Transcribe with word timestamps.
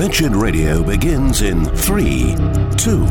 Wretched 0.00 0.34
Radio 0.34 0.82
begins 0.82 1.42
in 1.42 1.62
three, 1.66 2.34
two, 2.78 3.04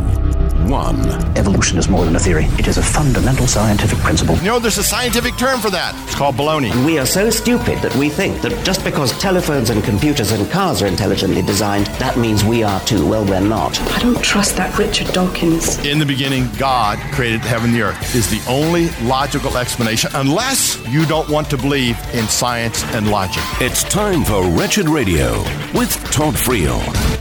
one. 0.68 1.00
Evolution 1.38 1.78
is 1.78 1.88
more 1.88 2.04
than 2.04 2.16
a 2.16 2.20
theory. 2.20 2.46
It 2.60 2.68
is 2.68 2.78
a 2.78 2.84
fundamental 2.84 3.48
scientific 3.48 4.00
principle. 4.00 4.36
You 4.40 4.46
know, 4.46 4.60
there's 4.60 4.78
a 4.78 4.84
scientific 4.84 5.38
term 5.38 5.62
for 5.62 5.70
that. 5.70 5.96
It's 6.06 6.16
called 6.16 6.36
baloney. 6.36 6.74
We 6.86 7.00
are 7.00 7.06
so 7.06 7.30
stupid 7.30 7.80
that 7.80 7.96
we 7.96 8.10
think 8.10 8.42
that 8.42 8.66
just 8.66 8.84
because 8.84 9.18
telephones 9.20 9.70
and 9.70 9.84
computers 9.84 10.32
and 10.34 10.50
cars 10.52 10.82
are 10.82 10.88
intelligently 10.88 11.44
designed, 11.44 11.88
that 12.00 12.18
means 12.18 12.44
we 12.44 12.64
are 12.64 12.82
too. 12.82 13.08
Well, 13.08 13.24
we're 13.24 13.40
not. 13.40 13.80
I 13.94 14.00
don't 14.00 14.22
trust 14.22 14.58
that 14.58 14.78
Richard 14.78 15.08
Dawkins. 15.14 15.78
In 15.86 15.98
the 15.98 16.06
beginning, 16.06 16.50
God 16.58 17.00
created 17.14 17.40
heaven 17.42 17.70
and 17.70 17.78
the 17.78 17.84
earth 17.84 18.16
is 18.16 18.28
the 18.30 18.42
only 18.50 18.90
logical 19.08 19.56
explanation, 19.58 20.10
unless 20.16 20.84
you 20.88 21.06
don't 21.06 21.30
want 21.30 21.50
to 21.52 21.58
believe 21.58 22.00
in 22.14 22.28
science 22.28 22.84
and 22.96 23.12
logic. 23.12 23.44
It's 23.62 23.84
time 23.84 24.24
for 24.24 24.44
Wretched 24.44 24.90
Radio 24.90 25.38
with 25.74 25.92
Todd 26.12 26.34
Friel. 26.34 26.80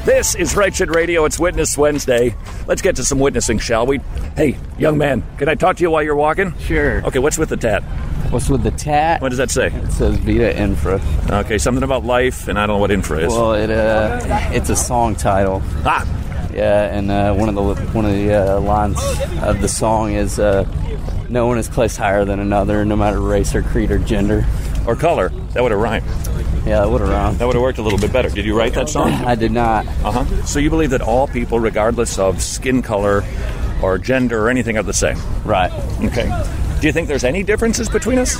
This 0.08 0.34
is 0.34 0.56
Wretched 0.56 0.88
Radio. 0.88 1.26
It's 1.26 1.38
Witness 1.38 1.76
Wednesday. 1.76 2.34
Let's 2.66 2.80
get 2.80 2.96
to 2.96 3.04
some 3.04 3.18
witnessing, 3.18 3.58
shall 3.58 3.84
we? 3.86 3.98
Hey, 4.36 4.56
young 4.78 4.96
man, 4.96 5.22
can 5.36 5.50
I 5.50 5.54
talk 5.54 5.76
to 5.76 5.82
you 5.82 5.90
while 5.90 6.02
you're 6.02 6.16
walking? 6.16 6.56
Sure. 6.60 7.04
Okay, 7.04 7.18
what's 7.18 7.36
with 7.36 7.50
the 7.50 7.58
tat? 7.58 7.82
What's 8.30 8.48
with 8.48 8.62
the 8.62 8.70
tat? 8.70 9.20
What 9.20 9.28
does 9.28 9.36
that 9.36 9.50
say? 9.50 9.66
It 9.66 9.92
says 9.92 10.16
Vita 10.16 10.58
Infra. 10.58 10.98
Okay, 11.28 11.58
something 11.58 11.82
about 11.84 12.06
life, 12.06 12.48
and 12.48 12.58
I 12.58 12.66
don't 12.66 12.76
know 12.76 12.80
what 12.80 12.90
infra 12.90 13.18
is. 13.18 13.34
Well, 13.34 13.52
it 13.52 13.68
uh, 13.70 14.18
it's 14.50 14.70
a 14.70 14.76
song 14.76 15.14
title. 15.14 15.60
ah, 15.84 16.06
Yeah, 16.54 16.84
and 16.86 17.10
uh, 17.10 17.34
one 17.34 17.50
of 17.50 17.54
the 17.54 17.62
one 17.92 18.06
of 18.06 18.12
the 18.12 18.32
uh, 18.32 18.60
lines 18.62 18.98
of 19.42 19.60
the 19.60 19.68
song 19.68 20.14
is, 20.14 20.38
uh, 20.38 20.64
"No 21.28 21.46
one 21.46 21.58
is 21.58 21.68
placed 21.68 21.98
higher 21.98 22.24
than 22.24 22.40
another, 22.40 22.86
no 22.86 22.96
matter 22.96 23.20
race 23.20 23.54
or 23.54 23.60
creed 23.60 23.90
or 23.90 23.98
gender." 23.98 24.46
Or 24.88 24.96
color. 24.96 25.28
That 25.52 25.62
would 25.62 25.70
have 25.70 25.80
rhymed. 25.80 26.06
Yeah, 26.66 26.80
that 26.80 26.90
would 26.90 27.00
have 27.02 27.10
rhymed. 27.10 27.38
That 27.38 27.46
would 27.46 27.54
have 27.54 27.62
worked 27.62 27.78
a 27.78 27.82
little 27.82 27.98
bit 27.98 28.12
better. 28.12 28.30
Did 28.30 28.44
you 28.44 28.56
write 28.58 28.74
that 28.74 28.88
song? 28.88 29.12
I 29.12 29.34
did 29.34 29.52
not. 29.52 29.86
Uh 30.02 30.10
huh. 30.10 30.46
So 30.46 30.58
you 30.58 30.70
believe 30.70 30.90
that 30.90 31.02
all 31.02 31.28
people, 31.28 31.60
regardless 31.60 32.18
of 32.18 32.42
skin 32.42 32.82
color 32.82 33.22
or 33.82 33.98
gender 33.98 34.44
or 34.46 34.48
anything, 34.48 34.76
are 34.78 34.82
the 34.82 34.92
same? 34.92 35.18
Right. 35.44 35.70
Okay. 36.02 36.26
Do 36.80 36.86
you 36.86 36.92
think 36.92 37.08
there's 37.08 37.24
any 37.24 37.42
differences 37.42 37.88
between 37.88 38.18
us? 38.18 38.36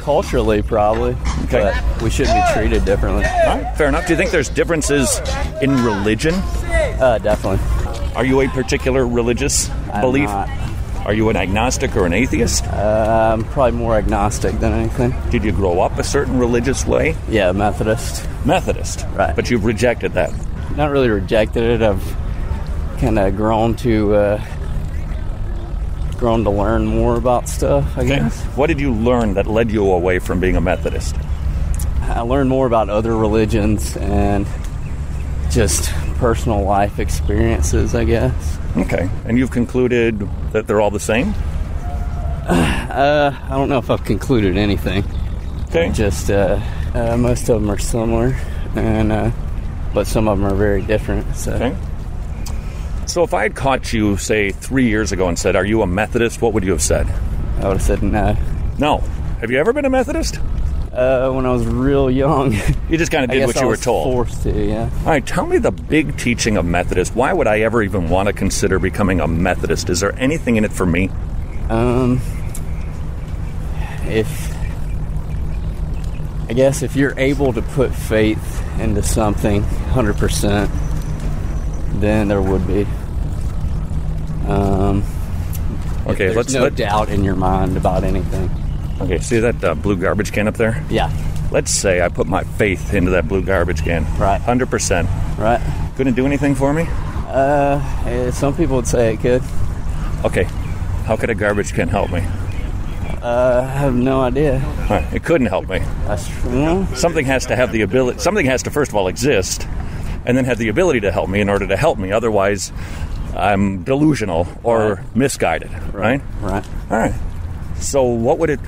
Culturally, 0.00 0.62
probably. 0.62 1.16
Okay. 1.44 1.72
But 1.72 2.02
we 2.02 2.10
shouldn't 2.10 2.34
be 2.36 2.52
treated 2.54 2.84
differently. 2.84 3.24
All 3.24 3.58
right, 3.58 3.76
fair 3.76 3.88
enough. 3.88 4.06
Do 4.06 4.14
you 4.14 4.16
think 4.16 4.30
there's 4.30 4.48
differences 4.48 5.20
in 5.62 5.70
religion? 5.84 6.34
Uh, 6.34 7.18
definitely. 7.22 7.60
Are 8.16 8.24
you 8.24 8.40
a 8.40 8.48
particular 8.48 9.06
religious 9.06 9.68
I'm 9.92 10.00
belief? 10.00 10.28
not. 10.28 10.48
Are 11.04 11.12
you 11.12 11.28
an 11.28 11.36
agnostic 11.36 11.94
or 11.96 12.06
an 12.06 12.14
atheist? 12.14 12.64
Uh, 12.66 13.34
I'm 13.34 13.44
probably 13.44 13.72
more 13.78 13.96
agnostic 13.96 14.58
than 14.58 14.72
anything. 14.72 15.14
Did 15.30 15.44
you 15.44 15.52
grow 15.52 15.80
up 15.80 15.98
a 15.98 16.04
certain 16.04 16.38
religious 16.38 16.86
way? 16.86 17.14
Yeah, 17.28 17.52
Methodist. 17.52 18.26
Methodist. 18.46 19.04
Right. 19.14 19.36
But 19.36 19.50
you've 19.50 19.64
rejected 19.66 20.14
that. 20.14 20.32
Not 20.76 20.90
really 20.90 21.10
rejected 21.10 21.62
it. 21.62 21.82
I've 21.82 22.02
kind 22.98 23.18
of 23.18 23.36
grown 23.36 23.76
to 23.76 24.14
uh, 24.14 24.44
grown 26.16 26.42
to 26.44 26.50
learn 26.50 26.86
more 26.86 27.16
about 27.16 27.48
stuff. 27.50 27.84
I 27.98 28.00
Okay. 28.00 28.08
guess 28.20 28.42
What 28.56 28.68
did 28.68 28.80
you 28.80 28.92
learn 28.94 29.34
that 29.34 29.46
led 29.46 29.70
you 29.70 29.90
away 29.90 30.18
from 30.20 30.40
being 30.40 30.56
a 30.56 30.60
Methodist? 30.60 31.16
I 32.02 32.20
learned 32.20 32.48
more 32.48 32.66
about 32.66 32.88
other 32.88 33.14
religions 33.16 33.96
and 33.98 34.46
just 35.50 35.90
personal 36.18 36.62
life 36.62 36.98
experiences. 36.98 37.94
I 37.94 38.04
guess. 38.04 38.58
Okay. 38.76 39.08
And 39.24 39.38
you've 39.38 39.50
concluded 39.50 40.28
that 40.52 40.66
they're 40.66 40.80
all 40.80 40.90
the 40.90 41.00
same? 41.00 41.34
Uh, 42.94 43.36
I 43.46 43.48
don't 43.48 43.68
know 43.68 43.78
if 43.78 43.90
I've 43.90 44.04
concluded 44.04 44.56
anything. 44.56 45.02
Okay. 45.64 45.90
Just 45.90 46.30
uh, 46.30 46.60
uh, 46.94 47.16
most 47.16 47.48
of 47.48 47.60
them 47.60 47.68
are 47.68 47.78
similar, 47.78 48.36
and 48.76 49.10
uh, 49.10 49.32
but 49.92 50.06
some 50.06 50.28
of 50.28 50.38
them 50.38 50.46
are 50.46 50.54
very 50.54 50.80
different. 50.80 51.34
So 51.34 51.54
Okay. 51.54 51.76
So 53.06 53.22
if 53.24 53.34
I 53.34 53.42
had 53.42 53.54
caught 53.56 53.92
you, 53.92 54.16
say, 54.16 54.50
three 54.50 54.88
years 54.88 55.10
ago 55.12 55.26
and 55.28 55.36
said, 55.38 55.56
Are 55.56 55.64
you 55.64 55.82
a 55.82 55.86
Methodist? 55.88 56.40
What 56.40 56.52
would 56.52 56.62
you 56.64 56.70
have 56.70 56.82
said? 56.82 57.06
I 57.60 57.68
would 57.68 57.78
have 57.78 57.82
said 57.82 58.02
no. 58.02 58.36
No. 58.78 58.98
Have 59.40 59.50
you 59.50 59.58
ever 59.58 59.72
been 59.72 59.84
a 59.84 59.90
Methodist? 59.90 60.38
Uh, 60.94 61.32
when 61.32 61.44
I 61.44 61.50
was 61.50 61.66
real 61.66 62.08
young, 62.10 62.52
You 62.88 62.96
just 62.98 63.10
kind 63.10 63.24
of 63.24 63.30
did 63.30 63.44
what 63.46 63.56
I 63.56 63.62
you 63.62 63.66
were 63.66 63.76
told. 63.76 64.12
forced 64.12 64.42
to. 64.44 64.52
Yeah. 64.64 64.88
All 65.00 65.06
right, 65.06 65.26
tell 65.26 65.44
me 65.46 65.58
the 65.58 65.72
big 65.72 66.16
teaching 66.16 66.56
of 66.56 66.64
Methodist. 66.64 67.14
Why 67.16 67.32
would 67.32 67.48
I 67.48 67.60
ever 67.62 67.82
even 67.82 68.08
want 68.08 68.28
to 68.28 68.32
consider 68.32 68.78
becoming 68.78 69.20
a 69.20 69.26
Methodist? 69.26 69.90
Is 69.90 69.98
there 70.00 70.14
anything 70.18 70.54
in 70.56 70.64
it 70.64 70.72
for 70.72 70.86
me? 70.86 71.10
Um, 71.68 72.20
if 74.06 74.54
I 76.48 76.52
guess 76.52 76.82
if 76.82 76.94
you're 76.94 77.18
able 77.18 77.52
to 77.54 77.62
put 77.62 77.92
faith 77.94 78.62
into 78.78 79.02
something 79.02 79.62
100%, 79.62 80.68
then 82.00 82.28
there 82.28 82.42
would 82.42 82.66
be. 82.68 82.86
Um, 84.46 85.02
Okay, 86.06 86.26
there's 86.26 86.36
let's 86.36 86.52
no 86.52 86.64
let- 86.64 86.76
doubt 86.76 87.08
in 87.08 87.24
your 87.24 87.34
mind 87.34 87.76
about 87.78 88.04
anything. 88.04 88.50
Okay, 89.00 89.18
see 89.18 89.40
that 89.40 89.62
uh, 89.64 89.74
blue 89.74 89.96
garbage 89.96 90.32
can 90.32 90.46
up 90.48 90.56
there? 90.56 90.84
Yeah, 90.88 91.10
Let's 91.50 91.70
say 91.70 92.02
I 92.02 92.08
put 92.08 92.26
my 92.26 92.42
faith 92.42 92.94
into 92.94 93.12
that 93.12 93.28
blue 93.28 93.42
garbage 93.42 93.82
can. 93.84 94.04
Right. 94.18 94.40
100%. 94.40 95.38
right. 95.38 95.60
Couldn't 95.96 96.14
do 96.14 96.26
anything 96.26 96.54
for 96.56 96.72
me? 96.72 96.86
Uh, 97.28 97.80
eh, 98.06 98.30
some 98.32 98.56
people 98.56 98.76
would 98.76 98.88
say 98.88 99.14
it 99.14 99.20
could. 99.20 99.42
Okay. 100.24 100.44
How 101.04 101.16
could 101.16 101.30
a 101.30 101.34
garbage 101.34 101.72
can 101.72 101.88
help 101.88 102.10
me? 102.10 102.20
Uh, 103.22 103.62
I 103.64 103.78
have 103.78 103.94
no 103.94 104.20
idea. 104.22 104.58
Right, 104.90 105.06
it 105.14 105.22
couldn't 105.24 105.46
help 105.46 105.68
me. 105.68 105.78
That's 106.06 106.28
well, 106.44 106.86
Something 106.94 107.24
has 107.26 107.46
to 107.46 107.56
have 107.56 107.72
the 107.72 107.82
ability, 107.82 108.18
something 108.18 108.46
has 108.46 108.62
to, 108.64 108.70
first 108.70 108.90
of 108.90 108.96
all, 108.96 109.06
exist, 109.08 109.66
and 110.26 110.36
then 110.36 110.44
have 110.46 110.58
the 110.58 110.68
ability 110.68 111.00
to 111.00 111.12
help 111.12 111.28
me 111.30 111.40
in 111.40 111.48
order 111.48 111.66
to 111.66 111.76
help 111.76 111.98
me. 111.98 112.10
Otherwise, 112.10 112.72
I'm 113.36 113.82
delusional 113.84 114.46
or 114.62 114.94
Right. 114.96 115.16
misguided, 115.16 115.70
right? 115.94 116.20
right. 116.40 116.64
All 116.90 116.98
right. 116.98 117.14
So, 117.76 118.04
what 118.04 118.38
would 118.38 118.50
it 118.50 118.60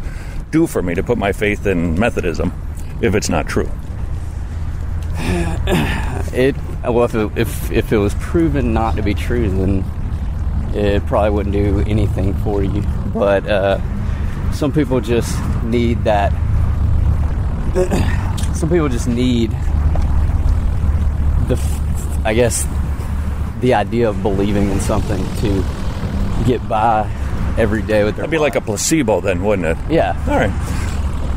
do 0.51 0.67
for 0.67 0.83
me 0.83 0.95
to 0.95 1.03
put 1.03 1.19
my 1.19 1.33
faith 1.33 1.67
in 1.67 1.99
Methodism 1.99 2.53
if 3.01 3.15
it's 3.15 3.29
not 3.29 3.49
true? 3.49 3.71
It 6.33 6.55
well, 6.83 7.05
if 7.05 7.15
it, 7.15 7.39
if 7.39 7.71
if 7.73 7.93
it 7.93 7.97
was 7.97 8.13
proven 8.15 8.75
not 8.75 8.97
to 8.97 9.03
be 9.03 9.15
true, 9.15 9.49
then 9.49 9.85
it 10.75 11.07
probably 11.07 11.31
wouldn't 11.31 11.55
do 11.55 11.81
anything 11.87 12.35
for 12.45 12.63
you. 12.63 12.83
But 13.15 13.47
uh, 13.47 13.81
some 14.53 14.71
people 14.73 15.01
just 15.01 15.35
need 15.65 16.05
that. 16.05 16.33
Some 18.55 18.71
people 18.71 18.89
just 18.89 19.07
need 19.07 19.51
the, 21.47 21.61
I 22.25 22.33
guess, 22.33 22.67
the 23.61 23.75
idea 23.75 24.09
of 24.09 24.23
believing 24.23 24.71
in 24.71 24.81
something 24.81 25.23
to 25.41 25.63
get 26.47 26.67
by 26.67 27.03
every 27.59 27.83
day 27.83 28.05
with 28.05 28.17
their. 28.17 28.23
That'd 28.23 28.31
be 28.31 28.39
like 28.39 28.57
a 28.57 28.61
placebo, 28.61 29.21
then, 29.21 29.45
wouldn't 29.45 29.67
it? 29.67 29.77
yeah. 29.91 30.17
All 30.29 30.37
right. 30.37 30.53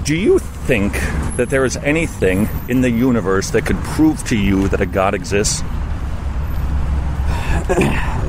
Do 0.06 0.16
you 0.16 0.40
think 0.40 0.94
that 1.38 1.50
there 1.50 1.66
is 1.66 1.78
anything 1.78 2.50
in 2.68 2.82
the 2.82 2.90
universe 2.90 3.52
that 3.52 3.66
could 3.66 3.78
prove 3.78 4.24
to 4.26 4.38
you 4.38 4.68
that 4.70 4.82
a 4.82 4.86
God 4.86 5.14
exists? 5.14 5.62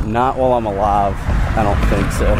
Not 0.06 0.36
while 0.36 0.52
I'm 0.52 0.66
alive. 0.66 1.14
I 1.56 1.62
don't 1.62 1.80
think 1.88 2.12
so. 2.12 2.34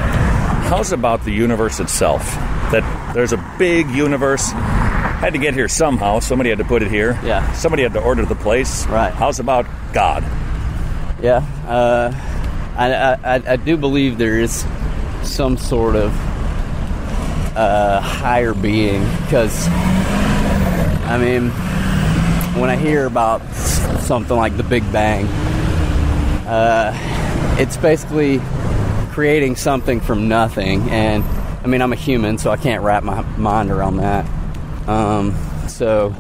How's 0.69 0.93
about 0.93 1.25
the 1.25 1.33
universe 1.33 1.81
itself? 1.81 2.22
That 2.71 3.12
there's 3.15 3.33
a 3.33 3.55
big 3.59 3.89
universe. 3.91 4.50
Had 4.53 5.31
to 5.33 5.39
get 5.39 5.55
here 5.55 5.69
somehow. 5.69 6.21
Somebody 6.21 6.50
had 6.50 6.59
to 6.59 6.65
put 6.65 6.83
it 6.83 6.91
here. 6.91 7.19
Yeah. 7.25 7.50
Somebody 7.53 7.83
had 7.83 7.93
to 7.94 8.03
order 8.03 8.25
the 8.25 8.34
place. 8.34 8.87
Right. 8.87 9.12
How's 9.12 9.41
about 9.41 9.66
God? 9.93 10.22
Yeah, 11.22 11.44
uh, 11.66 12.12
I, 12.78 13.37
I, 13.37 13.43
I 13.53 13.56
do 13.56 13.77
believe 13.77 14.16
there 14.16 14.41
is 14.41 14.65
some 15.23 15.57
sort 15.57 15.97
of 15.97 16.13
uh, 17.57 18.01
higher 18.01 18.55
being 18.55 19.03
because, 19.25 19.67
I 19.69 21.19
mean, 21.21 21.51
when 22.61 22.71
I 22.71 22.77
hear 22.77 23.07
about 23.07 23.43
something 24.03 24.37
like 24.37 24.57
the 24.57 24.63
Big 24.63 24.83
Bang, 24.93 25.27
uh, 26.47 26.93
it's 27.59 27.77
basically 27.77 28.41
creating 29.11 29.57
something 29.57 30.01
from 30.01 30.28
nothing. 30.28 30.89
And 30.91 31.25
I 31.63 31.66
mean, 31.66 31.83
I'm 31.83 31.93
a 31.93 31.97
human, 31.97 32.39
so 32.39 32.51
I 32.51 32.57
can't 32.57 32.83
wrap 32.83 33.03
my 33.03 33.23
mind 33.37 33.71
around 33.71 33.99
that. 33.99 34.27
Um, 34.89 35.37
so, 35.69 36.15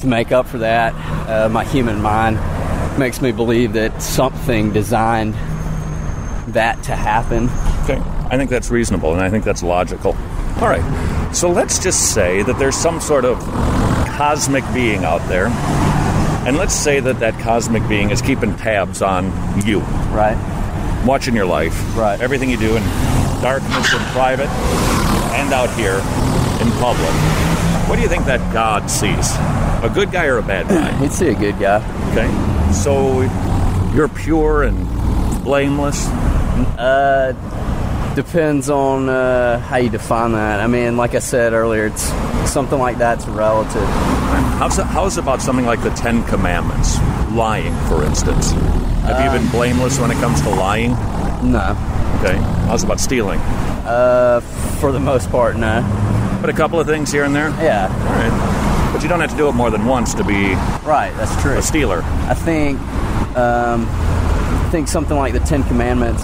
to 0.00 0.06
make 0.06 0.32
up 0.32 0.46
for 0.46 0.58
that, 0.58 0.94
uh, 1.28 1.48
my 1.48 1.64
human 1.64 2.00
mind 2.00 2.38
makes 2.98 3.20
me 3.20 3.32
believe 3.32 3.72
that 3.74 4.00
something 4.00 4.72
designed 4.72 5.34
that 6.54 6.82
to 6.84 6.96
happen. 6.96 7.48
I 8.30 8.36
think 8.36 8.50
that's 8.50 8.70
reasonable 8.70 9.12
and 9.12 9.20
I 9.22 9.30
think 9.30 9.44
that's 9.44 9.62
logical. 9.62 10.16
All 10.60 10.68
right. 10.68 11.30
So 11.34 11.50
let's 11.50 11.78
just 11.78 12.12
say 12.14 12.42
that 12.42 12.58
there's 12.58 12.76
some 12.76 13.00
sort 13.00 13.24
of 13.24 13.38
cosmic 14.16 14.64
being 14.72 15.04
out 15.04 15.26
there. 15.28 15.46
And 16.46 16.56
let's 16.56 16.74
say 16.74 17.00
that 17.00 17.18
that 17.20 17.38
cosmic 17.40 17.86
being 17.88 18.10
is 18.10 18.22
keeping 18.22 18.56
tabs 18.56 19.02
on 19.02 19.24
you, 19.66 19.80
Right? 20.12 20.36
watching 21.04 21.34
your 21.36 21.46
life, 21.46 21.96
Right. 21.96 22.20
everything 22.20 22.50
you 22.50 22.56
do 22.56 22.76
in 22.76 22.82
darkness 23.42 23.92
in 23.92 24.00
private 24.12 24.48
and 25.34 25.52
out 25.52 25.70
here 25.70 25.96
in 26.60 26.70
public. 26.80 27.10
What 27.88 27.96
do 27.96 28.02
you 28.02 28.08
think 28.08 28.24
that 28.26 28.40
God 28.52 28.90
sees? 28.90 29.32
A 29.84 29.90
good 29.92 30.10
guy 30.10 30.24
or 30.26 30.38
a 30.38 30.42
bad 30.42 30.66
guy? 30.68 30.90
He'd 30.98 31.12
see 31.12 31.28
a 31.28 31.34
good 31.34 31.58
guy. 31.60 31.76
Okay. 32.10 32.28
So 32.72 33.20
you're 33.94 34.08
pure 34.08 34.64
and 34.64 34.86
blameless. 35.44 36.08
Uh, 36.78 37.32
depends 38.16 38.70
on 38.70 39.08
uh, 39.08 39.60
how 39.60 39.76
you 39.76 39.90
define 39.90 40.32
that. 40.32 40.58
I 40.58 40.66
mean, 40.66 40.96
like 40.96 41.14
I 41.14 41.18
said 41.20 41.52
earlier, 41.52 41.86
it's 41.86 42.02
something 42.50 42.78
like 42.78 42.96
that's 42.98 43.26
relative. 43.28 43.86
How's, 44.58 44.78
how's 44.78 45.18
about 45.18 45.42
something 45.42 45.66
like 45.66 45.82
the 45.82 45.90
Ten 45.90 46.24
Commandments? 46.24 46.98
Lying, 47.32 47.74
for 47.88 48.02
instance. 48.02 48.50
Have 49.04 49.22
you 49.22 49.38
been 49.38 49.48
blameless 49.50 50.00
when 50.00 50.10
it 50.10 50.14
comes 50.14 50.40
to 50.42 50.48
lying? 50.50 50.92
No, 51.52 51.76
Okay. 52.18 52.36
How's 52.66 52.82
about 52.82 52.98
stealing? 52.98 53.38
uh, 53.86 54.40
for 54.80 54.90
the 54.90 54.98
most 54.98 55.30
part, 55.30 55.56
no. 55.56 55.82
But 56.40 56.48
a 56.50 56.54
couple 56.54 56.80
of 56.80 56.86
things 56.86 57.12
here 57.12 57.24
and 57.24 57.36
there? 57.36 57.50
Yeah, 57.62 57.86
All 57.86 58.14
right. 58.16 58.90
But 58.92 59.02
you 59.02 59.08
don't 59.10 59.20
have 59.20 59.30
to 59.30 59.36
do 59.36 59.48
it 59.48 59.52
more 59.52 59.70
than 59.70 59.84
once 59.84 60.14
to 60.14 60.24
be 60.24 60.54
right. 60.82 61.12
That's 61.18 61.40
true. 61.42 61.56
a 61.58 61.62
stealer. 61.62 62.00
I 62.02 62.34
think, 62.34 62.80
um, 63.36 63.86
I 63.90 64.68
think 64.72 64.88
something 64.88 65.16
like 65.16 65.34
the 65.34 65.40
Ten 65.40 65.62
Commandments. 65.64 66.22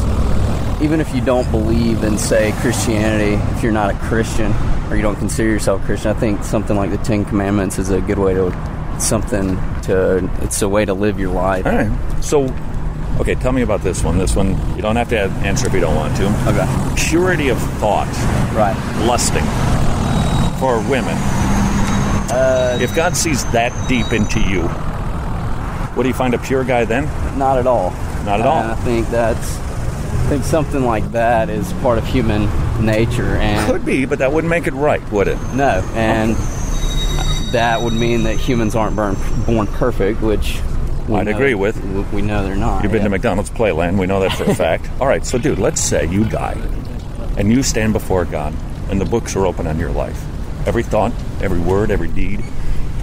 Even 0.83 1.01
if 1.01 1.15
you 1.15 1.21
don't 1.21 1.49
believe 1.53 2.03
in, 2.03 2.19
say, 2.19 2.53
Christianity, 2.57 3.35
if 3.57 3.63
you're 3.63 3.71
not 3.73 3.95
a 3.95 3.99
Christian 3.99 4.53
or 4.91 4.97
you 4.97 5.03
don't 5.03 5.15
consider 5.17 5.49
yourself 5.49 5.81
Christian, 5.85 6.11
I 6.11 6.19
think 6.19 6.43
something 6.43 6.77
like 6.77 6.91
the 6.91 6.99
Ten 6.99 7.25
Commandments 7.25 7.79
is 7.79 7.91
a 7.91 8.01
good 8.01 8.19
way 8.19 8.35
to 8.35 8.51
something 8.99 9.55
to. 9.83 10.29
It's 10.43 10.61
a 10.63 10.69
way 10.69 10.85
to 10.85 10.93
live 10.93 11.21
your 11.21 11.33
life. 11.33 11.67
All 11.67 11.73
right. 11.73 11.91
So, 12.25 12.53
okay, 13.21 13.37
tell 13.37 13.53
me 13.53 13.63
about 13.63 13.83
this 13.83 14.03
one. 14.03 14.19
This 14.19 14.35
one, 14.35 14.51
you 14.75 14.83
don't 14.83 14.97
have 14.97 15.09
to 15.11 15.21
answer 15.47 15.69
if 15.69 15.73
you 15.73 15.81
don't 15.81 15.95
want 15.95 16.17
to. 16.17 16.27
Okay. 16.49 16.95
Purity 17.09 17.49
of 17.51 17.59
thought, 17.79 18.09
Right. 18.53 18.77
lusting 19.07 19.45
for 20.59 20.79
women. 20.91 21.17
Uh, 22.31 22.77
if 22.81 22.95
God 22.97 23.17
sees 23.17 23.45
that 23.53 23.73
deep 23.89 24.13
into 24.13 24.41
you, 24.41 24.63
would 25.97 26.07
he 26.07 26.13
find 26.13 26.35
a 26.35 26.39
pure 26.39 26.65
guy 26.65 26.85
then? 26.85 27.05
Not 27.39 27.59
at 27.59 27.69
all. 27.69 27.91
Not 28.25 28.41
at 28.41 28.47
all. 28.47 28.59
I 28.59 28.75
think 28.77 29.09
that's. 29.11 29.59
I 30.23 30.35
think 30.37 30.45
something 30.45 30.85
like 30.85 31.11
that 31.13 31.51
is 31.51 31.73
part 31.75 31.99
of 31.99 32.07
human 32.07 32.45
nature, 32.85 33.37
and 33.37 33.71
Could 33.71 33.85
be, 33.85 34.07
but 34.07 34.19
that 34.21 34.33
wouldn't 34.33 34.51
make 34.51 34.67
it 34.67 34.73
right, 34.73 35.03
would 35.13 35.29
it? 35.29 35.37
no, 35.55 35.83
and 35.95 36.35
that 37.53 37.83
would 37.83 37.93
mean 37.93 38.23
that 38.23 38.37
humans 38.37 38.75
aren't 38.75 38.97
born, 38.97 39.17
born 39.45 39.67
perfect, 39.67 40.23
which 40.23 40.61
we 41.07 41.17
I'd 41.17 41.27
know- 41.27 41.33
agree 41.33 41.55
with. 41.55 41.77
We 42.13 42.23
know 42.23 42.45
they're 42.45 42.57
not. 42.57 42.83
You've 42.83 42.93
been 42.93 43.01
yeah. 43.03 43.09
to 43.09 43.11
McDonald's 43.11 43.51
Playland. 43.51 43.99
We 43.99 44.07
know 44.07 44.21
that 44.21 44.33
for 44.33 44.45
a 44.45 44.55
fact. 44.55 44.89
All 45.01 45.07
right, 45.07 45.27
so 45.27 45.37
dude, 45.39 45.59
let's 45.59 45.81
say 45.83 46.07
you 46.07 46.25
die 46.25 46.57
and 47.37 47.53
you 47.53 47.63
stand 47.63 47.93
before 47.93 48.25
God 48.25 48.55
and 48.89 48.99
the 49.01 49.05
books 49.05 49.37
are 49.37 49.45
open 49.45 49.67
on 49.67 49.79
your 49.79 49.91
life. 49.91 50.23
Every 50.67 50.83
thought, 50.83 51.13
every 51.43 51.61
word, 51.61 51.91
every 51.91 52.09
deed, 52.09 52.41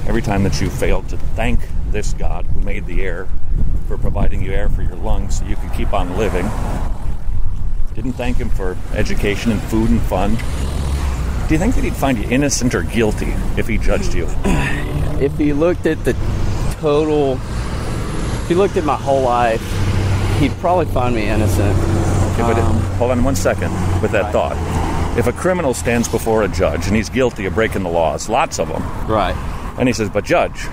every 0.08 0.22
time 0.22 0.44
that 0.44 0.60
you 0.62 0.70
failed 0.70 1.10
to 1.10 1.18
thank 1.18 1.60
this 1.92 2.14
God 2.14 2.46
who 2.48 2.62
made 2.62 2.86
the 2.88 3.04
air 3.04 3.28
for 3.88 3.98
providing 3.98 4.42
you 4.42 4.52
air 4.52 4.70
for 4.70 4.82
your 4.82 4.96
lungs 4.96 5.40
so 5.40 5.46
you 5.46 5.56
could 5.58 5.74
keep 5.74 5.94
on 5.94 6.18
living. 6.18 6.46
Didn't 8.00 8.14
thank 8.14 8.38
him 8.38 8.50
for 8.50 8.78
education 8.94 9.52
and 9.52 9.62
food 9.64 9.90
and 9.90 10.02
fun. 10.04 10.36
Do 11.50 11.54
you 11.54 11.58
think 11.60 11.76
that 11.76 11.84
he'd 11.84 11.98
find 11.98 12.18
you 12.18 12.24
innocent 12.30 12.74
or 12.74 12.84
guilty 12.84 13.34
if 13.58 13.68
he 13.68 13.78
judged 13.78 14.14
you? 14.14 14.26
If 15.20 15.38
he 15.38 15.52
looked 15.52 15.86
at 15.86 16.06
the 16.06 16.14
total, 16.80 17.34
if 17.34 18.48
he 18.48 18.56
looked 18.56 18.78
at 18.78 18.86
my 18.86 18.96
whole 18.96 19.22
life, 19.24 19.62
he'd 20.40 20.54
probably 20.62 20.86
find 20.86 21.14
me 21.14 21.24
innocent. 21.28 21.78
Okay, 21.78 22.42
but 22.44 22.58
Um, 22.58 22.80
hold 22.98 23.12
on 23.12 23.22
one 23.26 23.36
second 23.36 23.70
with 24.02 24.12
that 24.12 24.24
right. 24.24 24.32
thought. 24.32 25.18
If 25.18 25.28
a 25.28 25.34
criminal 25.34 25.74
stands 25.74 26.08
before 26.08 26.44
a 26.44 26.48
judge 26.48 26.88
and 26.88 26.96
he's 26.96 27.10
guilty 27.10 27.46
of 27.48 27.54
breaking 27.56 27.84
the 27.84 27.90
laws, 27.90 28.30
lots 28.30 28.60
of 28.60 28.70
them, 28.70 28.82
Right. 29.10 29.36
and 29.78 29.90
he 29.90 29.94
says, 29.94 30.08
But 30.10 30.24
judge, 30.24 30.68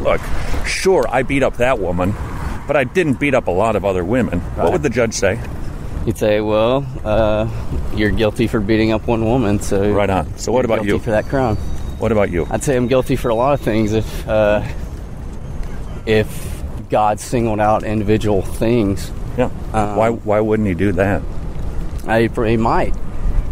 look, 0.00 0.20
sure, 0.66 1.06
I 1.08 1.22
beat 1.22 1.44
up 1.44 1.58
that 1.58 1.78
woman, 1.78 2.12
but 2.66 2.74
I 2.74 2.82
didn't 2.82 3.20
beat 3.20 3.34
up 3.34 3.46
a 3.46 3.52
lot 3.52 3.76
of 3.76 3.84
other 3.84 4.04
women. 4.04 4.40
What 4.56 4.72
would 4.72 4.82
the 4.82 4.90
judge 4.90 5.14
say? 5.14 5.38
He'd 6.06 6.16
say, 6.16 6.40
"Well, 6.40 6.86
uh, 7.04 7.48
you're 7.94 8.10
guilty 8.12 8.46
for 8.46 8.60
beating 8.60 8.92
up 8.92 9.06
one 9.06 9.24
woman, 9.24 9.60
so 9.60 9.90
Right 9.92 10.08
on. 10.08 10.38
So 10.38 10.52
what 10.52 10.64
about 10.64 10.76
guilty 10.76 10.88
you? 10.92 10.98
for 11.00 11.10
that 11.10 11.26
crime?" 11.28 11.56
What 11.98 12.12
about 12.12 12.30
you? 12.30 12.46
I'd 12.50 12.62
say 12.62 12.76
I'm 12.76 12.86
guilty 12.88 13.16
for 13.16 13.28
a 13.28 13.34
lot 13.34 13.54
of 13.54 13.60
things. 13.60 13.92
If 13.92 14.28
uh, 14.28 14.62
if 16.06 16.62
God 16.90 17.18
singled 17.20 17.60
out 17.60 17.82
individual 17.84 18.42
things, 18.42 19.10
Yeah. 19.36 19.50
Um, 19.72 19.96
why, 19.96 20.10
why 20.10 20.40
wouldn't 20.40 20.68
he 20.68 20.74
do 20.74 20.92
that? 20.92 21.22
I, 22.06 22.28
he 22.28 22.56
might. 22.56 22.94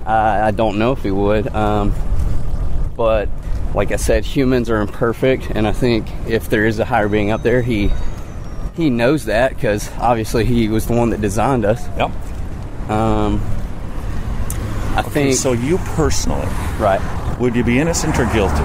I 0.06 0.48
I 0.48 0.50
don't 0.52 0.78
know 0.78 0.92
if 0.92 1.02
he 1.02 1.10
would. 1.10 1.48
Um, 1.54 1.92
but 2.96 3.28
like 3.74 3.90
I 3.90 3.96
said, 3.96 4.24
humans 4.24 4.70
are 4.70 4.80
imperfect, 4.80 5.50
and 5.50 5.66
I 5.66 5.72
think 5.72 6.06
if 6.28 6.48
there 6.48 6.64
is 6.66 6.78
a 6.78 6.84
higher 6.84 7.08
being 7.08 7.32
up 7.32 7.42
there, 7.42 7.62
he 7.62 7.90
he 8.76 8.90
knows 8.90 9.24
that 9.24 9.54
because 9.54 9.90
obviously 9.98 10.44
he 10.44 10.68
was 10.68 10.86
the 10.86 10.94
one 10.94 11.10
that 11.10 11.20
designed 11.20 11.64
us. 11.64 11.84
Yep. 11.96 12.10
Um, 12.88 13.40
I 14.96 15.00
Okay, 15.00 15.10
think 15.10 15.34
so 15.36 15.52
you 15.52 15.78
personally, 15.78 16.46
right. 16.78 17.00
would 17.40 17.54
you 17.56 17.64
be 17.64 17.78
innocent 17.80 18.18
or 18.18 18.26
guilty? 18.32 18.62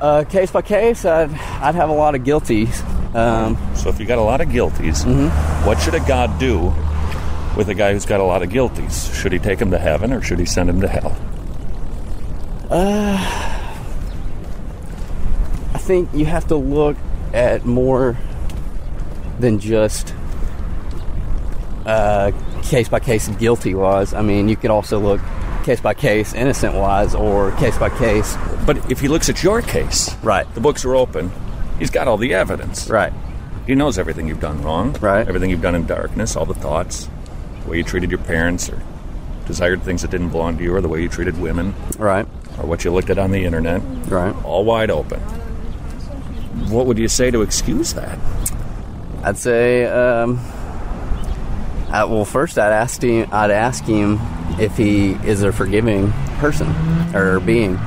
Uh, 0.00 0.24
case 0.28 0.50
by 0.50 0.62
case, 0.62 1.04
I'd 1.04 1.30
I'd 1.60 1.74
have 1.74 1.88
a 1.88 1.92
lot 1.94 2.14
of 2.14 2.22
guilties. 2.22 2.82
Um, 3.14 3.56
So 3.74 3.88
if 3.88 3.98
you 3.98 4.06
got 4.06 4.18
a 4.18 4.22
lot 4.22 4.40
of 4.40 4.48
guilties, 4.48 5.04
Mm-hmm. 5.04 5.66
what 5.66 5.80
should 5.80 5.94
a 5.94 6.00
God 6.00 6.38
do 6.38 6.72
with 7.56 7.68
a 7.68 7.74
guy 7.74 7.92
who's 7.92 8.06
got 8.06 8.20
a 8.20 8.24
lot 8.24 8.42
of 8.42 8.50
guilties? 8.50 9.12
Should 9.14 9.32
he 9.32 9.38
take 9.38 9.58
him 9.58 9.70
to 9.70 9.78
heaven 9.78 10.12
or 10.12 10.20
should 10.22 10.38
he 10.38 10.44
send 10.44 10.68
him 10.70 10.80
to 10.82 10.88
hell? 10.88 11.16
Uh, 12.70 13.16
I 15.74 15.78
think 15.78 16.08
you 16.12 16.26
have 16.26 16.46
to 16.48 16.56
look 16.56 16.96
at 17.32 17.64
more 17.64 18.16
than 19.38 19.58
just 19.58 20.14
uh, 21.86 22.32
case 22.62 22.88
by 22.88 23.00
case 23.00 23.28
guilty 23.28 23.74
wise. 23.74 24.12
I 24.12 24.20
mean, 24.20 24.48
you 24.48 24.56
could 24.56 24.70
also 24.70 24.98
look 24.98 25.20
case 25.64 25.80
by 25.80 25.94
case 25.94 26.34
innocent 26.34 26.74
wise 26.74 27.14
or 27.14 27.52
case 27.52 27.78
by 27.78 27.88
case. 27.90 28.36
But 28.66 28.90
if 28.90 29.00
he 29.00 29.08
looks 29.08 29.28
at 29.28 29.42
your 29.42 29.62
case, 29.62 30.14
Right. 30.22 30.46
the 30.54 30.60
books 30.60 30.84
are 30.84 30.94
open, 30.94 31.30
he's 31.78 31.90
got 31.90 32.06
all 32.08 32.16
the 32.18 32.34
evidence. 32.34 32.88
Right. 32.90 33.12
He 33.66 33.74
knows 33.74 33.98
everything 33.98 34.28
you've 34.28 34.40
done 34.40 34.62
wrong, 34.62 34.94
Right. 35.00 35.26
Everything 35.26 35.50
you've 35.50 35.62
done 35.62 35.74
in 35.74 35.86
darkness, 35.86 36.36
all 36.36 36.44
the 36.46 36.54
thoughts, 36.54 37.08
the 37.64 37.70
way 37.70 37.76
you 37.78 37.82
treated 37.84 38.10
your 38.10 38.20
parents, 38.20 38.68
or 38.68 38.80
desired 39.46 39.82
things 39.82 40.02
that 40.02 40.10
didn't 40.12 40.28
belong 40.30 40.56
to 40.58 40.62
you, 40.64 40.74
or 40.74 40.80
the 40.80 40.88
way 40.88 41.02
you 41.02 41.08
treated 41.08 41.40
women, 41.40 41.74
Right. 41.98 42.26
or 42.60 42.66
what 42.66 42.84
you 42.84 42.92
looked 42.92 43.10
at 43.10 43.18
on 43.18 43.30
the 43.32 43.44
internet, 43.44 43.80
Right. 44.08 44.34
all 44.44 44.64
wide 44.64 44.90
open. 44.90 45.18
What 46.68 46.86
would 46.86 46.98
you 46.98 47.08
say 47.08 47.30
to 47.32 47.42
excuse 47.42 47.92
that? 47.94 48.18
I'd 49.24 49.36
say, 49.36 49.84
um, 49.86 50.38
I, 51.90 52.04
well, 52.04 52.24
first 52.24 52.58
I'd 52.58 52.72
ask 52.72 53.02
him. 53.02 53.28
I'd 53.32 53.50
ask 53.50 53.84
him 53.84 54.18
if 54.60 54.76
he 54.76 55.12
is 55.12 55.42
a 55.42 55.52
forgiving 55.52 56.12
person 56.38 56.68
or 57.14 57.40
being. 57.40 57.78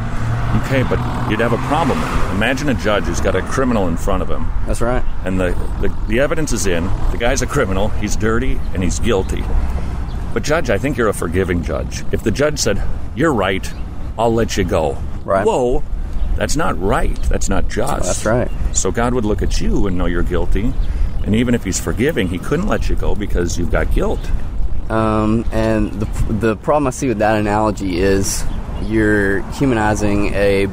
Okay, 0.65 0.83
but 0.83 0.99
you'd 1.29 1.39
have 1.41 1.53
a 1.53 1.57
problem. 1.67 1.97
Imagine 2.35 2.69
a 2.69 2.73
judge 2.73 3.03
who's 3.03 3.21
got 3.21 3.35
a 3.35 3.41
criminal 3.41 3.87
in 3.87 3.97
front 3.97 4.23
of 4.23 4.29
him, 4.29 4.47
That's 4.65 4.81
right. 4.81 5.03
and 5.23 5.39
the, 5.39 5.51
the, 5.81 5.95
the 6.07 6.19
evidence 6.19 6.53
is 6.53 6.65
in. 6.65 6.85
The 7.11 7.17
guy's 7.19 7.41
a 7.41 7.47
criminal, 7.47 7.89
he's 7.89 8.15
dirty, 8.15 8.59
and 8.73 8.81
he's 8.81 8.99
guilty. 8.99 9.43
But, 10.33 10.43
Judge, 10.43 10.69
I 10.69 10.77
think 10.77 10.97
you're 10.97 11.07
a 11.09 11.13
forgiving 11.13 11.61
judge. 11.63 12.03
If 12.11 12.23
the 12.23 12.31
judge 12.31 12.59
said, 12.59 12.81
You're 13.15 13.33
right, 13.33 13.71
I'll 14.17 14.33
let 14.33 14.57
you 14.57 14.63
go. 14.63 14.97
Right. 15.23 15.45
Whoa, 15.45 15.83
that's 16.35 16.55
not 16.55 16.79
right. 16.79 17.15
That's 17.23 17.49
not 17.49 17.67
just. 17.67 18.03
That's 18.03 18.25
right. 18.25 18.49
So, 18.73 18.91
God 18.91 19.13
would 19.13 19.25
look 19.25 19.41
at 19.41 19.59
you 19.59 19.87
and 19.87 19.97
know 19.97 20.05
you're 20.05 20.23
guilty. 20.23 20.73
And 21.25 21.35
even 21.35 21.53
if 21.53 21.63
he's 21.63 21.79
forgiving, 21.79 22.27
he 22.27 22.37
couldn't 22.39 22.67
let 22.67 22.89
you 22.89 22.95
go 22.95 23.13
because 23.15 23.57
you've 23.57 23.71
got 23.71 23.93
guilt. 23.93 24.19
Um, 24.89 25.45
and 25.51 25.91
the 25.93 26.05
the 26.33 26.55
problem 26.55 26.87
I 26.87 26.89
see 26.89 27.07
with 27.07 27.19
that 27.19 27.37
analogy 27.37 27.99
is 27.99 28.43
you're 28.83 29.41
humanizing 29.51 30.33
a 30.33 30.65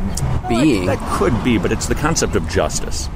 being. 0.49 0.87
That 0.87 0.99
could 1.19 1.45
be, 1.45 1.59
but 1.59 1.73
it's 1.73 1.87
the 1.87 1.95
concept 1.95 2.35
of 2.37 2.49
justice. 2.49 3.09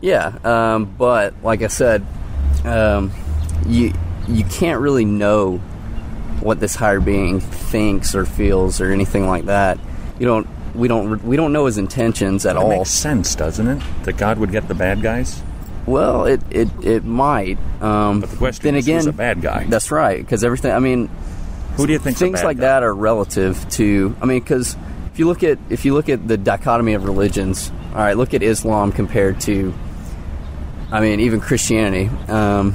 Yeah, 0.00 0.38
um, 0.44 0.86
but 0.96 1.34
like 1.42 1.62
I 1.62 1.66
said, 1.66 2.06
um, 2.64 3.12
you 3.66 3.92
you 4.28 4.44
can't 4.44 4.80
really 4.80 5.04
know 5.04 5.58
what 6.40 6.60
this 6.60 6.76
higher 6.76 7.00
being 7.00 7.40
thinks 7.40 8.14
or 8.14 8.24
feels 8.24 8.80
or 8.80 8.90
anything 8.92 9.26
like 9.26 9.46
that. 9.46 9.78
You 10.18 10.26
don't. 10.26 10.46
We 10.74 10.86
don't. 10.88 11.22
We 11.24 11.36
don't 11.36 11.52
know 11.52 11.66
his 11.66 11.76
intentions 11.76 12.46
at 12.46 12.56
It 12.56 12.58
all. 12.62 12.68
makes 12.68 12.90
sense, 12.90 13.34
doesn't 13.34 13.66
it? 13.66 13.82
That 14.04 14.16
God 14.16 14.38
would 14.38 14.52
get 14.52 14.68
the 14.68 14.74
bad 14.74 15.02
guys? 15.02 15.42
Well, 15.88 16.24
it 16.26 16.40
it, 16.50 16.68
it 16.84 17.04
might. 17.04 17.58
Um, 17.80 18.20
But 18.20 18.30
the 18.30 18.36
question 18.36 18.64
then 18.64 18.74
is, 18.76 18.86
again, 18.86 18.96
who's 18.98 19.06
a 19.06 19.12
bad 19.12 19.40
guy? 19.40 19.64
That's 19.64 19.90
right. 19.90 20.18
Because 20.20 20.44
everything. 20.44 20.72
I 20.72 20.78
mean, 20.78 21.08
Who 21.76 21.86
do 21.86 21.92
you 21.92 21.98
think's 21.98 22.20
a 22.20 22.24
things 22.24 22.42
like 22.44 22.58
guy? 22.58 22.62
that 22.62 22.82
are 22.82 22.94
relative 22.94 23.68
to. 23.70 24.14
I 24.20 24.26
mean, 24.26 24.40
because 24.40 24.76
if 25.12 25.18
you 25.18 25.26
look 25.26 25.42
at 25.42 25.58
if 25.70 25.84
you 25.84 25.94
look 25.94 26.08
at 26.08 26.26
the 26.28 26.36
dichotomy 26.36 26.94
of 26.94 27.04
religions, 27.04 27.72
all 27.92 27.98
right, 28.00 28.16
look 28.16 28.34
at 28.34 28.42
Islam 28.42 28.92
compared 28.92 29.40
to. 29.42 29.72
I 30.92 31.00
mean, 31.00 31.20
even 31.20 31.40
Christianity. 31.40 32.08
Um, 32.28 32.74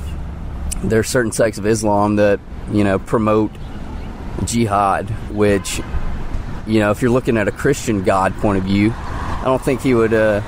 there 0.83 0.99
are 0.99 1.03
certain 1.03 1.31
sects 1.31 1.57
of 1.57 1.65
Islam 1.65 2.15
that 2.17 2.39
you 2.71 2.83
know 2.83 2.99
promote 2.99 3.51
jihad, 4.45 5.09
which 5.31 5.81
you 6.65 6.79
know, 6.79 6.91
if 6.91 7.01
you're 7.01 7.11
looking 7.11 7.37
at 7.37 7.47
a 7.47 7.51
Christian 7.51 8.03
God 8.03 8.33
point 8.37 8.57
of 8.57 8.63
view, 8.63 8.91
I 8.95 9.41
don't 9.45 9.61
think 9.63 9.81
he 9.81 9.93
would. 9.93 10.13
Uh, 10.13 10.41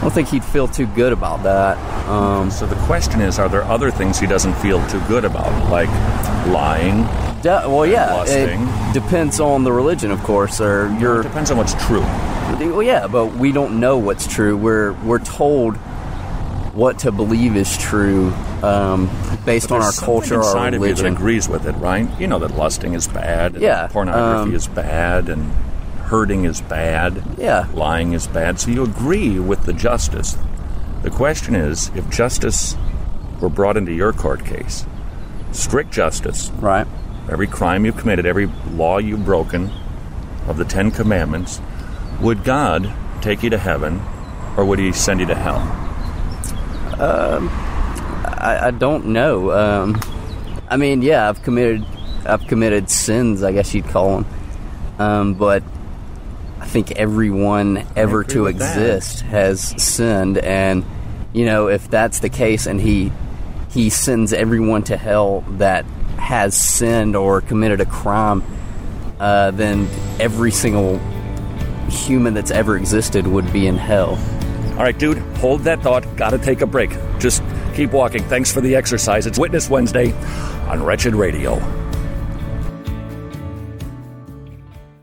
I 0.00 0.04
don't 0.04 0.12
think 0.12 0.28
he'd 0.28 0.44
feel 0.44 0.66
too 0.66 0.86
good 0.86 1.12
about 1.12 1.42
that. 1.42 1.76
Um, 2.08 2.50
So 2.50 2.66
the 2.66 2.74
question 2.86 3.20
is, 3.20 3.38
are 3.38 3.48
there 3.50 3.64
other 3.64 3.90
things 3.90 4.18
he 4.18 4.26
doesn't 4.26 4.54
feel 4.54 4.84
too 4.88 5.00
good 5.08 5.24
about, 5.26 5.52
like 5.70 5.90
lying? 6.48 7.02
de- 7.42 7.64
well, 7.68 7.84
yeah, 7.86 8.14
Lusting. 8.14 8.60
it 8.66 8.92
depends 8.94 9.40
on 9.40 9.62
the 9.64 9.72
religion, 9.72 10.10
of 10.10 10.22
course, 10.22 10.60
or 10.60 10.88
your 10.98 11.22
Depends 11.22 11.50
on 11.50 11.56
what's 11.58 11.74
true. 11.86 12.00
Well, 12.00 12.82
yeah, 12.82 13.06
but 13.06 13.34
we 13.36 13.52
don't 13.52 13.78
know 13.78 13.96
what's 13.98 14.26
true. 14.26 14.56
We're 14.56 14.92
we're 15.04 15.18
told 15.20 15.76
what 16.74 16.98
to 17.00 17.12
believe 17.12 17.56
is 17.56 17.76
true 17.78 18.32
um, 18.62 19.08
based 19.44 19.70
on 19.72 19.82
our 19.82 19.92
culture, 19.92 20.36
our 20.36 20.40
inside 20.42 20.74
of 20.74 20.80
you 20.82 20.88
that 20.88 21.02
religion. 21.02 21.06
agrees 21.16 21.48
with 21.48 21.66
it, 21.66 21.72
right? 21.72 22.08
You 22.20 22.26
know 22.26 22.38
that 22.38 22.56
lusting 22.56 22.94
is 22.94 23.06
bad. 23.08 23.54
and 23.54 23.62
Yeah, 23.62 23.86
Pornography 23.88 24.50
um, 24.50 24.54
is 24.54 24.66
bad, 24.68 25.28
and 25.28 25.50
hurting 26.10 26.44
is 26.44 26.60
bad. 26.60 27.22
Yeah. 27.38 27.68
Lying 27.72 28.12
is 28.14 28.26
bad. 28.26 28.58
So 28.58 28.72
you 28.72 28.82
agree 28.82 29.38
with 29.38 29.64
the 29.64 29.72
justice. 29.72 30.36
The 31.02 31.10
question 31.10 31.54
is, 31.54 31.90
if 31.94 32.10
justice 32.10 32.76
were 33.40 33.48
brought 33.48 33.76
into 33.76 33.92
your 33.92 34.12
court 34.12 34.44
case, 34.44 34.84
strict 35.52 35.92
justice, 35.92 36.50
Right. 36.58 36.86
every 37.30 37.46
crime 37.46 37.84
you've 37.86 37.96
committed, 37.96 38.26
every 38.26 38.50
law 38.72 38.98
you've 38.98 39.24
broken 39.24 39.70
of 40.48 40.56
the 40.56 40.64
Ten 40.64 40.90
Commandments, 40.90 41.60
would 42.20 42.42
God 42.42 42.92
take 43.22 43.44
you 43.44 43.50
to 43.50 43.58
heaven 43.58 44.02
or 44.56 44.64
would 44.64 44.80
he 44.80 44.90
send 44.92 45.20
you 45.20 45.26
to 45.26 45.34
hell? 45.36 45.60
I, 46.98 48.58
I 48.66 48.70
don't 48.72 49.06
know. 49.06 49.52
Um, 49.52 50.00
I 50.68 50.76
mean, 50.76 51.02
yeah, 51.02 51.28
I've 51.28 51.42
committed 51.42 51.84
I've 52.26 52.46
committed 52.48 52.90
sins, 52.90 53.42
I 53.42 53.52
guess 53.52 53.72
you'd 53.74 53.86
call 53.86 54.20
them. 54.20 54.26
Um, 54.98 55.34
but 55.34 55.62
I 56.60 56.66
think 56.66 56.92
everyone 56.92 57.86
ever 57.96 58.22
to 58.24 58.42
with 58.42 58.58
that. 58.58 58.76
exist 58.76 59.22
has 59.22 59.60
sinned, 59.82 60.38
and 60.38 60.84
you 61.32 61.46
know, 61.46 61.68
if 61.68 61.90
that's 61.90 62.20
the 62.20 62.28
case, 62.28 62.66
and 62.66 62.80
he 62.80 63.10
he 63.70 63.88
sends 63.88 64.32
everyone 64.32 64.82
to 64.84 64.96
hell 64.96 65.40
that 65.52 65.84
has 66.18 66.54
sinned 66.54 67.16
or 67.16 67.40
committed 67.40 67.80
a 67.80 67.86
crime, 67.86 68.42
uh, 69.18 69.50
then 69.52 69.88
every 70.20 70.50
single 70.50 70.98
human 71.88 72.34
that's 72.34 72.50
ever 72.50 72.76
existed 72.76 73.26
would 73.26 73.50
be 73.52 73.66
in 73.66 73.76
hell. 73.76 74.18
All 74.72 74.84
right, 74.84 74.96
dude, 74.96 75.18
hold 75.38 75.62
that 75.62 75.82
thought. 75.82 76.04
Gotta 76.16 76.38
take 76.38 76.60
a 76.60 76.66
break. 76.66 76.90
Just 77.18 77.42
keep 77.74 77.92
walking. 77.92 78.22
Thanks 78.24 78.52
for 78.52 78.60
the 78.60 78.76
exercise. 78.76 79.26
It's 79.26 79.38
Witness 79.38 79.70
Wednesday 79.70 80.12
on 80.68 80.82
Wretched 80.82 81.14
Radio. 81.14 81.79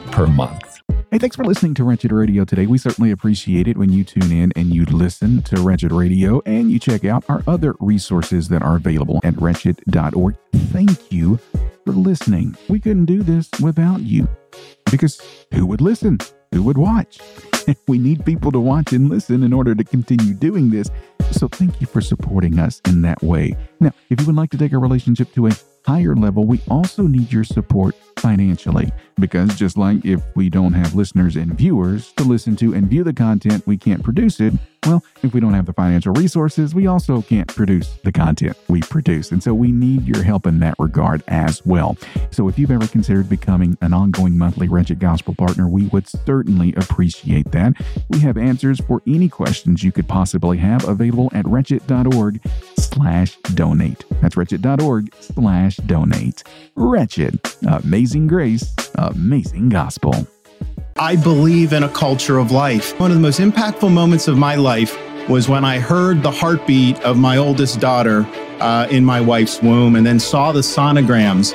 per 0.00 0.26
month? 0.26 0.80
Hey, 1.10 1.18
thanks 1.18 1.36
for 1.36 1.44
listening 1.44 1.74
to 1.74 1.84
Wretched 1.84 2.10
Radio 2.10 2.44
today. 2.44 2.66
We 2.66 2.78
certainly 2.78 3.10
appreciate 3.12 3.68
it 3.68 3.76
when 3.76 3.92
you 3.92 4.02
tune 4.02 4.32
in 4.32 4.52
and 4.56 4.74
you 4.74 4.84
listen 4.86 5.42
to 5.42 5.60
Wretched 5.60 5.92
Radio 5.92 6.42
and 6.44 6.72
you 6.72 6.78
check 6.78 7.04
out 7.04 7.24
our 7.28 7.42
other 7.46 7.74
resources 7.78 8.48
that 8.48 8.62
are 8.62 8.76
available 8.76 9.20
at 9.22 9.40
wretched.org. 9.40 10.36
Thank 10.52 11.12
you 11.12 11.38
for 11.84 11.92
listening. 11.92 12.56
We 12.68 12.80
couldn't 12.80 13.04
do 13.04 13.22
this 13.22 13.48
without 13.62 14.00
you 14.00 14.28
because 14.90 15.20
who 15.52 15.66
would 15.66 15.80
listen? 15.80 16.18
Who 16.52 16.62
would 16.64 16.78
watch? 16.78 17.20
we 17.88 17.98
need 17.98 18.24
people 18.24 18.52
to 18.52 18.60
watch 18.60 18.92
and 18.92 19.08
listen 19.08 19.42
in 19.42 19.52
order 19.52 19.74
to 19.74 19.84
continue 19.84 20.34
doing 20.34 20.70
this. 20.70 20.90
So 21.30 21.48
thank 21.48 21.80
you 21.80 21.86
for 21.86 22.00
supporting 22.00 22.58
us 22.58 22.80
in 22.86 23.02
that 23.02 23.22
way. 23.22 23.56
Now, 23.80 23.92
if 24.10 24.20
you 24.20 24.26
would 24.26 24.36
like 24.36 24.50
to 24.50 24.58
take 24.58 24.72
our 24.72 24.80
relationship 24.80 25.32
to 25.34 25.46
a 25.46 25.52
higher 25.86 26.14
level, 26.14 26.44
we 26.44 26.60
also 26.68 27.04
need 27.04 27.32
your 27.32 27.44
support 27.44 27.94
financially. 28.16 28.92
Because 29.16 29.54
just 29.54 29.76
like 29.76 30.04
if 30.04 30.20
we 30.34 30.50
don't 30.50 30.72
have 30.72 30.94
listeners 30.94 31.36
and 31.36 31.56
viewers 31.56 32.12
to 32.12 32.24
listen 32.24 32.56
to 32.56 32.74
and 32.74 32.88
view 32.88 33.04
the 33.04 33.12
content, 33.12 33.66
we 33.66 33.76
can't 33.76 34.02
produce 34.02 34.40
it. 34.40 34.54
Well, 34.86 35.02
if 35.22 35.32
we 35.32 35.40
don't 35.40 35.54
have 35.54 35.64
the 35.64 35.72
financial 35.72 36.12
resources, 36.12 36.74
we 36.74 36.86
also 36.86 37.22
can't 37.22 37.48
produce 37.48 37.96
the 38.04 38.12
content 38.12 38.56
we 38.68 38.82
produce. 38.82 39.30
And 39.30 39.42
so 39.42 39.54
we 39.54 39.72
need 39.72 40.06
your 40.06 40.22
help 40.22 40.46
in 40.46 40.58
that 40.60 40.74
regard 40.78 41.22
as 41.28 41.64
well. 41.64 41.96
So 42.32 42.48
if 42.48 42.58
you've 42.58 42.70
ever 42.70 42.86
considered 42.86 43.28
becoming 43.28 43.78
an 43.80 43.94
ongoing 43.94 44.36
monthly 44.36 44.68
Wretched 44.68 44.98
Gospel 44.98 45.34
partner, 45.34 45.68
we 45.68 45.86
would 45.86 46.06
certainly 46.08 46.74
appreciate 46.76 47.50
that. 47.52 47.74
We 48.10 48.18
have 48.20 48.36
answers 48.36 48.80
for 48.80 49.00
any 49.06 49.28
questions 49.28 49.82
you 49.82 49.92
could 49.92 50.06
possibly 50.06 50.58
have 50.58 50.86
available 50.86 51.30
at 51.32 51.46
wretched.org 51.48 52.40
slash 52.76 53.36
donate. 53.54 54.04
That's 54.20 54.36
wretched.org 54.36 55.14
slash 55.20 55.76
donate. 55.76 56.44
Wretched. 56.74 57.40
Amazing 58.04 58.26
grace. 58.26 58.74
Amazing 58.96 59.70
gospel. 59.70 60.14
I 60.98 61.16
believe 61.16 61.72
in 61.72 61.84
a 61.84 61.88
culture 61.88 62.36
of 62.36 62.50
life. 62.50 63.00
One 63.00 63.10
of 63.10 63.16
the 63.16 63.22
most 63.22 63.40
impactful 63.40 63.90
moments 63.90 64.28
of 64.28 64.36
my 64.36 64.56
life 64.56 64.94
was 65.26 65.48
when 65.48 65.64
I 65.64 65.78
heard 65.78 66.22
the 66.22 66.30
heartbeat 66.30 67.00
of 67.00 67.16
my 67.16 67.38
oldest 67.38 67.80
daughter 67.80 68.26
uh, 68.60 68.88
in 68.90 69.06
my 69.06 69.22
wife's 69.22 69.62
womb 69.62 69.96
and 69.96 70.04
then 70.04 70.20
saw 70.20 70.52
the 70.52 70.60
sonograms 70.60 71.54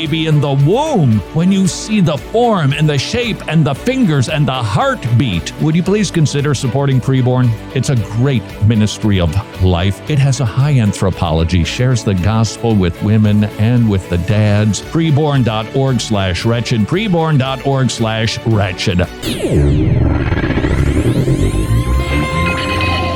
in 0.00 0.40
the 0.40 0.52
womb. 0.52 1.18
When 1.34 1.52
you 1.52 1.66
see 1.66 2.00
the 2.00 2.16
form 2.16 2.72
and 2.72 2.88
the 2.88 2.96
shape 2.96 3.46
and 3.48 3.64
the 3.64 3.74
fingers 3.74 4.28
and 4.30 4.48
the 4.48 4.52
heartbeat, 4.52 5.52
would 5.60 5.76
you 5.76 5.82
please 5.82 6.10
consider 6.10 6.54
supporting 6.54 7.00
Preborn? 7.00 7.50
It's 7.76 7.90
a 7.90 7.96
great 7.96 8.42
ministry 8.64 9.20
of 9.20 9.30
life. 9.62 10.08
It 10.08 10.18
has 10.18 10.40
a 10.40 10.44
high 10.46 10.78
anthropology, 10.78 11.64
shares 11.64 12.02
the 12.02 12.14
gospel 12.14 12.74
with 12.74 13.00
women 13.02 13.44
and 13.44 13.90
with 13.90 14.08
the 14.08 14.18
dads. 14.18 14.80
Preborn.org 14.80 16.00
slash 16.00 16.44
wretched. 16.46 16.80
Preborn.org 16.82 17.90
slash 17.90 18.38
wretched. 18.46 18.98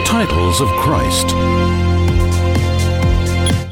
Titles 0.06 0.60
of 0.60 0.68
Christ. 0.68 1.83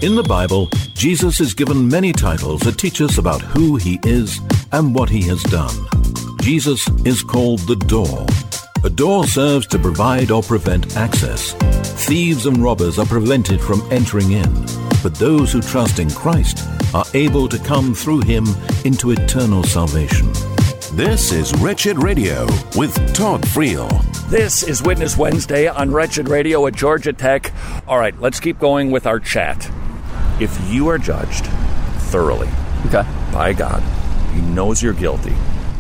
In 0.02 0.16
the 0.16 0.23
Bible, 0.25 0.68
Jesus 0.94 1.38
is 1.38 1.54
given 1.54 1.87
many 1.87 2.12
titles 2.12 2.62
that 2.62 2.76
teach 2.76 3.00
us 3.00 3.18
about 3.18 3.40
who 3.40 3.76
he 3.76 4.00
is 4.02 4.40
and 4.73 4.92
what 4.92 5.09
he 5.09 5.23
has 5.28 5.40
done. 5.44 5.76
Jesus 6.40 6.88
is 7.04 7.23
called 7.23 7.61
the 7.61 7.76
door. 7.76 8.26
A 8.82 8.90
door 8.90 9.28
serves 9.28 9.68
to 9.68 9.78
provide 9.78 10.32
or 10.32 10.42
prevent 10.42 10.97
access. 10.97 11.52
Thieves 12.04 12.47
and 12.47 12.56
robbers 12.56 12.99
are 12.99 13.06
prevented 13.06 13.61
from 13.61 13.80
entering 13.92 14.32
in, 14.32 14.52
but 15.04 15.14
those 15.14 15.52
who 15.52 15.62
trust 15.62 16.00
in 16.00 16.11
Christ 16.11 16.66
are 16.92 17.04
able 17.14 17.49
to 17.49 17.59
come 17.61 17.94
through 17.94 18.23
him 18.23 18.44
into 18.85 19.12
eternal 19.12 19.62
salvation. 19.62 20.32
This 20.94 21.30
is 21.30 21.54
Wretched 21.61 22.02
Radio 22.02 22.47
with 22.75 22.92
Todd 23.14 23.42
Friel. 23.42 23.88
This 24.28 24.64
is 24.64 24.82
Witness 24.82 25.16
Wednesday 25.16 25.68
on 25.68 25.92
Wretched 25.92 26.28
Radio 26.28 26.66
at 26.66 26.75
Georgia 26.75 27.12
Tech. 27.12 27.52
All 27.87 28.00
right, 28.00 28.18
let's 28.21 28.40
keep 28.40 28.59
going 28.59 28.90
with 28.90 29.06
our 29.06 29.21
chat. 29.21 29.71
If 30.43 30.59
you 30.69 30.89
are 30.89 30.99
judged 30.99 31.47
thoroughly 32.11 32.49
Okay. 32.87 33.05
by 33.33 33.53
God, 33.53 33.81
He 34.35 34.41
knows 34.41 34.83
you're 34.83 34.93
guilty, 34.93 35.35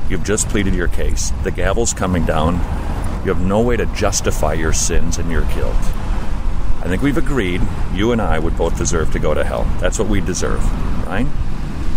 you've 0.08 0.22
just 0.22 0.48
pleaded 0.50 0.72
your 0.72 0.86
case, 0.86 1.32
the 1.42 1.50
gavel's 1.50 1.92
coming 1.92 2.24
down, 2.24 2.54
you 3.24 3.34
have 3.34 3.44
no 3.44 3.60
way 3.60 3.76
to 3.76 3.86
justify 3.86 4.52
your 4.52 4.72
sins 4.72 5.18
and 5.18 5.28
your 5.32 5.42
guilt. 5.56 5.74
I 6.80 6.84
think 6.86 7.02
we've 7.02 7.16
agreed 7.16 7.60
you 7.92 8.12
and 8.12 8.22
I 8.22 8.38
would 8.38 8.56
both 8.56 8.78
deserve 8.78 9.10
to 9.14 9.18
go 9.18 9.34
to 9.34 9.42
hell. 9.42 9.64
That's 9.80 9.98
what 9.98 10.06
we 10.06 10.20
deserve, 10.20 10.62
right? 11.08 11.26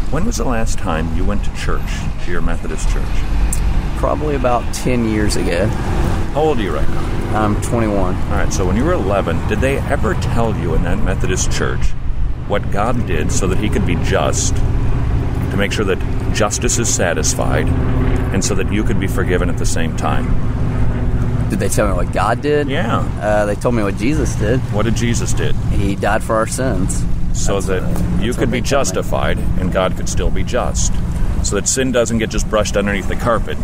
When 0.10 0.26
was 0.26 0.38
the 0.38 0.46
last 0.46 0.80
time 0.80 1.16
you 1.16 1.24
went 1.24 1.46
to 1.46 1.56
church, 1.56 1.92
to 2.26 2.32
your 2.32 2.42
Methodist 2.42 2.90
church? 2.90 3.06
Probably 3.98 4.34
about 4.34 4.74
10 4.74 5.06
years 5.08 5.36
ago. 5.36 5.68
How 6.34 6.42
old 6.42 6.58
are 6.58 6.64
you 6.64 6.74
right 6.74 6.90
now? 6.90 7.44
I'm 7.44 7.62
21. 7.62 8.16
All 8.16 8.32
right, 8.32 8.52
so 8.52 8.66
when 8.66 8.76
you 8.76 8.84
were 8.86 8.94
11, 8.94 9.48
did 9.50 9.60
they 9.60 9.78
ever 9.78 10.16
tell 10.16 10.58
you 10.58 10.74
in 10.74 10.82
that 10.82 10.98
Methodist 10.98 11.52
church 11.52 11.94
what 12.48 12.72
God 12.72 13.08
did 13.08 13.32
so 13.32 13.48
that 13.48 13.58
He 13.58 13.70
could 13.70 13.86
be 13.86 13.96
just, 14.04 14.56
to 14.56 15.56
make 15.58 15.72
sure 15.72 15.86
that 15.86 16.34
justice 16.34 16.80
is 16.80 16.94
satisfied, 16.94 17.68
and 17.68 18.44
so 18.44 18.56
that 18.56 18.72
you 18.72 18.84
could 18.84 19.00
be 19.00 19.08
forgiven 19.08 19.50
at 19.50 19.58
the 19.58 19.66
same 19.66 19.96
time? 19.96 20.56
Did 21.50 21.60
they 21.60 21.70
tell 21.70 21.88
me 21.88 21.94
what 21.94 22.12
God 22.12 22.42
did? 22.42 22.68
Yeah. 22.68 23.00
Uh, 23.22 23.46
they 23.46 23.56
told 23.56 23.76
me 23.76 23.84
what 23.84 23.98
Jesus 23.98 24.36
did. 24.36 24.60
What 24.74 24.84
did 24.84 24.96
Jesus 24.96 25.32
did? 25.32 25.56
He 25.56 25.96
died 25.96 26.24
for 26.24 26.36
our 26.36 26.48
sins. 26.48 27.04
So 27.34 27.62
That's, 27.62 27.86
that 27.86 28.22
you 28.22 28.34
could 28.34 28.52
be 28.52 28.62
justified 28.62 29.38
and 29.38 29.72
God 29.72 29.96
could 29.96 30.10
still 30.10 30.32
be 30.32 30.44
just. 30.44 30.94
So 31.44 31.56
that 31.56 31.68
sin 31.68 31.92
doesn't 31.92 32.18
get 32.18 32.30
just 32.30 32.50
brushed 32.50 32.76
underneath 32.76 33.08
the 33.08 33.16
carpet. 33.16 33.58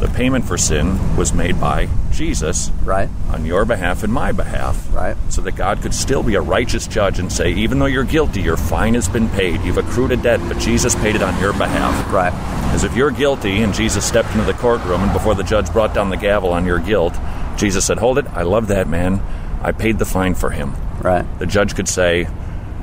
The 0.00 0.08
payment 0.08 0.46
for 0.46 0.56
sin 0.56 1.16
was 1.16 1.34
made 1.34 1.60
by 1.60 1.88
Jesus 2.16 2.70
Right. 2.84 3.08
on 3.30 3.44
your 3.44 3.64
behalf 3.64 4.02
and 4.02 4.12
my 4.12 4.32
behalf. 4.32 4.92
Right. 4.92 5.16
So 5.28 5.42
that 5.42 5.54
God 5.56 5.82
could 5.82 5.94
still 5.94 6.22
be 6.22 6.34
a 6.34 6.40
righteous 6.40 6.86
judge 6.86 7.18
and 7.18 7.30
say, 7.30 7.52
even 7.52 7.78
though 7.78 7.86
you're 7.86 8.04
guilty, 8.04 8.40
your 8.40 8.56
fine 8.56 8.94
has 8.94 9.08
been 9.08 9.28
paid. 9.28 9.60
You've 9.62 9.78
accrued 9.78 10.10
a 10.12 10.16
debt, 10.16 10.40
but 10.48 10.58
Jesus 10.58 10.94
paid 10.96 11.14
it 11.14 11.22
on 11.22 11.38
your 11.40 11.52
behalf. 11.52 12.12
Right. 12.12 12.32
As 12.74 12.82
if 12.84 12.96
you're 12.96 13.10
guilty 13.10 13.62
and 13.62 13.72
Jesus 13.74 14.04
stepped 14.04 14.30
into 14.32 14.44
the 14.44 14.54
courtroom 14.54 15.02
and 15.02 15.12
before 15.12 15.34
the 15.34 15.42
judge 15.44 15.70
brought 15.72 15.94
down 15.94 16.10
the 16.10 16.16
gavel 16.16 16.50
on 16.50 16.64
your 16.66 16.78
guilt, 16.78 17.14
Jesus 17.56 17.84
said, 17.84 17.98
Hold 17.98 18.18
it, 18.18 18.26
I 18.32 18.42
love 18.42 18.68
that 18.68 18.88
man. 18.88 19.20
I 19.62 19.72
paid 19.72 19.98
the 19.98 20.04
fine 20.04 20.34
for 20.34 20.50
him. 20.50 20.74
Right. 21.00 21.24
The 21.38 21.46
judge 21.46 21.74
could 21.74 21.88
say, 21.88 22.26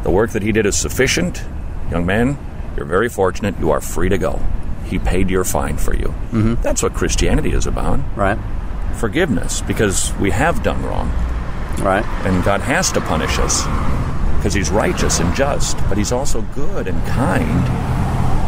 The 0.03 0.11
work 0.11 0.31
that 0.31 0.43
he 0.43 0.51
did 0.51 0.65
is 0.65 0.77
sufficient. 0.77 1.43
Young 1.91 2.05
man, 2.05 2.37
you're 2.77 2.85
very 2.85 3.09
fortunate. 3.09 3.59
You 3.59 3.71
are 3.71 3.81
free 3.81 4.09
to 4.09 4.17
go. 4.17 4.39
He 4.85 4.99
paid 4.99 5.29
your 5.29 5.43
fine 5.43 5.77
for 5.77 5.95
you. 5.95 6.07
Mm-hmm. 6.31 6.61
That's 6.61 6.83
what 6.83 6.93
Christianity 6.93 7.51
is 7.51 7.65
about 7.67 7.99
Right. 8.15 8.37
Forgiveness, 8.93 9.61
because 9.61 10.13
we 10.19 10.31
have 10.31 10.63
done 10.63 10.81
wrong. 10.83 11.09
Right. 11.81 12.05
And 12.25 12.43
God 12.43 12.61
has 12.61 12.91
to 12.93 13.01
punish 13.01 13.39
us 13.39 13.63
because 14.37 14.53
He's 14.53 14.69
righteous 14.69 15.19
and 15.19 15.33
just, 15.35 15.77
but 15.89 15.97
He's 15.97 16.11
also 16.11 16.41
good 16.55 16.87
and 16.87 17.01
kind 17.07 17.67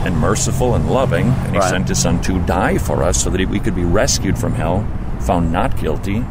and 0.06 0.18
merciful 0.18 0.76
and 0.76 0.90
loving. 0.90 1.28
And 1.28 1.54
He 1.54 1.58
Right. 1.60 1.70
sent 1.70 1.88
His 1.90 2.00
Son 2.02 2.22
to 2.22 2.40
die 2.46 2.78
for 2.78 3.02
us 3.04 3.24
so 3.24 3.30
that 3.32 3.50
we 3.50 3.60
could 3.60 3.76
be 3.76 3.84
rescued 3.86 4.38
from 4.38 4.54
hell, 4.54 4.86
found 5.22 5.52
not 5.52 5.78
guilty, 5.80 6.24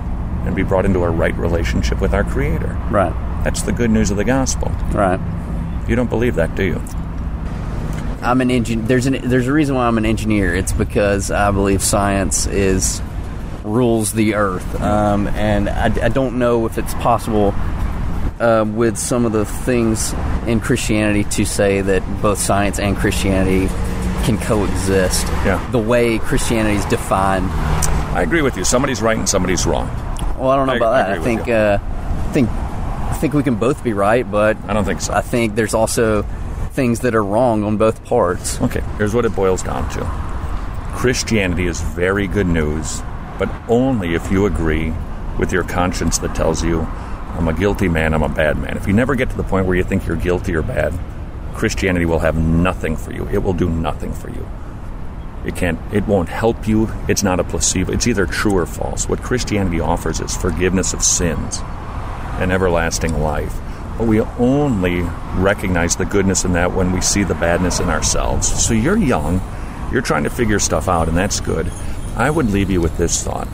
and 0.46 0.54
be 0.54 0.62
brought 0.62 0.84
into 0.84 1.02
a 1.02 1.10
right 1.10 1.36
relationship 1.38 2.00
with 2.00 2.14
our 2.14 2.22
Creator. 2.24 2.76
Right. 2.90 3.12
That's 3.42 3.62
the 3.62 3.72
good 3.72 3.90
news 3.90 4.10
of 4.10 4.16
the 4.16 4.24
gospel. 4.24 4.70
Right. 4.92 5.18
You 5.88 5.96
don't 5.96 6.08
believe 6.10 6.34
that, 6.36 6.54
do 6.54 6.62
you? 6.62 6.80
I'm 8.22 8.40
an 8.40 8.48
engin- 8.48 8.86
There's 8.86 9.06
an 9.06 9.18
there's 9.24 9.48
a 9.48 9.52
reason 9.52 9.74
why 9.74 9.86
I'm 9.86 9.98
an 9.98 10.06
engineer. 10.06 10.54
It's 10.54 10.72
because 10.72 11.30
I 11.30 11.50
believe 11.50 11.82
science 11.82 12.46
is 12.46 13.02
rules 13.64 14.12
the 14.12 14.34
earth, 14.34 14.80
um, 14.80 15.26
and 15.28 15.68
I, 15.68 15.86
I 16.04 16.08
don't 16.08 16.38
know 16.38 16.66
if 16.66 16.78
it's 16.78 16.94
possible 16.94 17.54
uh, 18.38 18.64
with 18.68 18.98
some 18.98 19.24
of 19.24 19.32
the 19.32 19.44
things 19.44 20.12
in 20.46 20.60
Christianity 20.60 21.24
to 21.24 21.44
say 21.44 21.80
that 21.80 22.02
both 22.22 22.38
science 22.38 22.78
and 22.78 22.96
Christianity 22.96 23.68
can 24.24 24.38
coexist. 24.38 25.26
Yeah. 25.44 25.66
The 25.70 25.78
way 25.78 26.18
Christianity 26.18 26.76
is 26.76 26.84
defined. 26.86 27.46
I 27.50 28.22
agree 28.22 28.42
with 28.42 28.56
you. 28.56 28.64
Somebody's 28.64 29.02
right 29.02 29.16
and 29.18 29.28
somebody's 29.28 29.66
wrong. 29.66 29.88
Well, 30.38 30.50
I 30.50 30.56
don't 30.56 30.66
know 30.66 30.74
I- 30.74 30.76
about 30.76 30.92
that. 30.92 31.18
I, 31.18 31.22
think 31.22 31.48
uh, 31.48 31.78
I 31.80 32.32
think 32.32 32.48
I 32.50 33.16
think 33.20 33.34
we 33.34 33.42
can 33.42 33.54
both 33.56 33.82
be 33.82 33.92
right, 33.92 34.28
but 34.30 34.56
I 34.68 34.72
don't 34.72 34.84
think 34.84 35.00
so. 35.00 35.12
I 35.14 35.20
think 35.22 35.54
there's 35.54 35.74
also 35.74 36.22
things 36.72 37.00
that 37.00 37.14
are 37.14 37.24
wrong 37.24 37.64
on 37.64 37.76
both 37.76 38.04
parts. 38.04 38.60
Okay, 38.60 38.82
here's 38.98 39.14
what 39.14 39.24
it 39.24 39.34
boils 39.34 39.62
down 39.62 39.88
to 39.90 40.00
Christianity 40.96 41.66
is 41.66 41.80
very 41.80 42.26
good 42.26 42.46
news, 42.46 43.00
but 43.38 43.50
only 43.68 44.14
if 44.14 44.30
you 44.30 44.46
agree 44.46 44.92
with 45.38 45.52
your 45.52 45.64
conscience 45.64 46.18
that 46.18 46.34
tells 46.34 46.62
you, 46.62 46.80
I'm 46.80 47.48
a 47.48 47.52
guilty 47.52 47.88
man, 47.88 48.14
I'm 48.14 48.22
a 48.22 48.28
bad 48.28 48.56
man. 48.58 48.76
If 48.76 48.86
you 48.86 48.92
never 48.92 49.14
get 49.14 49.30
to 49.30 49.36
the 49.36 49.42
point 49.42 49.66
where 49.66 49.76
you 49.76 49.82
think 49.82 50.06
you're 50.06 50.16
guilty 50.16 50.54
or 50.54 50.62
bad, 50.62 50.92
Christianity 51.54 52.04
will 52.04 52.20
have 52.20 52.36
nothing 52.36 52.96
for 52.96 53.12
you. 53.12 53.28
It 53.28 53.38
will 53.42 53.52
do 53.52 53.68
nothing 53.68 54.12
for 54.12 54.28
you. 54.28 54.48
It 55.44 55.56
can't 55.56 55.78
it 55.92 56.06
won't 56.06 56.28
help 56.28 56.66
you. 56.66 56.88
It's 57.08 57.22
not 57.22 57.38
a 57.40 57.44
placebo. 57.44 57.92
It's 57.92 58.06
either 58.06 58.26
true 58.26 58.56
or 58.56 58.66
false. 58.66 59.08
What 59.08 59.22
Christianity 59.22 59.80
offers 59.80 60.20
is 60.20 60.36
forgiveness 60.36 60.94
of 60.94 61.02
sins 61.02 61.60
and 62.38 62.50
everlasting 62.50 63.20
life. 63.20 63.54
But 63.98 64.06
we 64.06 64.20
only 64.20 65.02
recognize 65.36 65.96
the 65.96 66.04
goodness 66.04 66.44
in 66.44 66.52
that 66.54 66.72
when 66.72 66.92
we 66.92 67.00
see 67.00 67.22
the 67.22 67.34
badness 67.34 67.78
in 67.78 67.88
ourselves. 67.88 68.48
So 68.64 68.74
you're 68.74 68.96
young, 68.96 69.40
you're 69.92 70.02
trying 70.02 70.24
to 70.24 70.30
figure 70.30 70.58
stuff 70.58 70.88
out, 70.88 71.08
and 71.08 71.16
that's 71.16 71.40
good. 71.40 71.70
I 72.16 72.30
would 72.30 72.50
leave 72.50 72.70
you 72.70 72.80
with 72.80 72.96
this 72.96 73.22
thought. 73.22 73.48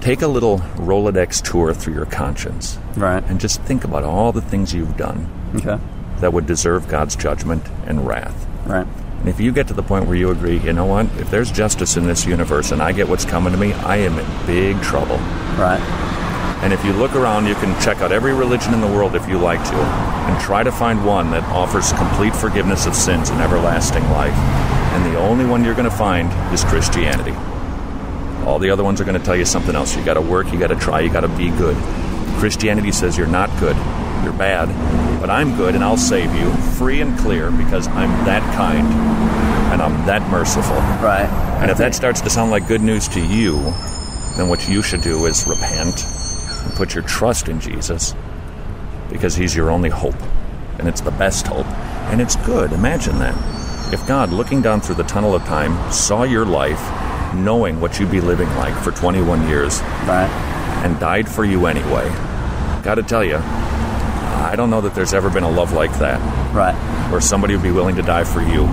Take 0.00 0.22
a 0.22 0.26
little 0.28 0.58
Rolodex 0.76 1.42
tour 1.42 1.72
through 1.74 1.94
your 1.94 2.06
conscience 2.06 2.78
Right. 2.96 3.24
and 3.28 3.40
just 3.40 3.60
think 3.62 3.84
about 3.84 4.04
all 4.04 4.32
the 4.32 4.40
things 4.40 4.72
you've 4.74 4.96
done 4.96 5.26
Okay. 5.56 5.78
that 6.20 6.32
would 6.32 6.46
deserve 6.46 6.88
God's 6.88 7.16
judgment 7.16 7.64
and 7.86 8.06
wrath. 8.06 8.46
Right. 8.66 8.86
And 9.20 9.28
if 9.28 9.40
you 9.40 9.50
get 9.52 9.66
to 9.68 9.74
the 9.74 9.82
point 9.82 10.06
where 10.06 10.16
you 10.16 10.30
agree, 10.30 10.58
you 10.58 10.72
know 10.72 10.84
what, 10.84 11.06
if 11.18 11.30
there's 11.30 11.50
justice 11.50 11.96
in 11.96 12.06
this 12.06 12.26
universe 12.26 12.70
and 12.70 12.82
I 12.82 12.92
get 12.92 13.08
what's 13.08 13.24
coming 13.24 13.52
to 13.52 13.58
me, 13.58 13.72
I 13.72 13.96
am 13.96 14.18
in 14.18 14.26
big 14.46 14.80
trouble. 14.82 15.16
Right. 15.58 15.80
And 16.66 16.72
if 16.72 16.84
you 16.84 16.92
look 16.94 17.14
around, 17.14 17.46
you 17.46 17.54
can 17.54 17.80
check 17.80 17.98
out 17.98 18.10
every 18.10 18.34
religion 18.34 18.74
in 18.74 18.80
the 18.80 18.88
world 18.88 19.14
if 19.14 19.28
you 19.28 19.38
like 19.38 19.62
to, 19.62 19.76
and 19.76 20.40
try 20.40 20.64
to 20.64 20.72
find 20.72 21.06
one 21.06 21.30
that 21.30 21.44
offers 21.44 21.92
complete 21.92 22.34
forgiveness 22.34 22.86
of 22.86 22.96
sins 22.96 23.30
and 23.30 23.40
everlasting 23.40 24.02
life. 24.10 24.34
And 24.34 25.06
the 25.06 25.16
only 25.16 25.46
one 25.46 25.62
you're 25.64 25.76
going 25.76 25.88
to 25.88 25.96
find 25.96 26.28
is 26.52 26.64
Christianity. 26.64 27.30
All 28.44 28.58
the 28.58 28.70
other 28.70 28.82
ones 28.82 29.00
are 29.00 29.04
going 29.04 29.16
to 29.16 29.24
tell 29.24 29.36
you 29.36 29.44
something 29.44 29.76
else. 29.76 29.94
You 29.94 30.04
got 30.04 30.14
to 30.14 30.20
work, 30.20 30.52
you 30.52 30.58
got 30.58 30.66
to 30.66 30.74
try, 30.74 31.02
you 31.02 31.08
got 31.08 31.20
to 31.20 31.28
be 31.28 31.50
good. 31.50 31.76
Christianity 32.40 32.90
says 32.90 33.16
you're 33.16 33.28
not 33.28 33.48
good, 33.60 33.76
you're 34.24 34.36
bad, 34.36 34.66
but 35.20 35.30
I'm 35.30 35.56
good 35.56 35.76
and 35.76 35.84
I'll 35.84 35.96
save 35.96 36.34
you, 36.34 36.50
free 36.76 37.00
and 37.00 37.16
clear, 37.16 37.52
because 37.52 37.86
I'm 37.86 38.10
that 38.24 38.42
kind 38.56 38.88
and 39.72 39.80
I'm 39.80 40.04
that 40.06 40.28
merciful. 40.32 40.74
Right. 40.74 41.28
And 41.62 41.70
if 41.70 41.78
that 41.78 41.94
starts 41.94 42.20
to 42.22 42.28
sound 42.28 42.50
like 42.50 42.66
good 42.66 42.82
news 42.82 43.06
to 43.10 43.20
you, 43.20 43.54
then 44.36 44.48
what 44.48 44.68
you 44.68 44.82
should 44.82 45.02
do 45.02 45.26
is 45.26 45.46
repent 45.46 46.04
put 46.76 46.94
your 46.94 47.04
trust 47.04 47.48
in 47.48 47.58
Jesus 47.58 48.14
because 49.10 49.34
he's 49.34 49.56
your 49.56 49.70
only 49.70 49.88
hope. 49.90 50.20
And 50.78 50.86
it's 50.86 51.00
the 51.00 51.10
best 51.10 51.46
hope. 51.46 51.66
And 52.12 52.20
it's 52.20 52.36
good. 52.36 52.72
Imagine 52.72 53.18
that. 53.18 53.34
If 53.92 54.06
God, 54.06 54.30
looking 54.30 54.60
down 54.62 54.80
through 54.80 54.96
the 54.96 55.04
tunnel 55.04 55.34
of 55.34 55.42
time, 55.44 55.90
saw 55.90 56.24
your 56.24 56.44
life, 56.44 56.80
knowing 57.34 57.80
what 57.80 57.98
you'd 57.98 58.10
be 58.10 58.20
living 58.20 58.48
like 58.56 58.74
for 58.82 58.90
21 58.92 59.48
years, 59.48 59.80
Right. 60.06 60.28
and 60.84 60.98
died 61.00 61.28
for 61.28 61.44
you 61.44 61.66
anyway, 61.66 62.08
gotta 62.82 63.02
tell 63.02 63.24
you, 63.24 63.36
I 63.38 64.54
don't 64.56 64.70
know 64.70 64.80
that 64.82 64.94
there's 64.94 65.14
ever 65.14 65.30
been 65.30 65.44
a 65.44 65.50
love 65.50 65.72
like 65.72 65.96
that 65.98 66.20
Right. 66.54 66.74
where 67.10 67.20
somebody 67.20 67.54
would 67.54 67.62
be 67.62 67.70
willing 67.72 67.96
to 67.96 68.02
die 68.02 68.24
for 68.24 68.42
you. 68.42 68.68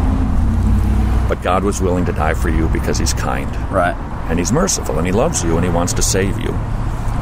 But 1.30 1.42
God 1.42 1.64
was 1.64 1.82
willing 1.82 2.06
to 2.06 2.12
die 2.12 2.34
for 2.34 2.50
you 2.50 2.68
because 2.70 2.98
He's 2.98 3.14
kind. 3.14 3.50
Right. 3.72 3.96
And 4.30 4.38
He's 4.40 4.52
merciful 4.52 4.98
and 4.98 5.06
He 5.08 5.14
loves 5.14 5.44
you 5.44 5.56
and 5.56 5.64
He 5.66 5.72
wants 5.72 5.94
to 5.94 6.02
save 6.02 6.40
you. 6.40 6.54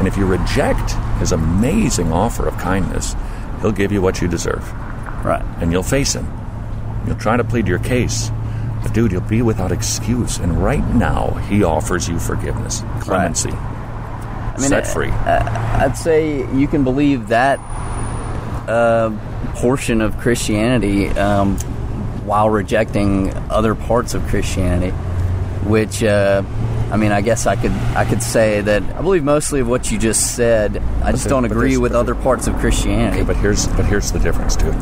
And 0.01 0.07
if 0.07 0.17
you 0.17 0.25
reject 0.25 0.93
His 1.19 1.31
amazing 1.31 2.11
offer 2.11 2.47
of 2.47 2.57
kindness, 2.57 3.15
He'll 3.61 3.71
give 3.71 3.91
you 3.91 4.01
what 4.01 4.19
you 4.19 4.27
deserve. 4.27 4.67
Right. 5.23 5.43
And 5.61 5.71
you'll 5.71 5.83
face 5.83 6.13
Him. 6.13 6.27
You'll 7.05 7.17
try 7.17 7.37
to 7.37 7.43
plead 7.43 7.67
your 7.67 7.77
case. 7.77 8.31
But 8.81 8.95
dude, 8.95 9.11
you'll 9.11 9.21
be 9.21 9.43
without 9.43 9.71
excuse. 9.71 10.39
And 10.39 10.63
right 10.63 10.83
now, 10.95 11.35
He 11.47 11.63
offers 11.63 12.09
you 12.09 12.17
forgiveness, 12.17 12.81
clemency, 12.99 13.51
I 13.51 14.55
mean, 14.57 14.69
set 14.69 14.85
uh, 14.85 14.87
free. 14.87 15.09
I'd 15.09 15.95
say 15.95 16.51
you 16.51 16.67
can 16.67 16.83
believe 16.83 17.27
that 17.27 17.59
uh, 18.67 19.15
portion 19.53 20.01
of 20.01 20.17
Christianity 20.17 21.09
um, 21.09 21.57
while 22.25 22.49
rejecting 22.49 23.31
other 23.51 23.75
parts 23.75 24.15
of 24.15 24.23
Christianity, 24.29 24.89
which 25.67 26.03
uh, 26.03 26.41
I 26.91 26.97
mean, 26.97 27.11
I 27.11 27.21
guess 27.21 27.47
I 27.47 27.55
could 27.55 27.71
I 27.95 28.03
could 28.05 28.21
say 28.21 28.61
that 28.61 28.83
I 28.83 29.01
believe 29.01 29.23
mostly 29.23 29.61
of 29.61 29.67
what 29.67 29.89
you 29.91 29.97
just 29.97 30.35
said. 30.35 30.77
I 31.01 31.11
just 31.11 31.29
don't 31.29 31.45
agree 31.45 31.77
with 31.77 31.93
other 31.93 32.15
parts 32.15 32.47
of 32.47 32.55
Christianity. 32.57 33.19
Okay, 33.19 33.25
but 33.25 33.37
here's 33.37 33.67
but 33.67 33.85
here's 33.85 34.11
the 34.11 34.19
difference, 34.19 34.55
dude. 34.55 34.75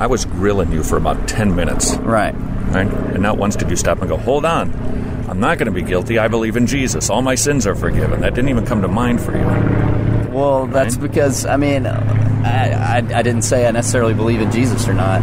I 0.00 0.08
was 0.08 0.24
grilling 0.24 0.72
you 0.72 0.82
for 0.82 0.96
about 0.96 1.28
ten 1.28 1.54
minutes. 1.54 1.94
right. 1.98 2.34
Right? 2.74 2.88
And 2.88 3.22
not 3.22 3.38
once 3.38 3.54
did 3.54 3.70
you 3.70 3.76
stop 3.76 4.00
and 4.00 4.08
go, 4.08 4.16
hold 4.16 4.44
on. 4.44 4.72
I'm 5.28 5.38
not 5.38 5.58
going 5.58 5.66
to 5.66 5.72
be 5.72 5.82
guilty. 5.82 6.18
I 6.18 6.26
believe 6.26 6.56
in 6.56 6.66
Jesus. 6.66 7.08
All 7.08 7.22
my 7.22 7.36
sins 7.36 7.66
are 7.68 7.76
forgiven. 7.76 8.20
That 8.20 8.34
didn't 8.34 8.50
even 8.50 8.66
come 8.66 8.82
to 8.82 8.88
mind 8.88 9.20
for 9.20 9.32
you. 9.32 9.44
Well, 10.34 10.66
that's 10.66 10.96
because 10.96 11.46
I 11.46 11.56
mean, 11.56 11.86
I, 11.86 12.72
I, 12.72 12.96
I 12.96 13.22
didn't 13.22 13.42
say 13.42 13.66
I 13.66 13.70
necessarily 13.70 14.12
believe 14.14 14.40
in 14.40 14.50
Jesus 14.50 14.88
or 14.88 14.94
not. 14.94 15.22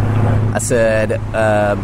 I 0.56 0.60
said 0.60 1.12
uh, 1.12 1.76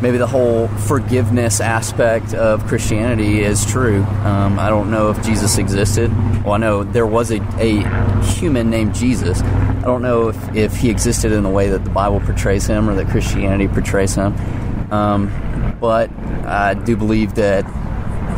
maybe 0.00 0.18
the 0.18 0.26
whole 0.26 0.68
forgiveness 0.68 1.60
aspect 1.60 2.34
of 2.34 2.66
Christianity 2.66 3.40
is 3.40 3.66
true. 3.66 4.02
Um, 4.02 4.58
I 4.58 4.68
don't 4.68 4.90
know 4.90 5.10
if 5.10 5.22
Jesus 5.24 5.58
existed. 5.58 6.10
Well, 6.44 6.52
I 6.52 6.58
know 6.58 6.84
there 6.84 7.06
was 7.06 7.30
a, 7.30 7.40
a 7.58 8.22
human 8.22 8.70
named 8.70 8.94
Jesus. 8.94 9.42
I 9.42 9.82
don't 9.82 10.02
know 10.02 10.28
if, 10.28 10.56
if 10.56 10.76
he 10.76 10.90
existed 10.90 11.32
in 11.32 11.42
the 11.42 11.48
way 11.48 11.68
that 11.70 11.84
the 11.84 11.90
Bible 11.90 12.20
portrays 12.20 12.66
him 12.66 12.88
or 12.88 12.94
that 12.94 13.08
Christianity 13.08 13.68
portrays 13.68 14.14
him. 14.14 14.34
Um, 14.92 15.76
but 15.80 16.10
I 16.44 16.74
do 16.74 16.96
believe 16.96 17.34
that 17.34 17.62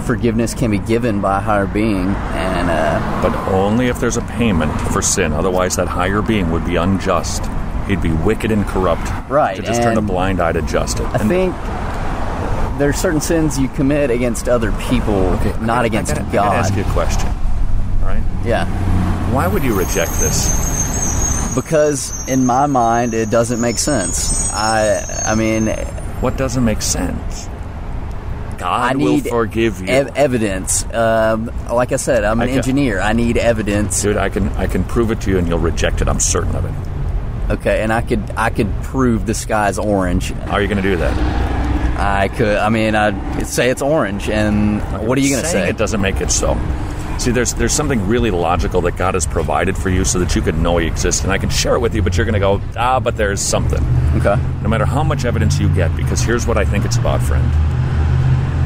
forgiveness 0.04 0.54
can 0.54 0.70
be 0.70 0.78
given 0.78 1.20
by 1.20 1.38
a 1.38 1.40
higher 1.40 1.66
being, 1.66 2.08
and 2.08 2.70
uh, 2.70 3.22
But 3.22 3.36
only 3.52 3.88
if 3.88 4.00
there's 4.00 4.16
a 4.16 4.22
payment 4.22 4.72
for 4.92 5.02
sin. 5.02 5.32
Otherwise, 5.32 5.76
that 5.76 5.88
higher 5.88 6.22
being 6.22 6.50
would 6.50 6.64
be 6.64 6.76
unjust. 6.76 7.42
He'd 7.90 8.00
be 8.00 8.12
wicked 8.12 8.52
and 8.52 8.64
corrupt. 8.66 9.10
Right, 9.28 9.56
To 9.56 9.62
just 9.62 9.82
turn 9.82 9.98
a 9.98 10.02
blind 10.02 10.40
eye 10.40 10.52
to 10.52 10.62
justice. 10.62 11.06
I 11.12 11.18
think 11.18 11.52
there's 12.78 12.96
certain 12.96 13.20
sins 13.20 13.58
you 13.58 13.66
commit 13.68 14.10
against 14.10 14.48
other 14.48 14.70
people, 14.88 15.32
not 15.60 15.84
against 15.84 16.12
I 16.12 16.18
gotta, 16.18 16.28
I 16.28 16.32
God. 16.32 16.44
gotta 16.44 16.56
ask 16.58 16.74
you 16.76 16.82
a 16.82 16.92
question. 16.92 17.28
Right? 18.00 18.22
Yeah. 18.44 18.66
Why 19.34 19.48
would 19.48 19.64
you 19.64 19.76
reject 19.76 20.12
this? 20.20 21.52
Because 21.56 22.28
in 22.28 22.46
my 22.46 22.66
mind, 22.66 23.12
it 23.12 23.28
doesn't 23.28 23.60
make 23.60 23.78
sense. 23.78 24.52
I, 24.52 25.04
I 25.26 25.34
mean, 25.34 25.66
What 26.20 26.36
doesn't 26.36 26.64
make 26.64 26.80
sense? 26.82 27.48
God 28.56 28.92
I 28.92 28.96
will 28.96 29.18
forgive 29.20 29.80
you. 29.80 29.88
ev- 29.88 30.16
evidence. 30.16 30.84
Um, 30.94 31.50
like 31.70 31.92
I 31.92 31.96
said, 31.96 32.24
I'm 32.24 32.40
an 32.40 32.50
I 32.50 32.52
engineer. 32.52 33.00
I 33.00 33.14
need 33.14 33.36
evidence. 33.38 34.02
Dude, 34.02 34.16
I 34.18 34.28
can 34.28 34.48
I 34.50 34.66
can 34.66 34.84
prove 34.84 35.10
it 35.10 35.22
to 35.22 35.30
you 35.30 35.38
and 35.38 35.48
you'll 35.48 35.58
reject 35.58 36.02
it. 36.02 36.08
I'm 36.08 36.20
certain 36.20 36.54
of 36.54 36.66
it. 36.66 36.72
Okay, 37.50 37.82
and 37.82 37.92
I 37.92 38.00
could 38.00 38.22
I 38.36 38.50
could 38.50 38.72
prove 38.84 39.26
the 39.26 39.34
sky's 39.34 39.78
orange. 39.78 40.30
How 40.30 40.52
are 40.52 40.62
you 40.62 40.68
going 40.68 40.82
to 40.82 40.88
do 40.88 40.96
that? 40.96 41.50
I 41.98 42.28
could. 42.28 42.56
I 42.56 42.68
mean, 42.68 42.94
I'd 42.94 43.46
say 43.46 43.70
it's 43.70 43.82
orange, 43.82 44.30
and 44.30 44.80
what 45.06 45.18
are 45.18 45.20
you 45.20 45.30
going 45.30 45.42
to 45.42 45.48
say? 45.48 45.68
It 45.68 45.76
doesn't 45.76 46.00
make 46.00 46.20
it 46.20 46.30
so. 46.30 46.56
See, 47.18 47.32
there's 47.32 47.52
there's 47.54 47.72
something 47.72 48.06
really 48.06 48.30
logical 48.30 48.80
that 48.82 48.96
God 48.96 49.14
has 49.14 49.26
provided 49.26 49.76
for 49.76 49.90
you 49.90 50.04
so 50.04 50.20
that 50.20 50.34
you 50.36 50.42
can 50.42 50.62
know 50.62 50.78
He 50.78 50.86
exists, 50.86 51.24
and 51.24 51.32
I 51.32 51.38
can 51.38 51.50
share 51.50 51.74
it 51.74 51.80
with 51.80 51.94
you. 51.94 52.02
But 52.02 52.16
you're 52.16 52.24
going 52.24 52.34
to 52.34 52.40
go, 52.40 52.62
ah, 52.78 53.00
but 53.00 53.16
there's 53.16 53.40
something. 53.40 53.84
Okay. 54.14 54.40
No 54.62 54.68
matter 54.68 54.86
how 54.86 55.02
much 55.02 55.24
evidence 55.24 55.58
you 55.58 55.68
get, 55.74 55.94
because 55.96 56.20
here's 56.20 56.46
what 56.46 56.56
I 56.56 56.64
think 56.64 56.84
it's 56.84 56.96
about, 56.96 57.20
friend. 57.20 57.44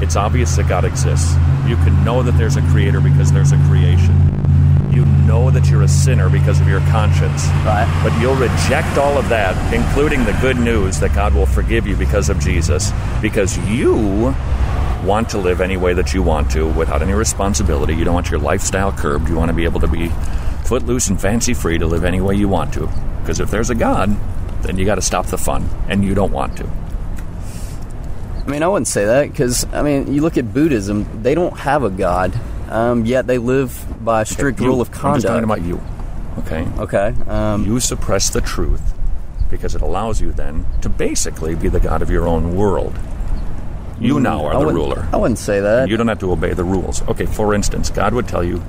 It's 0.02 0.14
obvious 0.14 0.54
that 0.56 0.68
God 0.68 0.84
exists. 0.84 1.32
You 1.66 1.76
can 1.76 2.04
know 2.04 2.22
that 2.22 2.36
there's 2.38 2.56
a 2.56 2.62
creator 2.68 3.00
because 3.00 3.32
there's 3.32 3.52
a 3.52 3.56
creation. 3.66 4.13
You 4.94 5.04
know 5.04 5.50
that 5.50 5.68
you're 5.68 5.82
a 5.82 5.88
sinner 5.88 6.30
because 6.30 6.60
of 6.60 6.68
your 6.68 6.80
conscience. 6.80 7.46
Right. 7.64 8.00
But 8.04 8.18
you'll 8.20 8.36
reject 8.36 8.96
all 8.96 9.18
of 9.18 9.28
that, 9.28 9.74
including 9.74 10.24
the 10.24 10.32
good 10.40 10.56
news 10.56 11.00
that 11.00 11.14
God 11.14 11.34
will 11.34 11.46
forgive 11.46 11.86
you 11.86 11.96
because 11.96 12.28
of 12.28 12.38
Jesus, 12.38 12.92
because 13.20 13.58
you 13.68 14.34
want 15.04 15.28
to 15.30 15.38
live 15.38 15.60
any 15.60 15.76
way 15.76 15.92
that 15.94 16.14
you 16.14 16.22
want 16.22 16.50
to 16.52 16.66
without 16.72 17.02
any 17.02 17.12
responsibility. 17.12 17.94
You 17.94 18.04
don't 18.04 18.14
want 18.14 18.30
your 18.30 18.40
lifestyle 18.40 18.92
curbed. 18.92 19.28
You 19.28 19.36
want 19.36 19.50
to 19.50 19.54
be 19.54 19.64
able 19.64 19.80
to 19.80 19.88
be 19.88 20.10
footloose 20.64 21.08
and 21.08 21.20
fancy 21.20 21.54
free 21.54 21.78
to 21.78 21.86
live 21.86 22.04
any 22.04 22.20
way 22.20 22.36
you 22.36 22.48
want 22.48 22.72
to. 22.74 22.88
Because 23.20 23.40
if 23.40 23.50
there's 23.50 23.70
a 23.70 23.74
God, 23.74 24.16
then 24.62 24.78
you 24.78 24.84
got 24.84 24.94
to 24.94 25.02
stop 25.02 25.26
the 25.26 25.38
fun, 25.38 25.68
and 25.88 26.04
you 26.04 26.14
don't 26.14 26.32
want 26.32 26.56
to. 26.58 26.70
I 28.44 28.46
mean, 28.46 28.62
I 28.62 28.68
wouldn't 28.68 28.88
say 28.88 29.06
that 29.06 29.30
because 29.30 29.66
I 29.72 29.82
mean, 29.82 30.12
you 30.12 30.20
look 30.20 30.36
at 30.36 30.52
Buddhism; 30.52 31.22
they 31.22 31.34
don't 31.34 31.58
have 31.58 31.82
a 31.82 31.90
god, 31.90 32.38
um, 32.70 33.04
yet 33.06 33.26
they 33.26 33.38
live 33.38 33.84
by 34.04 34.22
a 34.22 34.24
strict 34.24 34.60
You- 34.60 34.66
rule 34.66 34.80
of 34.80 34.90
conduct. 34.90 35.04
I'm 35.06 35.14
just 35.20 35.26
talking 35.26 35.44
about 35.44 35.62
you. 35.62 35.80
Okay. 36.40 36.66
Okay. 36.78 37.14
Um, 37.28 37.64
you 37.64 37.78
suppress 37.80 38.30
the 38.30 38.40
truth 38.40 38.94
because 39.50 39.74
it 39.74 39.82
allows 39.82 40.20
you 40.20 40.32
then 40.32 40.66
to 40.82 40.88
basically 40.88 41.54
be 41.54 41.68
the 41.68 41.78
god 41.80 42.02
of 42.02 42.10
your 42.10 42.26
own 42.26 42.56
world. 42.56 42.98
You 44.00 44.18
now 44.18 44.40
Mm, 44.40 44.50
I 44.50 44.54
are 44.54 44.66
the 44.66 44.72
ruler. 44.74 45.08
I 45.12 45.16
wouldn't 45.16 45.38
say 45.38 45.60
that. 45.60 45.88
You 45.88 45.96
don't 45.96 46.08
have 46.08 46.18
to 46.20 46.32
obey 46.32 46.52
the 46.52 46.64
rules. 46.64 47.02
Okay, 47.08 47.26
for 47.26 47.54
instance, 47.54 47.90
God 47.90 48.12
would 48.14 48.26
tell 48.26 48.42
you 48.42 48.62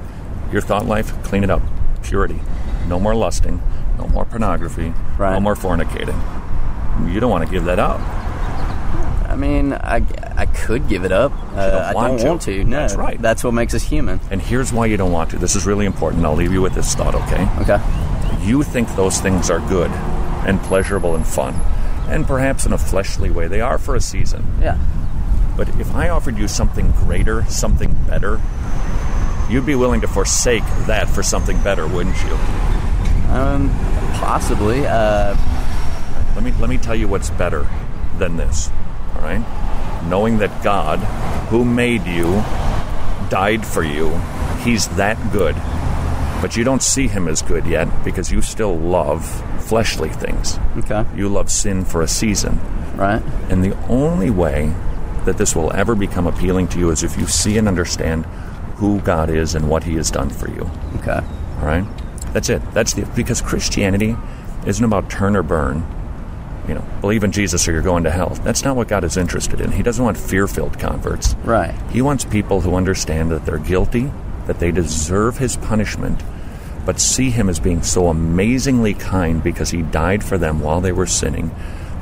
your 0.52 0.62
thought 0.62 0.86
life, 0.86 1.12
clean 1.24 1.44
it 1.44 1.50
up. 1.50 1.64
Purity. 2.04 2.40
No 2.88 3.00
more 3.00 3.16
lusting, 3.16 3.60
no 3.98 4.08
more 4.10 4.26
pornography, 4.26 4.94
no 5.18 5.40
more 5.40 5.56
fornicating. 5.56 6.20
You 7.12 7.20
don't 7.20 7.32
want 7.32 7.44
to 7.46 7.52
give 7.52 7.66
that 7.66 7.80
up. 7.80 8.00
I 9.28 9.36
mean, 9.36 9.74
I, 9.74 10.04
I 10.38 10.46
could 10.46 10.88
give 10.90 11.06
it 11.06 11.12
up. 11.12 11.32
Uh, 11.54 11.94
I 11.96 12.08
don't 12.08 12.18
to. 12.20 12.28
want 12.28 12.42
to. 12.44 12.64
No, 12.66 12.78
That's 12.78 12.96
right. 12.96 13.22
That's 13.22 13.44
what 13.44 13.54
makes 13.54 13.74
us 13.74 13.84
human. 13.84 14.20
And 14.30 14.42
here's 14.42 14.74
why 14.74 14.86
you 14.88 14.98
don't 14.98 15.12
want 15.12 15.30
to. 15.32 15.38
This 15.38 15.56
is 15.56 15.66
really 15.66 15.86
important. 15.86 16.26
I'll 16.26 16.36
leave 16.36 16.52
you 16.52 16.62
with 16.62 16.74
this 16.74 16.94
thought, 16.94 17.16
okay? 17.16 17.48
Okay. 17.62 18.46
You 18.46 18.62
think 18.64 18.94
those 18.96 19.20
things 19.22 19.50
are 19.50 19.60
good 19.70 19.90
and 20.46 20.60
pleasurable 20.62 21.16
and 21.16 21.26
fun. 21.26 21.54
And 22.10 22.28
perhaps 22.28 22.66
in 22.66 22.74
a 22.74 22.78
fleshly 22.78 23.32
way, 23.32 23.48
they 23.48 23.62
are 23.62 23.78
for 23.78 23.96
a 23.96 24.02
season. 24.02 24.46
Yeah. 24.62 24.78
But 25.58 25.70
if 25.80 25.94
I 25.96 26.10
offered 26.10 26.38
you 26.38 26.48
something 26.48 26.92
greater, 26.92 27.46
something 27.46 27.94
better, 28.06 28.42
you'd 29.50 29.66
be 29.66 29.76
willing 29.76 30.02
to 30.02 30.08
forsake 30.08 30.64
that 30.86 31.08
for 31.10 31.24
something 31.24 31.60
better, 31.64 31.88
wouldn't 31.88 32.18
you? 32.24 32.34
Um, 33.32 33.70
possibly. 34.16 34.86
Uh, 34.86 35.36
Let 36.36 36.44
me 36.44 36.52
let 36.60 36.70
me 36.70 36.78
tell 36.78 36.94
you 36.96 37.08
what's 37.08 37.30
better 37.30 37.66
than 38.20 38.36
this. 38.38 38.70
All 39.16 39.22
right? 39.22 39.42
Knowing 40.08 40.38
that 40.38 40.64
God, 40.64 41.00
who 41.50 41.66
made 41.66 42.06
you, 42.06 42.26
died 43.30 43.66
for 43.66 43.84
you, 43.84 44.10
he's 44.64 44.88
that 44.90 45.18
good. 45.32 45.56
But 46.42 46.56
you 46.56 46.64
don't 46.64 46.84
see 46.84 47.08
him 47.08 47.28
as 47.28 47.42
good 47.42 47.66
yet 47.66 47.88
because 48.04 48.32
you 48.32 48.42
still 48.42 48.78
love 48.78 49.26
fleshly 49.64 50.10
things. 50.10 50.60
Okay. 50.78 51.06
You 51.16 51.28
love 51.30 51.50
sin 51.50 51.86
for 51.86 52.02
a 52.02 52.08
season. 52.08 52.60
Right. 52.96 53.24
And 53.50 53.64
the 53.64 53.76
only 53.88 54.30
way 54.30 54.74
that 55.26 55.38
this 55.38 55.56
will 55.56 55.74
ever 55.74 55.96
become 55.96 56.28
appealing 56.28 56.68
to 56.70 56.80
you 56.80 56.92
is 56.92 57.04
if 57.04 57.18
you 57.18 57.26
see 57.26 57.58
and 57.58 57.68
understand 57.68 58.26
who 58.76 59.00
God 59.02 59.30
is 59.30 59.56
and 59.56 59.70
what 59.70 59.84
he 59.84 59.96
has 59.96 60.12
done 60.12 60.30
for 60.30 60.50
you. 60.50 60.70
Okay. 60.98 61.20
All 61.60 61.66
right? 61.66 61.86
That's 62.34 62.50
it. 62.50 62.62
That's 62.74 62.94
the 62.94 63.06
because 63.16 63.42
Christianity 63.42 64.16
isn't 64.68 64.84
about 64.84 65.10
turn 65.10 65.36
or 65.36 65.44
burn. 65.44 65.86
You 66.68 66.76
know, 66.76 66.86
believe 67.02 67.24
in 67.24 67.32
Jesus 67.32 67.68
or 67.68 67.74
you're 67.74 67.82
going 67.82 68.04
to 68.06 68.12
hell. 68.12 68.30
That's 68.44 68.64
not 68.64 68.76
what 68.76 68.88
God 68.88 69.04
is 69.04 69.18
interested 69.18 69.62
in. 69.62 69.72
He 69.72 69.84
doesn't 69.84 70.04
want 70.04 70.18
fear-filled 70.18 70.80
converts. 70.80 71.36
Right. 71.44 71.76
He 71.92 72.02
wants 72.02 72.26
people 72.26 72.62
who 72.62 72.76
understand 72.76 73.32
that 73.32 73.46
they're 73.46 73.58
guilty, 73.58 74.12
that 74.48 74.60
they 74.60 74.72
deserve 74.72 75.38
his 75.38 75.58
punishment, 75.58 76.22
but 76.86 77.00
see 77.00 77.30
him 77.30 77.50
as 77.50 77.60
being 77.60 77.84
so 77.84 78.08
amazingly 78.08 78.94
kind 78.94 79.44
because 79.44 79.72
he 79.72 79.82
died 79.82 80.24
for 80.24 80.38
them 80.38 80.60
while 80.60 80.82
they 80.82 80.92
were 80.92 81.08
sinning 81.08 81.52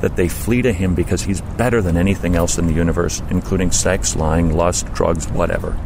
that 0.00 0.16
they 0.16 0.28
flee 0.28 0.60
to 0.60 0.72
him 0.72 0.94
because 0.94 1.22
he's 1.22 1.40
better 1.40 1.80
than 1.80 1.96
anything 1.96 2.36
else 2.36 2.58
in 2.58 2.66
the 2.66 2.74
universe, 2.74 3.22
including 3.30 3.70
sex, 3.70 4.14
lying, 4.14 4.54
lust, 4.54 4.92
drugs, 4.92 5.26
whatever. 5.30 5.78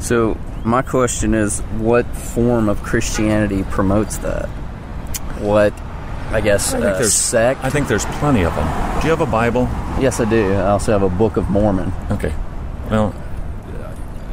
So 0.00 0.36
my 0.64 0.82
question 0.82 1.34
is, 1.34 1.60
what 1.78 2.04
form 2.16 2.68
of 2.68 2.82
Christianity 2.82 3.62
promotes 3.64 4.16
that? 4.18 4.46
What, 5.38 5.72
I 6.34 6.40
guess, 6.40 6.74
I 6.74 6.80
think 6.80 6.90
uh, 6.90 6.98
there's 6.98 7.14
sect? 7.14 7.62
I 7.62 7.70
think 7.70 7.86
there's 7.86 8.04
plenty 8.06 8.42
of 8.42 8.52
them. 8.56 8.66
Do 9.00 9.06
you 9.06 9.10
have 9.10 9.20
a 9.20 9.30
Bible? 9.30 9.68
Yes, 10.00 10.18
I 10.18 10.28
do. 10.28 10.52
I 10.52 10.70
also 10.70 10.90
have 10.90 11.04
a 11.04 11.08
Book 11.08 11.36
of 11.36 11.48
Mormon. 11.48 11.92
Okay. 12.10 12.34
Well, 12.90 13.14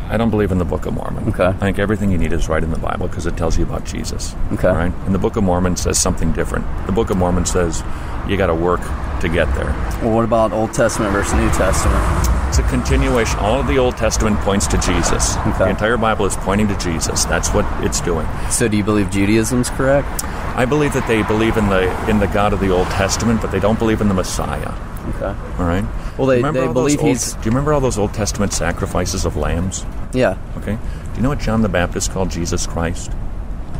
I 0.09 0.17
don't 0.17 0.31
believe 0.31 0.51
in 0.51 0.57
the 0.57 0.65
Book 0.65 0.87
of 0.87 0.95
Mormon. 0.95 1.29
Okay. 1.29 1.45
I 1.45 1.53
think 1.53 1.77
everything 1.77 2.11
you 2.11 2.17
need 2.17 2.33
is 2.33 2.49
right 2.49 2.63
in 2.63 2.71
the 2.71 2.79
Bible 2.79 3.07
because 3.07 3.27
it 3.27 3.37
tells 3.37 3.55
you 3.55 3.63
about 3.63 3.85
Jesus. 3.85 4.35
Okay. 4.51 4.67
Right? 4.67 4.91
And 5.05 5.13
the 5.13 5.19
Book 5.19 5.35
of 5.35 5.43
Mormon 5.43 5.77
says 5.77 6.01
something 6.01 6.31
different. 6.31 6.65
The 6.87 6.91
Book 6.91 7.11
of 7.11 7.17
Mormon 7.17 7.45
says 7.45 7.83
you 8.27 8.35
got 8.35 8.47
to 8.47 8.55
work 8.55 8.81
to 9.21 9.29
get 9.29 9.45
there. 9.53 9.69
Well, 10.01 10.15
what 10.15 10.25
about 10.25 10.53
Old 10.53 10.73
Testament 10.73 11.13
versus 11.13 11.33
New 11.35 11.49
Testament? 11.51 12.03
It's 12.49 12.57
a 12.57 12.63
continuation. 12.63 13.39
All 13.39 13.61
of 13.61 13.67
the 13.67 13.77
Old 13.77 13.95
Testament 13.95 14.37
points 14.39 14.67
to 14.67 14.77
Jesus. 14.79 15.37
Okay. 15.37 15.59
The 15.59 15.69
entire 15.69 15.97
Bible 15.97 16.25
is 16.25 16.35
pointing 16.35 16.67
to 16.67 16.77
Jesus. 16.79 17.23
That's 17.25 17.53
what 17.53 17.65
it's 17.85 18.01
doing. 18.01 18.27
So, 18.49 18.67
do 18.67 18.75
you 18.75 18.83
believe 18.83 19.09
Judaism's 19.11 19.69
correct? 19.69 20.09
I 20.55 20.65
believe 20.65 20.93
that 20.93 21.07
they 21.07 21.23
believe 21.23 21.57
in 21.57 21.67
the 21.69 22.09
in 22.09 22.19
the 22.19 22.27
God 22.27 22.53
of 22.53 22.59
the 22.59 22.69
Old 22.69 22.87
Testament, 22.87 23.41
but 23.41 23.51
they 23.51 23.59
don't 23.59 23.79
believe 23.79 24.01
in 24.01 24.07
the 24.07 24.13
Messiah. 24.13 24.73
Okay. 25.15 25.33
All 25.57 25.65
right. 25.65 25.85
Well, 26.17 26.27
they- 26.27 26.37
Remember 26.37 26.67
they 26.67 26.73
believe 26.73 26.99
old- 26.99 27.07
he's- 27.07 27.33
Do 27.33 27.39
you 27.45 27.51
remember 27.51 27.73
all 27.73 27.79
those 27.79 27.97
Old 27.97 28.13
Testament 28.13 28.53
sacrifices 28.53 29.25
of 29.25 29.35
lambs? 29.35 29.85
Yeah. 30.13 30.35
Okay. 30.57 30.73
Do 30.73 31.17
you 31.17 31.23
know 31.23 31.29
what 31.29 31.39
John 31.39 31.61
the 31.61 31.69
Baptist 31.69 32.11
called 32.13 32.29
Jesus 32.29 32.67
Christ? 32.67 33.11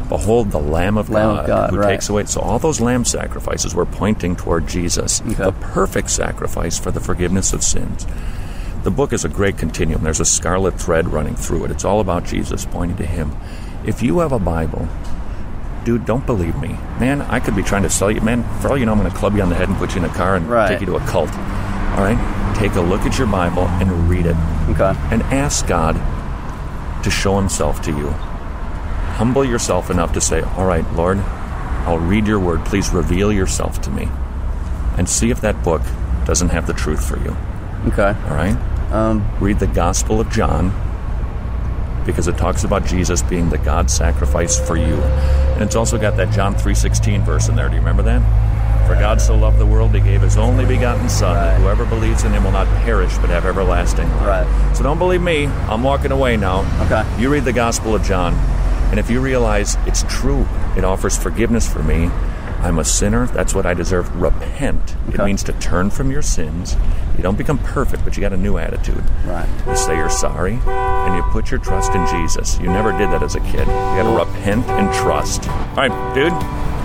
Behold, 0.09 0.51
the 0.51 0.59
Lamb 0.59 0.97
of 0.97 1.09
Lamb 1.09 1.35
God, 1.35 1.39
of 1.39 1.47
God, 1.47 1.69
who 1.69 1.77
right. 1.77 1.89
takes 1.91 2.09
away. 2.09 2.25
So 2.25 2.41
all 2.41 2.59
those 2.59 2.81
lamb 2.81 3.05
sacrifices 3.05 3.73
were 3.73 3.85
pointing 3.85 4.35
toward 4.35 4.67
Jesus, 4.67 5.19
the 5.19 5.53
perfect 5.53 6.09
sacrifice 6.09 6.77
for 6.77 6.91
the 6.91 6.99
forgiveness 6.99 7.53
of 7.53 7.63
sins. 7.63 8.05
The 8.83 8.91
book 8.91 9.13
is 9.13 9.23
a 9.23 9.29
great 9.29 9.57
continuum. 9.57 10.03
There's 10.03 10.19
a 10.19 10.25
scarlet 10.25 10.79
thread 10.79 11.13
running 11.13 11.35
through 11.35 11.65
it. 11.65 11.71
It's 11.71 11.85
all 11.85 11.99
about 12.01 12.25
Jesus, 12.25 12.65
pointing 12.65 12.97
to 12.97 13.05
Him. 13.05 13.31
If 13.85 14.01
you 14.03 14.19
have 14.19 14.31
a 14.31 14.39
Bible, 14.39 14.87
dude, 15.83 16.05
don't 16.05 16.25
believe 16.25 16.55
me, 16.59 16.69
man. 16.99 17.21
I 17.23 17.39
could 17.39 17.55
be 17.55 17.63
trying 17.63 17.83
to 17.83 17.89
sell 17.89 18.11
you, 18.11 18.21
man. 18.21 18.43
For 18.61 18.69
all 18.69 18.77
you 18.77 18.85
know, 18.85 18.91
I'm 18.93 18.99
going 18.99 19.11
to 19.11 19.17
club 19.17 19.35
you 19.35 19.41
on 19.41 19.49
the 19.49 19.55
head 19.55 19.67
and 19.69 19.77
put 19.77 19.95
you 19.95 20.03
in 20.03 20.09
a 20.09 20.13
car 20.13 20.35
and 20.35 20.47
Right. 20.49 20.67
take 20.69 20.79
you 20.81 20.85
to 20.87 20.95
a 20.95 20.99
cult. 21.01 21.29
All 21.31 22.03
right, 22.03 22.55
take 22.55 22.73
a 22.75 22.81
look 22.81 23.01
at 23.01 23.17
your 23.17 23.27
Bible 23.27 23.63
and 23.67 24.09
read 24.09 24.25
it. 24.25 24.35
Okay. 24.69 24.93
And 25.11 25.21
ask 25.23 25.67
God 25.67 25.95
to 27.03 27.09
show 27.11 27.37
Himself 27.37 27.81
to 27.83 27.91
you. 27.91 28.09
Humble 29.17 29.43
yourself 29.43 29.89
enough 29.89 30.13
to 30.13 30.21
say, 30.21 30.41
All 30.41 30.65
right, 30.65 30.85
Lord, 30.93 31.17
I'll 31.85 31.99
read 31.99 32.27
your 32.27 32.39
word. 32.39 32.63
Please 32.65 32.91
reveal 32.91 33.31
yourself 33.33 33.81
to 33.81 33.89
me. 33.89 34.07
And 34.97 35.07
see 35.09 35.31
if 35.31 35.41
that 35.41 35.63
book 35.63 35.81
doesn't 36.25 36.49
have 36.49 36.67
the 36.67 36.73
truth 36.73 37.07
for 37.07 37.17
you. 37.19 37.35
Okay. 37.87 38.15
All 38.29 38.35
right? 38.35 38.55
Um, 38.91 39.25
read 39.39 39.59
the 39.59 39.67
Gospel 39.67 40.19
of 40.21 40.29
John 40.29 40.71
because 42.05 42.27
it 42.27 42.37
talks 42.37 42.63
about 42.63 42.85
Jesus 42.85 43.21
being 43.21 43.49
the 43.49 43.57
God 43.57 43.89
sacrifice 43.89 44.59
for 44.59 44.77
you. 44.77 44.95
And 45.53 45.63
it's 45.63 45.75
also 45.75 45.97
got 45.97 46.17
that 46.17 46.31
John 46.31 46.55
3:16 46.55 47.23
verse 47.23 47.49
in 47.49 47.55
there. 47.55 47.67
Do 47.67 47.75
you 47.75 47.81
remember 47.81 48.03
that? 48.03 48.21
For 48.87 48.95
God 48.95 49.21
so 49.21 49.35
loved 49.35 49.57
the 49.57 49.65
world, 49.65 49.93
he 49.93 50.01
gave 50.01 50.21
his 50.21 50.37
only 50.37 50.65
begotten 50.65 51.07
Son, 51.07 51.35
that 51.35 51.61
whoever 51.61 51.85
believes 51.85 52.23
in 52.23 52.33
him 52.33 52.43
will 52.43 52.51
not 52.51 52.67
perish 52.83 53.15
but 53.19 53.29
have 53.29 53.45
everlasting 53.45 54.09
life. 54.17 54.27
Right. 54.47 54.75
So 54.75 54.83
don't 54.83 54.97
believe 54.97 55.21
me. 55.21 55.45
I'm 55.45 55.83
walking 55.83 56.11
away 56.11 56.35
now. 56.35 56.65
Okay. 56.85 57.05
You 57.21 57.29
read 57.29 57.45
the 57.45 57.53
Gospel 57.53 57.95
of 57.95 58.03
John, 58.03 58.33
and 58.89 58.99
if 58.99 59.09
you 59.09 59.21
realize 59.21 59.77
it's 59.85 60.03
true, 60.09 60.45
it 60.75 60.83
offers 60.83 61.15
forgiveness 61.15 61.71
for 61.71 61.83
me. 61.83 62.09
I'm 62.61 62.79
a 62.79 62.85
sinner. 62.85 63.25
That's 63.27 63.53
what 63.55 63.65
I 63.65 63.73
deserve. 63.73 64.13
Repent. 64.21 64.95
It 65.09 65.17
means 65.17 65.43
to 65.43 65.53
turn 65.53 65.89
from 65.89 66.11
your 66.11 66.21
sins. 66.21 66.75
You 67.17 67.23
don't 67.23 67.37
become 67.37 67.57
perfect, 67.59 68.03
but 68.03 68.15
you 68.15 68.21
got 68.21 68.33
a 68.33 68.37
new 68.37 68.57
attitude. 68.57 69.03
Right. 69.25 69.47
You 69.67 69.75
say 69.75 69.95
you're 69.95 70.09
sorry, 70.11 70.59
and 70.65 71.15
you 71.15 71.23
put 71.31 71.49
your 71.51 71.59
trust 71.59 71.93
in 71.95 72.05
Jesus. 72.07 72.59
You 72.59 72.67
never 72.67 72.91
did 72.91 73.09
that 73.11 73.23
as 73.23 73.35
a 73.35 73.39
kid. 73.41 73.61
You 73.61 73.65
got 73.65 74.03
to 74.03 74.25
repent 74.31 74.65
and 74.67 74.93
trust. 74.93 75.49
All 75.49 75.87
right, 75.87 76.13
dude. 76.15 76.31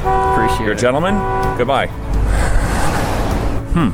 Appreciate 0.07 0.65
You're 0.65 0.75
a 0.75 0.77
it. 0.77 0.81
gentleman. 0.81 1.15
Goodbye. 1.59 1.89
Hmm. 3.75 3.91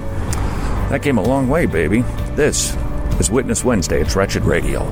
That 0.90 1.02
came 1.02 1.18
a 1.18 1.22
long 1.22 1.48
way, 1.48 1.66
baby. 1.66 2.02
This 2.36 2.76
is 3.18 3.30
Witness 3.30 3.64
Wednesday. 3.64 4.00
It's 4.00 4.14
Wretched 4.14 4.44
Radio. 4.44 4.84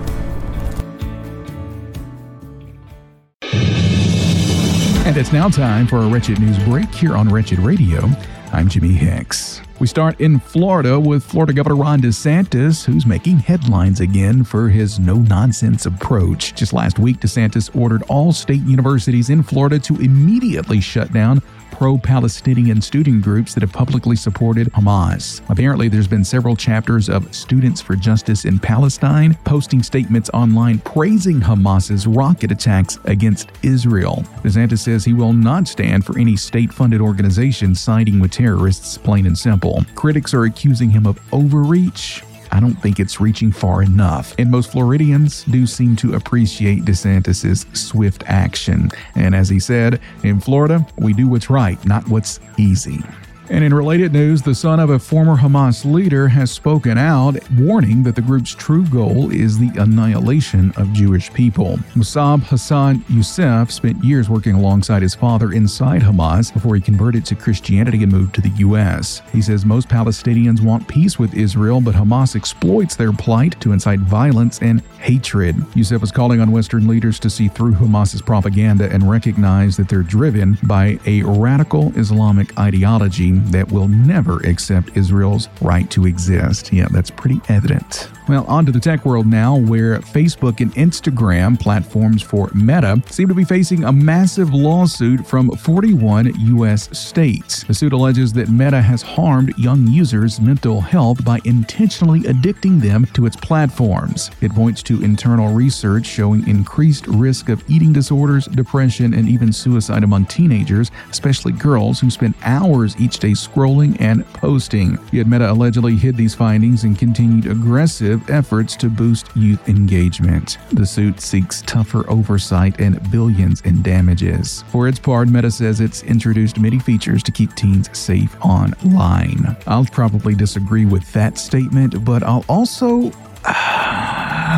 And 5.10 5.16
it's 5.18 5.32
now 5.32 5.48
time 5.48 5.88
for 5.88 5.96
a 5.96 6.06
Wretched 6.06 6.38
News 6.38 6.56
break 6.60 6.88
here 6.94 7.16
on 7.16 7.28
Wretched 7.28 7.58
Radio. 7.58 8.08
I'm 8.52 8.68
Jimmy 8.68 8.92
Hicks. 8.92 9.60
We 9.80 9.86
start 9.86 10.20
in 10.20 10.40
Florida 10.40 11.00
with 11.00 11.24
Florida 11.24 11.54
Governor 11.54 11.76
Ron 11.76 12.02
DeSantis, 12.02 12.84
who's 12.84 13.06
making 13.06 13.38
headlines 13.38 14.00
again 14.00 14.44
for 14.44 14.68
his 14.68 14.98
no 14.98 15.16
nonsense 15.16 15.86
approach. 15.86 16.54
Just 16.54 16.74
last 16.74 16.98
week, 16.98 17.18
DeSantis 17.18 17.74
ordered 17.74 18.02
all 18.02 18.30
state 18.30 18.60
universities 18.60 19.30
in 19.30 19.42
Florida 19.42 19.78
to 19.78 19.96
immediately 19.96 20.82
shut 20.82 21.14
down 21.14 21.40
pro 21.80 21.96
Palestinian 21.96 22.78
student 22.82 23.22
groups 23.22 23.54
that 23.54 23.62
have 23.62 23.72
publicly 23.72 24.14
supported 24.14 24.70
Hamas. 24.72 25.40
Apparently, 25.48 25.88
there's 25.88 26.06
been 26.06 26.24
several 26.24 26.54
chapters 26.54 27.08
of 27.08 27.34
Students 27.34 27.80
for 27.80 27.96
Justice 27.96 28.44
in 28.44 28.58
Palestine 28.58 29.34
posting 29.44 29.82
statements 29.82 30.28
online 30.34 30.80
praising 30.80 31.40
Hamas's 31.40 32.06
rocket 32.06 32.52
attacks 32.52 32.98
against 33.06 33.52
Israel. 33.62 34.26
DeSantis 34.42 34.80
says 34.80 35.06
he 35.06 35.14
will 35.14 35.32
not 35.32 35.66
stand 35.66 36.04
for 36.04 36.18
any 36.18 36.36
state 36.36 36.70
funded 36.70 37.00
organization 37.00 37.74
siding 37.74 38.20
with 38.20 38.32
terrorists, 38.32 38.98
plain 38.98 39.24
and 39.24 39.38
simple. 39.38 39.69
Critics 39.94 40.34
are 40.34 40.44
accusing 40.44 40.90
him 40.90 41.06
of 41.06 41.18
overreach. 41.32 42.22
I 42.52 42.58
don't 42.58 42.74
think 42.74 42.98
it's 42.98 43.20
reaching 43.20 43.52
far 43.52 43.82
enough. 43.82 44.34
And 44.38 44.50
most 44.50 44.72
Floridians 44.72 45.44
do 45.44 45.66
seem 45.66 45.94
to 45.96 46.14
appreciate 46.14 46.84
DeSantis' 46.84 47.64
swift 47.76 48.24
action. 48.26 48.90
And 49.14 49.34
as 49.34 49.48
he 49.48 49.60
said, 49.60 50.00
in 50.24 50.40
Florida, 50.40 50.84
we 50.98 51.12
do 51.12 51.28
what's 51.28 51.48
right, 51.48 51.82
not 51.86 52.08
what's 52.08 52.40
easy. 52.58 53.02
And 53.50 53.64
in 53.64 53.74
related 53.74 54.12
news, 54.12 54.42
the 54.42 54.54
son 54.54 54.78
of 54.78 54.90
a 54.90 54.98
former 55.00 55.36
Hamas 55.36 55.84
leader 55.84 56.28
has 56.28 56.52
spoken 56.52 56.96
out, 56.96 57.36
warning 57.58 58.04
that 58.04 58.14
the 58.14 58.22
group's 58.22 58.54
true 58.54 58.86
goal 58.86 59.32
is 59.32 59.58
the 59.58 59.72
annihilation 59.76 60.72
of 60.76 60.92
Jewish 60.92 61.32
people. 61.32 61.76
Musab 61.96 62.44
Hassan 62.44 63.04
Youssef 63.08 63.72
spent 63.72 64.04
years 64.04 64.30
working 64.30 64.54
alongside 64.54 65.02
his 65.02 65.16
father 65.16 65.50
inside 65.50 66.00
Hamas 66.00 66.54
before 66.54 66.76
he 66.76 66.80
converted 66.80 67.26
to 67.26 67.34
Christianity 67.34 68.04
and 68.04 68.12
moved 68.12 68.36
to 68.36 68.40
the 68.40 68.52
U.S. 68.58 69.20
He 69.32 69.42
says 69.42 69.66
most 69.66 69.88
Palestinians 69.88 70.60
want 70.60 70.86
peace 70.86 71.18
with 71.18 71.34
Israel, 71.34 71.80
but 71.80 71.96
Hamas 71.96 72.36
exploits 72.36 72.94
their 72.94 73.12
plight 73.12 73.60
to 73.62 73.72
incite 73.72 73.98
violence 73.98 74.60
and 74.60 74.80
hatred. 75.00 75.56
Youssef 75.74 76.04
is 76.04 76.12
calling 76.12 76.40
on 76.40 76.52
Western 76.52 76.86
leaders 76.86 77.18
to 77.18 77.28
see 77.28 77.48
through 77.48 77.72
Hamas's 77.72 78.22
propaganda 78.22 78.88
and 78.92 79.10
recognize 79.10 79.76
that 79.76 79.88
they're 79.88 80.04
driven 80.04 80.56
by 80.62 81.00
a 81.04 81.22
radical 81.24 81.92
Islamic 81.96 82.56
ideology 82.56 83.39
that 83.46 83.70
will 83.70 83.88
never 83.88 84.38
accept 84.46 84.96
Israel's 84.96 85.48
right 85.60 85.90
to 85.90 86.06
exist. 86.06 86.72
Yeah, 86.72 86.88
that's 86.90 87.10
pretty 87.10 87.40
evident. 87.48 88.08
Well, 88.30 88.44
on 88.46 88.64
to 88.66 88.70
the 88.70 88.78
tech 88.78 89.04
world 89.04 89.26
now, 89.26 89.56
where 89.56 89.98
Facebook 89.98 90.60
and 90.60 90.72
Instagram, 90.74 91.58
platforms 91.58 92.22
for 92.22 92.48
Meta, 92.54 93.02
seem 93.10 93.26
to 93.26 93.34
be 93.34 93.42
facing 93.42 93.82
a 93.82 93.90
massive 93.90 94.54
lawsuit 94.54 95.26
from 95.26 95.50
41 95.50 96.32
U.S. 96.38 96.96
states. 96.96 97.64
The 97.64 97.74
suit 97.74 97.92
alleges 97.92 98.32
that 98.34 98.48
Meta 98.48 98.80
has 98.80 99.02
harmed 99.02 99.58
young 99.58 99.84
users' 99.88 100.40
mental 100.40 100.80
health 100.80 101.24
by 101.24 101.40
intentionally 101.44 102.20
addicting 102.20 102.80
them 102.80 103.04
to 103.14 103.26
its 103.26 103.34
platforms. 103.34 104.30
It 104.40 104.52
points 104.52 104.84
to 104.84 105.02
internal 105.02 105.52
research 105.52 106.06
showing 106.06 106.46
increased 106.46 107.08
risk 107.08 107.48
of 107.48 107.68
eating 107.68 107.92
disorders, 107.92 108.46
depression, 108.46 109.12
and 109.12 109.28
even 109.28 109.52
suicide 109.52 110.04
among 110.04 110.26
teenagers, 110.26 110.92
especially 111.10 111.50
girls 111.50 111.98
who 111.98 112.10
spend 112.10 112.34
hours 112.44 112.94
each 113.00 113.18
day 113.18 113.32
scrolling 113.32 114.00
and 114.00 114.24
posting. 114.34 115.00
Yet 115.10 115.26
Meta 115.26 115.50
allegedly 115.50 115.96
hid 115.96 116.16
these 116.16 116.36
findings 116.36 116.84
and 116.84 116.96
continued 116.96 117.46
aggressive 117.46 118.19
efforts 118.28 118.76
to 118.76 118.90
boost 118.90 119.28
youth 119.36 119.68
engagement. 119.68 120.58
The 120.72 120.84
suit 120.84 121.20
seeks 121.20 121.62
tougher 121.62 122.08
oversight 122.10 122.80
and 122.80 123.10
billions 123.10 123.60
in 123.62 123.82
damages. 123.82 124.64
For 124.68 124.88
its 124.88 124.98
part, 124.98 125.28
Meta 125.28 125.50
says 125.50 125.80
it's 125.80 126.02
introduced 126.02 126.58
many 126.58 126.78
features 126.78 127.22
to 127.22 127.32
keep 127.32 127.54
teens 127.54 127.88
safe 127.96 128.34
online. 128.44 129.56
I'll 129.66 129.86
probably 129.86 130.34
disagree 130.34 130.84
with 130.84 131.10
that 131.12 131.38
statement, 131.38 132.04
but 132.04 132.22
I'll 132.22 132.44
also 132.48 133.12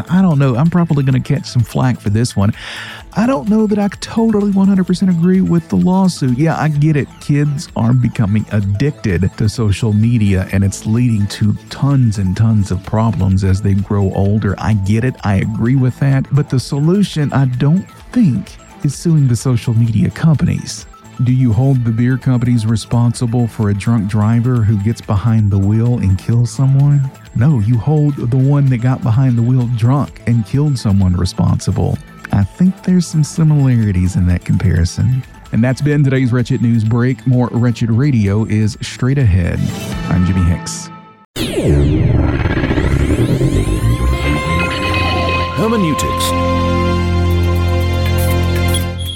I 0.04 0.20
don't 0.22 0.38
know. 0.38 0.56
I'm 0.56 0.70
probably 0.70 1.04
going 1.04 1.22
to 1.22 1.34
catch 1.34 1.46
some 1.46 1.62
flack 1.62 2.00
for 2.00 2.10
this 2.10 2.34
one. 2.34 2.52
I 3.14 3.26
don't 3.26 3.50
know 3.50 3.66
that 3.66 3.78
I 3.78 3.88
totally 3.88 4.52
100% 4.52 5.10
agree 5.10 5.42
with 5.42 5.68
the 5.68 5.76
lawsuit. 5.76 6.38
Yeah, 6.38 6.58
I 6.58 6.68
get 6.68 6.96
it. 6.96 7.08
Kids 7.20 7.68
are 7.76 7.92
becoming 7.92 8.46
addicted 8.52 9.30
to 9.36 9.50
social 9.50 9.92
media 9.92 10.48
and 10.52 10.64
it's 10.64 10.86
leading 10.86 11.26
to 11.28 11.52
tons 11.68 12.16
and 12.16 12.34
tons 12.34 12.70
of 12.70 12.82
problems 12.84 13.44
as 13.44 13.60
they 13.60 13.74
grow 13.74 14.10
older. 14.14 14.54
I 14.58 14.74
get 14.74 15.04
it. 15.04 15.14
I 15.24 15.36
agree 15.36 15.76
with 15.76 15.98
that. 16.00 16.26
But 16.32 16.48
the 16.48 16.58
solution, 16.58 17.30
I 17.34 17.44
don't 17.44 17.86
think, 18.12 18.56
is 18.82 18.94
suing 18.94 19.28
the 19.28 19.36
social 19.36 19.74
media 19.74 20.08
companies. 20.08 20.86
Do 21.24 21.32
you 21.32 21.52
hold 21.52 21.84
the 21.84 21.92
beer 21.92 22.16
companies 22.16 22.64
responsible 22.64 23.46
for 23.46 23.68
a 23.68 23.74
drunk 23.74 24.10
driver 24.10 24.62
who 24.62 24.82
gets 24.82 25.02
behind 25.02 25.50
the 25.50 25.58
wheel 25.58 25.98
and 25.98 26.18
kills 26.18 26.50
someone? 26.50 27.10
No, 27.36 27.60
you 27.60 27.76
hold 27.76 28.16
the 28.16 28.38
one 28.38 28.66
that 28.70 28.78
got 28.78 29.02
behind 29.02 29.36
the 29.36 29.42
wheel 29.42 29.68
drunk 29.76 30.22
and 30.26 30.46
killed 30.46 30.78
someone 30.78 31.14
responsible. 31.14 31.98
I 32.34 32.44
think 32.44 32.84
there's 32.84 33.06
some 33.06 33.24
similarities 33.24 34.16
in 34.16 34.26
that 34.28 34.44
comparison. 34.44 35.22
And 35.52 35.62
that's 35.62 35.82
been 35.82 36.02
today's 36.02 36.32
Wretched 36.32 36.62
News 36.62 36.82
Break. 36.82 37.26
More 37.26 37.50
Wretched 37.52 37.90
Radio 37.90 38.46
is 38.46 38.78
straight 38.80 39.18
ahead. 39.18 39.58
I'm 40.10 40.24
Jimmy 40.24 40.42
Hicks. 40.42 40.88
Hermeneutics. 45.58 46.71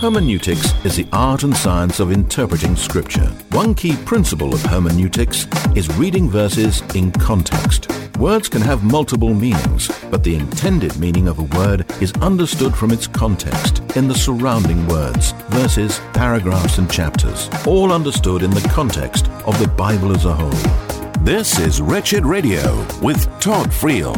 Hermeneutics 0.07 0.73
is 0.85 0.95
the 0.95 1.09
art 1.13 1.43
and 1.43 1.57
science 1.57 1.99
of 1.99 2.13
interpreting 2.13 2.77
scripture. 2.77 3.27
One 3.51 3.75
key 3.75 3.97
principle 4.05 4.55
of 4.55 4.63
hermeneutics 4.63 5.49
is 5.75 5.93
reading 5.97 6.31
verses 6.31 6.81
in 6.95 7.11
context. 7.11 7.91
Words 8.17 8.49
can 8.49 8.63
have 8.63 8.85
multiple 8.85 9.35
meanings, 9.35 9.91
but 10.09 10.23
the 10.23 10.37
intended 10.37 10.97
meaning 10.97 11.27
of 11.27 11.41
a 11.41 11.59
word 11.59 11.87
is 12.01 12.13
understood 12.23 12.73
from 12.73 12.93
its 12.93 13.09
context 13.09 13.83
in 13.97 14.07
the 14.07 14.15
surrounding 14.15 14.87
words, 14.87 15.33
verses, 15.49 15.99
paragraphs, 16.13 16.79
and 16.79 16.89
chapters, 16.89 17.51
all 17.67 17.93
understood 17.93 18.45
in 18.45 18.53
the 18.53 18.69
context 18.73 19.27
of 19.45 19.59
the 19.59 19.67
Bible 19.67 20.15
as 20.15 20.25
a 20.25 20.33
whole. 20.33 21.21
This 21.25 21.59
is 21.59 21.83
Wretched 21.83 22.25
Radio 22.25 22.77
with 23.03 23.25
Todd 23.41 23.73
Friel. 23.73 24.15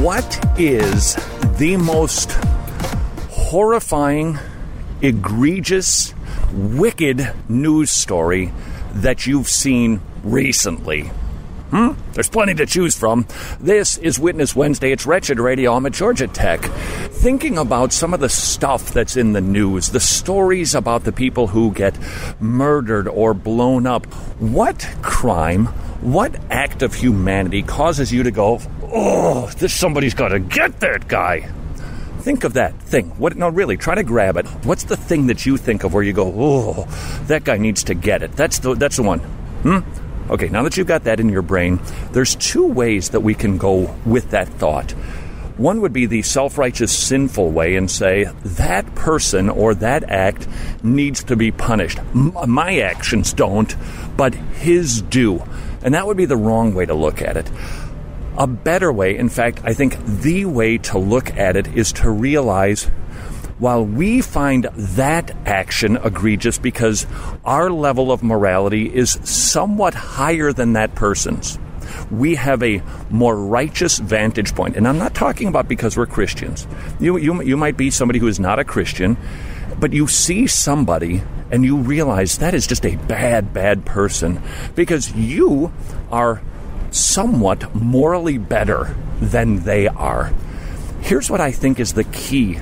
What 0.00 0.60
is 0.60 1.16
the 1.58 1.76
most 1.76 2.30
horrifying, 3.30 4.38
egregious, 5.04 6.14
wicked 6.52 7.32
news 7.48 7.90
story 7.90 8.52
that 8.94 9.26
you've 9.26 9.48
seen 9.48 10.00
recently? 10.22 11.10
Hmm? 11.70 11.92
There's 12.12 12.28
plenty 12.28 12.54
to 12.54 12.66
choose 12.66 12.96
from. 12.96 13.26
This 13.58 13.98
is 13.98 14.18
Witness 14.18 14.54
Wednesday. 14.54 14.92
It's 14.92 15.06
Wretched 15.06 15.40
Radio. 15.40 15.74
I'm 15.74 15.86
at 15.86 15.92
Georgia 15.92 16.28
Tech. 16.28 16.60
Thinking 16.62 17.58
about 17.58 17.92
some 17.92 18.14
of 18.14 18.20
the 18.20 18.28
stuff 18.28 18.92
that's 18.92 19.16
in 19.16 19.32
the 19.32 19.40
news, 19.40 19.90
the 19.90 19.98
stories 19.98 20.74
about 20.74 21.02
the 21.02 21.10
people 21.12 21.48
who 21.48 21.72
get 21.72 21.98
murdered 22.40 23.08
or 23.08 23.34
blown 23.34 23.86
up. 23.86 24.06
What 24.38 24.88
crime 25.02 25.66
What 26.00 26.38
act 26.50 26.82
of 26.82 26.94
humanity 26.94 27.62
causes 27.62 28.12
you 28.12 28.22
to 28.24 28.30
go, 28.30 28.60
oh, 28.82 29.50
this 29.58 29.74
somebody's 29.74 30.14
got 30.14 30.28
to 30.28 30.38
get 30.38 30.80
that 30.80 31.08
guy? 31.08 31.50
Think 32.24 32.44
of 32.44 32.54
that 32.54 32.80
thing. 32.80 33.10
What? 33.18 33.36
No, 33.36 33.50
really, 33.50 33.76
try 33.76 33.94
to 33.94 34.02
grab 34.02 34.38
it. 34.38 34.46
What's 34.64 34.84
the 34.84 34.96
thing 34.96 35.26
that 35.26 35.44
you 35.44 35.58
think 35.58 35.84
of 35.84 35.92
where 35.92 36.02
you 36.02 36.14
go, 36.14 36.32
oh, 36.34 36.84
that 37.26 37.44
guy 37.44 37.58
needs 37.58 37.84
to 37.84 37.94
get 37.94 38.22
it? 38.22 38.32
That's 38.32 38.60
the 38.60 38.74
that's 38.74 38.96
the 38.96 39.02
one. 39.02 39.18
Hmm. 39.18 39.80
Okay, 40.32 40.48
now 40.48 40.62
that 40.62 40.78
you've 40.78 40.86
got 40.86 41.04
that 41.04 41.20
in 41.20 41.28
your 41.28 41.42
brain, 41.42 41.80
there's 42.12 42.34
two 42.36 42.66
ways 42.66 43.10
that 43.10 43.20
we 43.20 43.34
can 43.34 43.58
go 43.58 43.94
with 44.06 44.30
that 44.30 44.48
thought. 44.48 44.92
One 45.58 45.82
would 45.82 45.92
be 45.92 46.06
the 46.06 46.22
self 46.22 46.56
righteous, 46.56 46.96
sinful 46.96 47.50
way 47.50 47.76
and 47.76 47.90
say, 47.90 48.24
that 48.42 48.94
person 48.94 49.50
or 49.50 49.74
that 49.74 50.04
act 50.04 50.48
needs 50.82 51.24
to 51.24 51.36
be 51.36 51.52
punished. 51.52 51.98
M- 52.14 52.34
my 52.48 52.80
actions 52.80 53.34
don't, 53.34 53.76
but 54.16 54.34
his 54.34 55.02
do. 55.02 55.42
And 55.82 55.92
that 55.92 56.06
would 56.06 56.16
be 56.16 56.24
the 56.24 56.38
wrong 56.38 56.72
way 56.72 56.86
to 56.86 56.94
look 56.94 57.20
at 57.20 57.36
it. 57.36 57.50
A 58.36 58.46
better 58.46 58.92
way, 58.92 59.16
in 59.16 59.28
fact, 59.28 59.60
I 59.64 59.74
think 59.74 59.96
the 60.04 60.44
way 60.46 60.78
to 60.78 60.98
look 60.98 61.36
at 61.36 61.56
it 61.56 61.68
is 61.68 61.92
to 61.94 62.10
realize 62.10 62.84
while 63.58 63.84
we 63.84 64.20
find 64.20 64.64
that 64.74 65.30
action 65.46 65.96
egregious 65.96 66.58
because 66.58 67.06
our 67.44 67.70
level 67.70 68.10
of 68.10 68.22
morality 68.22 68.92
is 68.92 69.12
somewhat 69.22 69.94
higher 69.94 70.52
than 70.52 70.72
that 70.72 70.96
person's, 70.96 71.58
we 72.10 72.34
have 72.34 72.62
a 72.62 72.82
more 73.10 73.36
righteous 73.36 73.98
vantage 73.98 74.54
point. 74.54 74.76
And 74.76 74.88
I'm 74.88 74.98
not 74.98 75.14
talking 75.14 75.46
about 75.46 75.68
because 75.68 75.96
we're 75.96 76.06
Christians. 76.06 76.66
You, 76.98 77.16
you, 77.16 77.40
you 77.42 77.56
might 77.56 77.76
be 77.76 77.90
somebody 77.90 78.18
who 78.18 78.26
is 78.26 78.40
not 78.40 78.58
a 78.58 78.64
Christian, 78.64 79.16
but 79.78 79.92
you 79.92 80.08
see 80.08 80.48
somebody 80.48 81.22
and 81.50 81.64
you 81.64 81.76
realize 81.76 82.38
that 82.38 82.54
is 82.54 82.66
just 82.66 82.84
a 82.84 82.96
bad, 82.96 83.52
bad 83.52 83.84
person 83.84 84.42
because 84.74 85.12
you 85.14 85.72
are 86.10 86.42
somewhat 86.94 87.74
morally 87.74 88.38
better 88.38 88.94
than 89.20 89.64
they 89.64 89.88
are. 89.88 90.32
Here's 91.00 91.28
what 91.28 91.40
I 91.40 91.50
think 91.50 91.80
is 91.80 91.92
the 91.92 92.04
key 92.04 92.58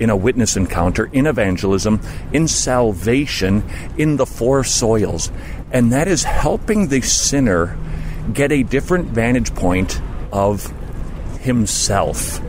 in 0.00 0.10
a 0.10 0.16
witness 0.16 0.56
encounter, 0.56 1.08
in 1.12 1.26
evangelism, 1.26 2.00
in 2.32 2.48
salvation, 2.48 3.62
in 3.96 4.16
the 4.16 4.26
four 4.26 4.64
soils, 4.64 5.30
and 5.70 5.92
that 5.92 6.08
is 6.08 6.24
helping 6.24 6.88
the 6.88 7.00
sinner 7.00 7.78
get 8.32 8.50
a 8.50 8.62
different 8.62 9.08
vantage 9.08 9.54
point 9.54 10.00
of 10.32 10.72
himself 11.40 12.40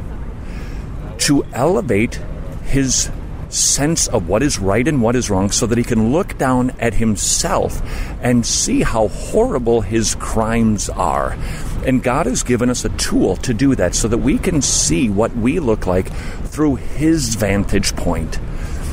to 1.17 1.43
elevate 1.53 2.19
his 2.63 3.11
sense 3.49 4.07
of 4.07 4.27
what 4.27 4.43
is 4.43 4.59
right 4.59 4.87
and 4.87 5.01
what 5.01 5.15
is 5.15 5.29
wrong 5.29 5.51
so 5.51 5.65
that 5.65 5.77
he 5.77 5.83
can 5.83 6.11
look 6.11 6.37
down 6.37 6.71
at 6.79 6.93
himself 6.93 7.81
and 8.21 8.45
see 8.45 8.81
how 8.81 9.07
horrible 9.07 9.81
his 9.81 10.15
crimes 10.15 10.89
are. 10.89 11.37
And 11.85 12.01
God 12.01 12.25
has 12.25 12.43
given 12.43 12.69
us 12.69 12.85
a 12.85 12.89
tool 12.89 13.35
to 13.37 13.53
do 13.53 13.75
that 13.75 13.95
so 13.95 14.07
that 14.07 14.17
we 14.17 14.37
can 14.37 14.61
see 14.61 15.09
what 15.09 15.35
we 15.35 15.59
look 15.59 15.85
like 15.85 16.11
through 16.45 16.75
his 16.75 17.35
vantage 17.35 17.95
point. 17.95 18.39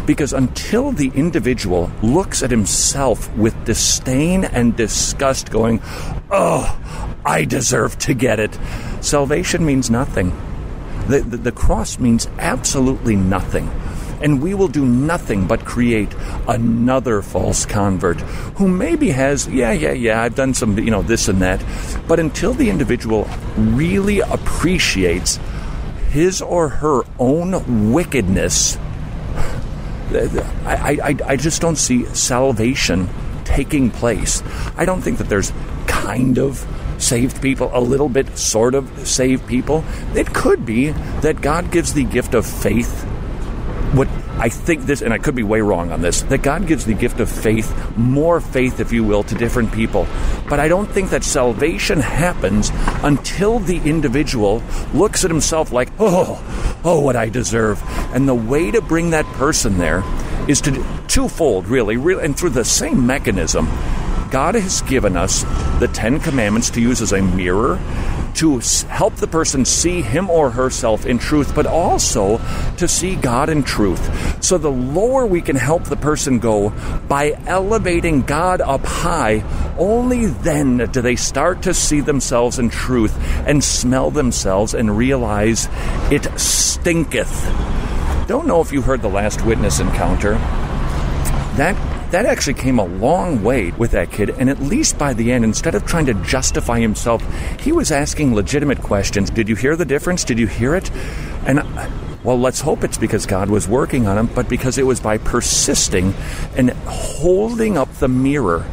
Because 0.07 0.33
until 0.33 0.91
the 0.91 1.13
individual 1.15 1.91
looks 2.03 2.43
at 2.43 2.51
himself 2.51 3.35
with 3.37 3.65
disdain 3.65 4.45
and 4.45 4.77
disgust, 4.77 5.51
going, 5.51 5.81
Oh, 6.31 6.79
I 7.25 7.45
deserve 7.45 7.99
to 8.01 8.15
get 8.15 8.41
it, 8.41 8.59
salvation 9.01 9.65
means 9.65 9.91
nothing. 9.91 10.37
The, 11.07 11.21
the, 11.21 11.37
the 11.37 11.53
cross 11.53 11.99
means 11.99 12.29
absolutely 12.39 13.15
nothing 13.17 13.71
and 14.23 14.41
we 14.41 14.55
will 14.55 14.69
do 14.69 14.85
nothing 14.85 15.47
but 15.47 15.65
create 15.65 16.15
another 16.49 17.23
false 17.23 17.67
convert 17.67 18.21
who 18.57 18.69
maybe 18.69 19.11
has, 19.11 19.49
yeah, 19.49 19.73
yeah, 19.73 19.93
yeah, 19.93 20.23
I've 20.23 20.35
done 20.35 20.55
some, 20.55 20.79
you 20.79 20.91
know, 20.91 21.03
this 21.03 21.29
and 21.29 21.43
that. 21.43 21.63
But 22.07 22.21
until 22.21 22.55
the 22.55 22.71
individual 22.71 23.29
really 23.57 24.21
appreciates 24.21 25.39
his 26.11 26.41
or 26.41 26.69
her 26.69 27.03
own 27.19 27.93
wickedness, 27.93 28.79
I, 30.65 30.99
I, 31.03 31.17
I 31.27 31.37
just 31.37 31.61
don't 31.61 31.77
see 31.77 32.05
salvation 32.07 33.09
taking 33.45 33.91
place. 33.91 34.43
I 34.77 34.85
don't 34.85 35.01
think 35.01 35.19
that 35.19 35.29
there's 35.29 35.53
kind 35.87 36.39
of 36.39 36.67
saved 36.99 37.43
people, 37.43 37.71
a 37.73 37.81
little 37.81 38.09
bit 38.09 38.39
sort 38.39 38.75
of 38.75 39.09
saved 39.09 39.47
people. 39.47 39.85
It 40.15 40.33
could 40.33 40.65
be 40.65 40.91
that 41.23 41.41
God 41.41 41.71
gives 41.71 41.95
the 41.95 42.05
gift 42.05 42.35
of 42.35 42.47
faith 42.47 43.07
what 43.93 44.09
I 44.39 44.49
think 44.49 44.83
this, 44.83 45.03
and 45.03 45.13
I 45.13 45.19
could 45.19 45.35
be 45.35 45.43
way 45.43 45.61
wrong 45.61 45.93
on 45.93 46.01
this, 46.01 46.23
that 46.23 46.43
God 46.43 46.67
gives 46.67 46.85
the 46.85 46.95
gift 46.95 47.21
of 47.21 47.31
faith, 47.31 47.73
more 47.97 48.41
faith, 48.41 48.81
if 48.81 48.93
you 48.93 49.05
will, 49.05 49.23
to 49.25 49.35
different 49.35 49.73
people. 49.73 50.07
But 50.49 50.61
I 50.61 50.69
don't 50.69 50.91
think 50.91 51.11
that 51.11 51.25
salvation 51.25 52.01
happens 52.01 52.71
until 53.03 53.59
the 53.59 53.79
individual 53.79 54.63
looks 54.95 55.25
at 55.25 55.31
himself 55.31 55.73
like, 55.73 55.91
oh, 55.99 56.43
oh, 56.85 57.01
what 57.01 57.17
I 57.17 57.29
deserve. 57.29 57.83
And 58.15 58.29
the 58.29 58.35
way 58.35 58.71
to 58.71 58.81
bring 58.81 59.11
that 59.11 59.27
person 59.35 59.79
there 59.79 60.03
is 60.49 60.61
to 60.63 60.85
twofold, 61.09 61.69
really, 61.69 61.97
really 61.97 62.25
and 62.25 62.37
through 62.37 62.51
the 62.51 62.65
same 62.65 63.07
mechanism. 63.07 63.69
God 64.33 64.55
has 64.55 64.81
given 64.83 65.15
us 65.15 65.43
the 65.79 65.91
Ten 65.93 66.19
Commandments 66.19 66.71
to 66.71 66.81
use 66.81 67.03
as 67.03 67.13
a 67.13 67.21
mirror 67.21 67.79
to 68.37 68.61
help 68.89 69.15
the 69.17 69.27
person 69.27 69.67
see 69.67 70.01
him 70.01 70.31
or 70.31 70.51
herself 70.51 71.05
in 71.05 71.19
truth, 71.19 71.55
but 71.55 71.67
also 71.67 72.39
to 72.79 72.89
see 72.89 73.15
God 73.15 73.51
in 73.51 73.63
truth. 73.63 74.43
So 74.43 74.57
the 74.57 74.71
lower 74.71 75.27
we 75.27 75.43
can 75.43 75.57
help 75.57 75.85
the 75.85 75.97
person 75.97 76.39
go 76.39 76.71
by 77.09 77.39
elevating 77.47 78.23
God 78.23 78.63
up 78.63 78.87
high, 78.87 79.45
only 79.79 80.25
then 80.27 80.79
do 80.91 81.03
they 81.03 81.17
start 81.17 81.63
to 81.65 81.75
see 81.75 82.01
themselves 82.01 82.59
in 82.59 82.71
truth 82.71 83.15
and 83.47 83.63
smell 83.63 84.11
themselves 84.11 84.73
and 84.73 84.97
realize 84.97 85.69
it 86.11 86.25
stinketh. 86.41 87.45
Don't 88.29 88.47
know 88.47 88.63
if 88.63 88.73
you 88.73 88.81
heard 88.81 89.03
the 89.03 89.09
last 89.09 89.45
witness 89.45 89.79
encounter. 89.79 90.39
That 91.57 91.77
that 92.13 92.27
actually 92.27 92.55
came 92.55 92.79
a 92.79 92.85
long 92.85 93.43
way 93.43 93.71
with 93.73 93.91
that 93.93 94.13
kid. 94.13 94.31
And 94.31 94.51
at 94.51 94.61
least 94.61 94.99
by 94.99 95.15
the 95.15 95.33
end, 95.33 95.45
instead 95.45 95.75
of 95.75 95.87
trying 95.87 96.07
to 96.07 96.15
justify 96.15 96.79
himself, 96.79 97.23
he 97.59 97.73
was 97.73 97.91
asking 97.91 98.35
legitimate 98.35 98.83
questions. 98.83 99.31
Did 99.31 99.49
you 99.49 99.57
hear 99.57 99.77
the 99.77 99.87
difference? 99.87 100.23
Did 100.23 100.39
you 100.39 100.47
hear 100.47 100.75
it? 100.75 100.91
And 101.47 101.61
uh, 101.61 101.91
well, 102.23 102.39
let's 102.39 102.61
hope 102.61 102.85
it's 102.85 102.99
because 102.99 103.25
God 103.25 103.49
was 103.49 103.67
working 103.67 104.07
on 104.07 104.19
him, 104.19 104.27
but 104.27 104.47
because 104.49 104.77
it 104.77 104.87
was 104.87 105.01
by 105.01 105.17
persisting 105.19 106.15
and 106.55 106.71
holding 106.87 107.79
up 107.79 107.91
the 107.95 108.09
mirror 108.09 108.67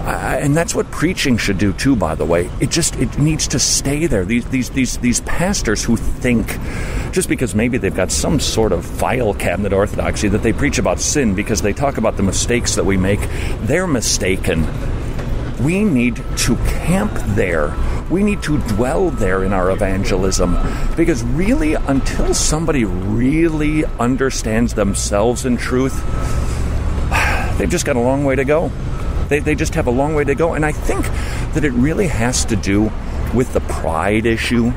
and 0.00 0.56
that's 0.56 0.74
what 0.74 0.90
preaching 0.90 1.36
should 1.36 1.58
do 1.58 1.72
too. 1.72 1.96
By 1.96 2.14
the 2.14 2.24
way, 2.24 2.50
it 2.60 2.70
just 2.70 2.96
it 2.96 3.18
needs 3.18 3.48
to 3.48 3.58
stay 3.58 4.06
there. 4.06 4.24
These 4.24 4.46
these 4.46 4.70
these 4.70 4.98
these 4.98 5.20
pastors 5.22 5.84
who 5.84 5.96
think 5.96 6.46
just 7.12 7.28
because 7.28 7.54
maybe 7.54 7.78
they've 7.78 7.94
got 7.94 8.10
some 8.10 8.40
sort 8.40 8.72
of 8.72 8.84
file 8.84 9.34
cabinet 9.34 9.72
orthodoxy 9.72 10.28
that 10.28 10.42
they 10.42 10.52
preach 10.52 10.78
about 10.78 11.00
sin 11.00 11.34
because 11.34 11.62
they 11.62 11.72
talk 11.72 11.98
about 11.98 12.16
the 12.16 12.22
mistakes 12.22 12.74
that 12.76 12.84
we 12.84 12.96
make, 12.96 13.20
they're 13.62 13.86
mistaken. 13.86 14.66
We 15.62 15.82
need 15.82 16.16
to 16.16 16.56
camp 16.56 17.12
there. 17.34 17.74
We 18.10 18.22
need 18.22 18.42
to 18.44 18.58
dwell 18.68 19.10
there 19.10 19.42
in 19.42 19.52
our 19.52 19.72
evangelism 19.72 20.56
because 20.96 21.24
really, 21.24 21.74
until 21.74 22.32
somebody 22.32 22.84
really 22.84 23.84
understands 23.98 24.74
themselves 24.74 25.44
in 25.44 25.56
truth, 25.56 25.96
they've 27.58 27.68
just 27.68 27.84
got 27.84 27.96
a 27.96 28.00
long 28.00 28.24
way 28.24 28.36
to 28.36 28.44
go. 28.44 28.70
They, 29.28 29.40
they 29.40 29.54
just 29.54 29.74
have 29.74 29.86
a 29.86 29.90
long 29.90 30.14
way 30.14 30.24
to 30.24 30.34
go. 30.34 30.54
And 30.54 30.64
I 30.64 30.72
think 30.72 31.04
that 31.54 31.64
it 31.64 31.72
really 31.72 32.08
has 32.08 32.44
to 32.46 32.56
do 32.56 32.90
with 33.34 33.52
the 33.52 33.60
pride 33.60 34.26
issue 34.26 34.72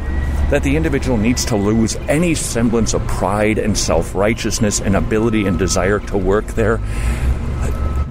that 0.50 0.64
the 0.64 0.76
individual 0.76 1.18
needs 1.18 1.46
to 1.46 1.56
lose 1.56 1.96
any 2.10 2.36
semblance 2.36 2.94
of 2.94 3.06
pride 3.08 3.58
and 3.58 3.78
self 3.78 4.14
righteousness 4.14 4.82
and 4.82 4.96
ability 4.96 5.48
and 5.48 5.58
desire 5.58 6.00
to 6.00 6.18
work 6.18 6.46
there 6.48 6.78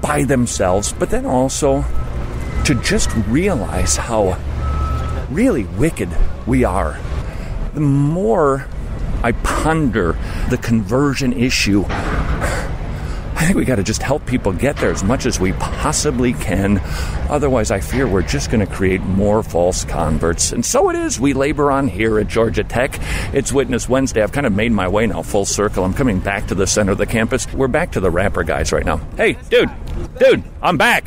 by 0.01 0.25
themselves, 0.25 0.93
but 0.95 1.11
then 1.11 1.27
also 1.27 1.85
to 2.65 2.75
just 2.83 3.11
realize 3.29 3.97
how 3.97 4.39
really 5.31 5.65
wicked 5.65 6.09
we 6.47 6.65
are. 6.65 6.99
The 7.75 7.81
more 7.81 8.67
I 9.23 9.33
ponder 9.33 10.17
the 10.49 10.57
conversion 10.57 11.35
issue, 11.35 11.85
think 13.51 13.59
we 13.59 13.65
got 13.65 13.77
to 13.77 13.83
just 13.83 14.01
help 14.01 14.25
people 14.27 14.53
get 14.53 14.77
there 14.77 14.93
as 14.93 15.03
much 15.03 15.27
as 15.27 15.41
we 15.41 15.53
possibly 15.55 16.35
can. 16.35 16.81
Otherwise, 17.29 17.73
I 17.73 17.81
fear 17.81 18.07
we're 18.07 18.23
just 18.23 18.49
going 18.49 18.65
to 18.65 18.73
create 18.73 19.01
more 19.01 19.43
false 19.43 19.85
converts. 19.85 20.53
And 20.53 20.65
so 20.65 20.89
it 20.89 20.95
is. 20.95 21.19
We 21.19 21.33
labor 21.33 21.73
on 21.73 21.89
here 21.89 22.21
at 22.21 22.29
Georgia 22.29 22.63
Tech. 22.63 23.01
It's 23.35 23.53
Witness 23.53 23.89
Wednesday. 23.89 24.23
I've 24.23 24.31
kind 24.31 24.47
of 24.47 24.53
made 24.53 24.71
my 24.71 24.87
way 24.87 25.05
now 25.09 25.23
full 25.23 25.45
circle. 25.45 25.85
I'm 25.85 25.95
coming 25.95 26.21
back 26.21 26.47
to 26.47 26.55
the 26.55 26.65
center 26.65 26.93
of 26.93 26.99
the 26.99 27.07
campus. 27.07 27.53
We're 27.53 27.67
back 27.67 27.91
to 27.93 28.01
the 28.01 28.09
rapper 28.09 28.45
guys 28.45 28.71
right 28.71 28.87
now. 28.87 28.99
Hey, 29.17 29.33
dude, 29.49 29.71
dude, 30.21 30.45
I'm 30.63 30.77
back. 30.77 31.07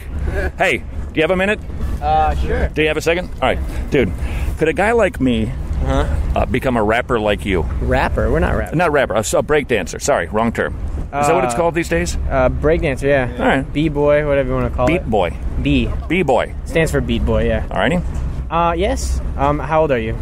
Hey, 0.57 0.79
do 0.79 1.15
you 1.15 1.21
have 1.21 1.31
a 1.31 1.37
minute? 1.37 1.61
Uh, 2.01 2.35
sure. 2.35 2.67
Do 2.67 2.81
you 2.81 2.89
have 2.89 2.97
a 2.97 3.01
second? 3.01 3.29
All 3.35 3.55
right, 3.55 3.89
dude. 3.89 4.11
Could 4.57 4.67
a 4.67 4.73
guy 4.73 4.91
like 4.91 5.21
me 5.21 5.49
uh, 5.85 6.45
become 6.47 6.75
a 6.75 6.83
rapper 6.83 7.21
like 7.21 7.45
you? 7.45 7.61
Rapper? 7.61 8.29
We're 8.29 8.39
not 8.39 8.57
rapper. 8.57 8.75
Not 8.75 8.91
rapper. 8.91 9.13
A, 9.13 9.23
a 9.33 9.41
break 9.41 9.69
dancer. 9.69 9.99
Sorry, 9.99 10.27
wrong 10.27 10.51
term. 10.51 10.77
Is 11.21 11.27
that 11.27 11.35
what 11.35 11.45
it's 11.45 11.53
called 11.53 11.75
these 11.75 11.89
days? 11.89 12.15
Uh, 12.15 12.49
breakdancer, 12.49 13.03
yeah. 13.03 13.31
All 13.37 13.45
right. 13.47 13.73
B 13.73 13.87
boy, 13.89 14.25
whatever 14.27 14.49
you 14.49 14.55
want 14.55 14.71
to 14.71 14.75
call 14.75 14.87
it. 14.87 14.89
Beat 14.89 14.95
it. 15.01 15.09
boy. 15.09 15.37
B 15.61 15.89
B 16.07 16.23
boy. 16.23 16.53
stands 16.65 16.91
for 16.91 17.01
beat 17.01 17.23
boy, 17.23 17.45
yeah. 17.47 17.67
Alrighty. 17.67 18.03
Uh, 18.49 18.73
yes. 18.73 19.21
Um, 19.37 19.59
how 19.59 19.81
old 19.81 19.91
are 19.91 19.99
you? 19.99 20.17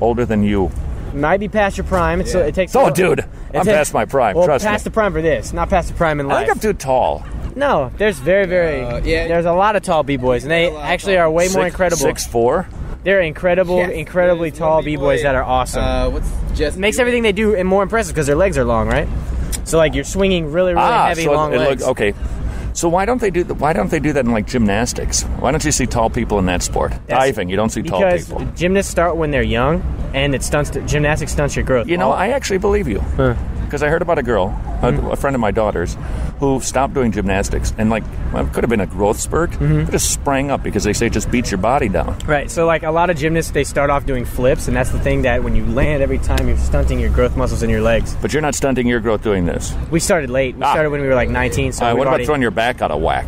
Older 0.00 0.24
than 0.26 0.42
you. 0.42 0.70
Might 1.14 1.40
be 1.40 1.48
past 1.48 1.76
your 1.78 1.86
prime. 1.86 2.20
It's, 2.20 2.34
it 2.34 2.54
takes. 2.54 2.76
Oh, 2.76 2.86
a- 2.88 2.92
dude, 2.92 3.20
I'm 3.20 3.28
takes- 3.64 3.66
past 3.66 3.94
my 3.94 4.04
prime. 4.04 4.34
Trust 4.34 4.36
me. 4.36 4.38
Well, 4.40 4.46
trust 4.46 4.64
past 4.66 4.84
me. 4.84 4.84
the 4.84 4.90
prime 4.92 5.12
for 5.12 5.22
this, 5.22 5.52
not 5.54 5.70
past 5.70 5.88
the 5.88 5.94
prime 5.94 6.20
in 6.20 6.26
I 6.26 6.34
life. 6.34 6.46
think 6.46 6.56
I'm 6.56 6.60
too 6.60 6.72
tall. 6.74 7.24
no, 7.56 7.90
there's 7.96 8.18
very, 8.18 8.44
very. 8.46 8.80
Yeah. 9.10 9.26
There's 9.26 9.46
a 9.46 9.52
lot 9.52 9.74
of 9.74 9.82
tall 9.82 10.02
b 10.02 10.16
boys, 10.18 10.44
and 10.44 10.50
they 10.50 10.70
actually 10.76 11.16
are 11.16 11.30
way 11.30 11.44
more 11.44 11.64
Six- 11.64 11.72
incredible. 11.74 12.02
Six 12.02 12.26
four. 12.26 12.68
They're 13.04 13.22
incredible, 13.22 13.80
incredibly 13.80 14.50
tall 14.50 14.82
b 14.82 14.96
boys 14.96 15.22
that 15.22 15.34
are 15.34 15.42
awesome. 15.44 15.82
Uh, 15.82 16.10
what's 16.10 16.30
just 16.58 16.76
makes 16.76 16.98
everything 16.98 17.22
they 17.22 17.32
do 17.32 17.54
and 17.54 17.66
more 17.66 17.82
impressive 17.82 18.12
because 18.14 18.26
their 18.26 18.36
legs 18.36 18.58
are 18.58 18.64
long, 18.64 18.86
right? 18.88 19.08
So 19.68 19.76
like 19.76 19.94
you're 19.94 20.04
swinging 20.04 20.50
really, 20.50 20.72
really 20.72 20.86
ah, 20.86 21.08
heavy, 21.08 21.24
so 21.24 21.32
long 21.32 21.52
it, 21.52 21.58
legs. 21.58 21.82
look- 21.82 21.90
okay. 21.90 22.14
So 22.72 22.88
why 22.88 23.06
don't 23.06 23.20
they 23.20 23.30
do 23.30 23.42
th- 23.44 23.58
why 23.58 23.72
don't 23.72 23.90
they 23.90 23.98
do 23.98 24.12
that 24.12 24.24
in 24.24 24.30
like 24.30 24.46
gymnastics? 24.46 25.22
Why 25.40 25.50
don't 25.50 25.64
you 25.64 25.72
see 25.72 25.84
tall 25.86 26.10
people 26.10 26.38
in 26.38 26.46
that 26.46 26.62
sport? 26.62 26.92
That's 27.06 27.24
Diving, 27.24 27.48
you 27.48 27.56
don't 27.56 27.70
see 27.70 27.82
tall 27.82 27.98
people. 28.00 28.10
because 28.12 28.28
people. 28.28 28.44
gymnasts 28.54 28.90
start 28.90 29.16
when 29.16 29.30
they're 29.30 29.42
young, 29.42 29.82
and 30.14 30.34
it 30.34 30.42
stunts 30.44 30.70
gymnastics 30.86 31.32
stunts 31.32 31.56
your 31.56 31.64
growth. 31.64 31.88
You 31.88 31.96
know, 31.96 32.12
All- 32.12 32.16
I 32.16 32.28
actually 32.28 32.58
believe 32.58 32.86
you. 32.88 33.02
Because 33.68 33.82
I 33.82 33.88
heard 33.88 34.00
about 34.00 34.18
a 34.18 34.22
girl, 34.22 34.46
a, 34.82 34.88
Mm-hmm. 34.92 35.06
a 35.08 35.16
friend 35.16 35.34
of 35.36 35.40
my 35.40 35.50
daughter's, 35.50 35.96
who 36.40 36.58
stopped 36.60 36.94
doing 36.94 37.12
gymnastics 37.12 37.74
and 37.76 37.90
like 37.90 38.02
well, 38.32 38.46
it 38.46 38.52
could 38.54 38.62
have 38.64 38.70
been 38.70 38.80
a 38.80 38.86
growth 38.86 39.20
spurt, 39.20 39.50
Mm-hmm. 39.50 39.90
just 39.90 40.10
sprang 40.10 40.50
up 40.50 40.62
because 40.62 40.84
they 40.84 40.92
say 40.94 41.06
it 41.08 41.12
just 41.12 41.30
beats 41.30 41.50
your 41.50 41.58
body 41.58 41.88
down. 41.88 42.16
Right. 42.26 42.50
So 42.50 42.64
like 42.64 42.82
a 42.82 42.90
lot 42.90 43.10
of 43.10 43.16
gymnasts, 43.18 43.50
they 43.52 43.64
start 43.64 43.90
off 43.90 44.06
doing 44.06 44.24
flips, 44.24 44.68
and 44.68 44.76
that's 44.76 44.90
the 44.90 45.00
thing 45.00 45.22
that 45.22 45.44
when 45.44 45.54
you 45.54 45.66
land 45.66 46.02
every 46.02 46.18
time, 46.18 46.48
you're 46.48 46.56
stunting 46.56 46.98
your 46.98 47.10
growth 47.10 47.36
muscles 47.36 47.62
in 47.62 47.68
your 47.68 47.82
legs. 47.82 48.16
But 48.22 48.32
you're 48.32 48.40
not 48.42 48.54
stunting 48.54 48.86
your 48.86 49.00
growth 49.00 49.22
doing 49.22 49.44
this. 49.44 49.74
We 49.90 50.00
started 50.00 50.30
late. 50.30 50.56
We 50.56 50.62
Ah. 50.62 50.72
started 50.72 50.90
when 50.90 51.02
we 51.02 51.08
were 51.08 51.14
like 51.14 51.28
19. 51.28 51.72
So 51.72 51.84
Uh, 51.84 51.92
what 51.94 52.02
about 52.02 52.08
already- 52.12 52.24
throwing 52.26 52.42
your 52.42 52.50
back 52.50 52.80
out 52.80 52.90
of 52.90 53.02
whack? 53.02 53.26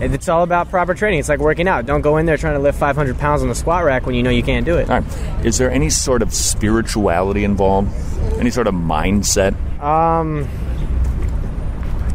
It's 0.00 0.28
all 0.28 0.42
about 0.42 0.70
proper 0.70 0.94
training. 0.94 1.20
It's 1.20 1.28
like 1.28 1.40
working 1.40 1.68
out. 1.68 1.84
Don't 1.86 2.00
go 2.00 2.16
in 2.16 2.26
there 2.26 2.36
trying 2.38 2.54
to 2.54 2.58
lift 2.58 2.78
500 2.78 3.18
pounds 3.18 3.42
on 3.42 3.48
the 3.48 3.54
squat 3.54 3.84
rack 3.84 4.06
when 4.06 4.14
you 4.14 4.22
know 4.22 4.30
you 4.30 4.42
can't 4.42 4.64
do 4.64 4.76
it. 4.78 4.88
All 4.90 5.00
right. 5.00 5.44
Is 5.46 5.58
there 5.58 5.70
any 5.70 5.90
sort 5.90 6.22
of 6.22 6.32
spirituality 6.34 7.44
involved? 7.44 7.92
Any 8.38 8.50
sort 8.50 8.66
of 8.66 8.74
mindset? 8.74 9.54
Um, 9.80 10.48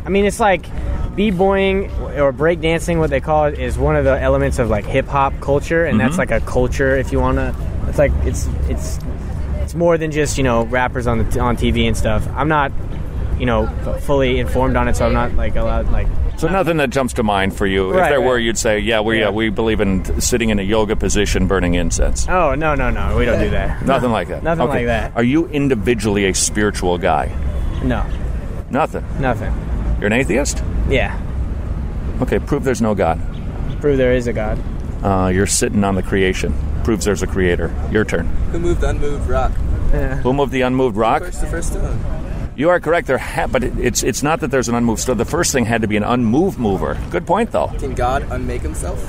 I 0.05 0.09
mean, 0.09 0.25
it's 0.25 0.39
like 0.39 0.65
b-boying 1.15 1.89
or 2.17 2.33
breakdancing, 2.33 2.97
what 2.99 3.09
they 3.09 3.21
call 3.21 3.45
it, 3.45 3.59
is 3.59 3.77
one 3.77 3.95
of 3.95 4.03
the 4.05 4.19
elements 4.19 4.59
of 4.59 4.69
like 4.69 4.85
hip 4.85 5.07
hop 5.07 5.33
culture, 5.39 5.85
and 5.85 5.99
that's 5.99 6.15
Mhm. 6.15 6.19
like 6.19 6.31
a 6.31 6.41
culture. 6.41 6.95
If 6.97 7.11
you 7.11 7.19
wanna, 7.19 7.55
it's 7.87 7.97
like 7.97 8.11
it's 8.23 8.47
it's 8.67 8.99
it's 9.61 9.75
more 9.75 9.97
than 9.97 10.11
just 10.11 10.37
you 10.37 10.43
know 10.43 10.65
rappers 10.65 11.07
on 11.07 11.27
the 11.29 11.39
on 11.39 11.55
TV 11.57 11.87
and 11.87 11.95
stuff. 11.95 12.27
I'm 12.35 12.47
not, 12.49 12.71
you 13.39 13.45
know, 13.45 13.67
fully 14.01 14.39
informed 14.39 14.75
on 14.75 14.87
it, 14.87 14.95
so 14.95 15.05
I'm 15.05 15.13
not 15.13 15.33
like 15.35 15.55
allowed 15.55 15.91
like. 15.91 16.07
So 16.37 16.47
nothing 16.49 16.77
that 16.77 16.89
jumps 16.89 17.13
to 17.13 17.23
mind 17.23 17.55
for 17.55 17.65
you. 17.65 17.91
if 17.91 17.95
Right, 17.95 18.09
there 18.09 18.19
were, 18.21 18.37
you'd 18.37 18.57
say, 18.57 18.79
"Yeah, 18.79 18.99
we 19.01 19.19
Yeah. 19.19 19.27
uh, 19.27 19.31
we 19.31 19.49
believe 19.49 19.79
in 19.79 20.19
sitting 20.19 20.49
in 20.49 20.59
a 20.59 20.63
yoga 20.63 20.95
position, 20.95 21.47
burning 21.47 21.75
incense." 21.75 22.27
Oh 22.29 22.55
no 22.55 22.75
no 22.75 22.89
no, 22.89 23.15
we 23.17 23.25
don't 23.25 23.39
do 23.39 23.49
that. 23.51 23.85
Nothing 23.85 24.11
like 24.11 24.27
that. 24.27 24.43
Nothing 24.43 24.63
Okay. 24.67 24.77
like 24.79 24.85
that. 24.87 25.11
Are 25.15 25.23
you 25.23 25.47
individually 25.47 26.25
a 26.25 26.33
spiritual 26.33 26.97
guy? 26.97 27.29
No, 27.83 28.03
Nothing. 28.69 29.05
nothing. 29.19 29.53
You're 29.99 30.07
an 30.07 30.13
atheist? 30.13 30.61
Yeah, 30.89 31.15
Okay, 32.21 32.39
prove 32.39 32.63
there's 32.63 32.81
no 32.81 32.95
God. 32.95 33.19
prove 33.79 33.97
there 33.97 34.13
is 34.13 34.27
a 34.27 34.33
God. 34.33 34.57
Uh, 35.03 35.27
you're 35.33 35.45
sitting 35.47 35.83
on 35.83 35.95
the 35.95 36.03
creation. 36.03 36.53
Proves 36.83 37.05
there's 37.05 37.23
a 37.23 37.27
creator. 37.27 37.71
Your 37.91 38.03
turn. 38.05 38.27
Who 38.51 38.59
moved 38.59 38.81
the 38.81 38.89
unmoved 38.89 39.29
rock? 39.29 39.51
Who 40.23 40.33
moved 40.33 40.51
the 40.51 40.61
unmoved 40.61 40.97
rock? 40.97 41.23
First, 41.23 41.41
the 41.41 41.47
first 41.47 41.67
stone. 41.73 41.97
You 42.55 42.69
are 42.69 42.79
correct. 42.79 43.07
There, 43.07 43.17
ha- 43.17 43.47
but 43.47 43.63
it, 43.63 43.77
it's 43.77 44.03
it's 44.03 44.23
not 44.23 44.39
that 44.39 44.49
there's 44.51 44.69
an 44.69 44.75
unmoved 44.75 45.01
stone. 45.01 45.17
The 45.17 45.25
first 45.25 45.51
thing 45.51 45.65
had 45.65 45.81
to 45.81 45.87
be 45.87 45.97
an 45.97 46.03
unmoved 46.03 46.57
mover. 46.57 46.97
Good 47.11 47.27
point, 47.27 47.51
though. 47.51 47.67
Can 47.79 47.93
God 47.93 48.23
unmake 48.31 48.61
himself? 48.61 48.99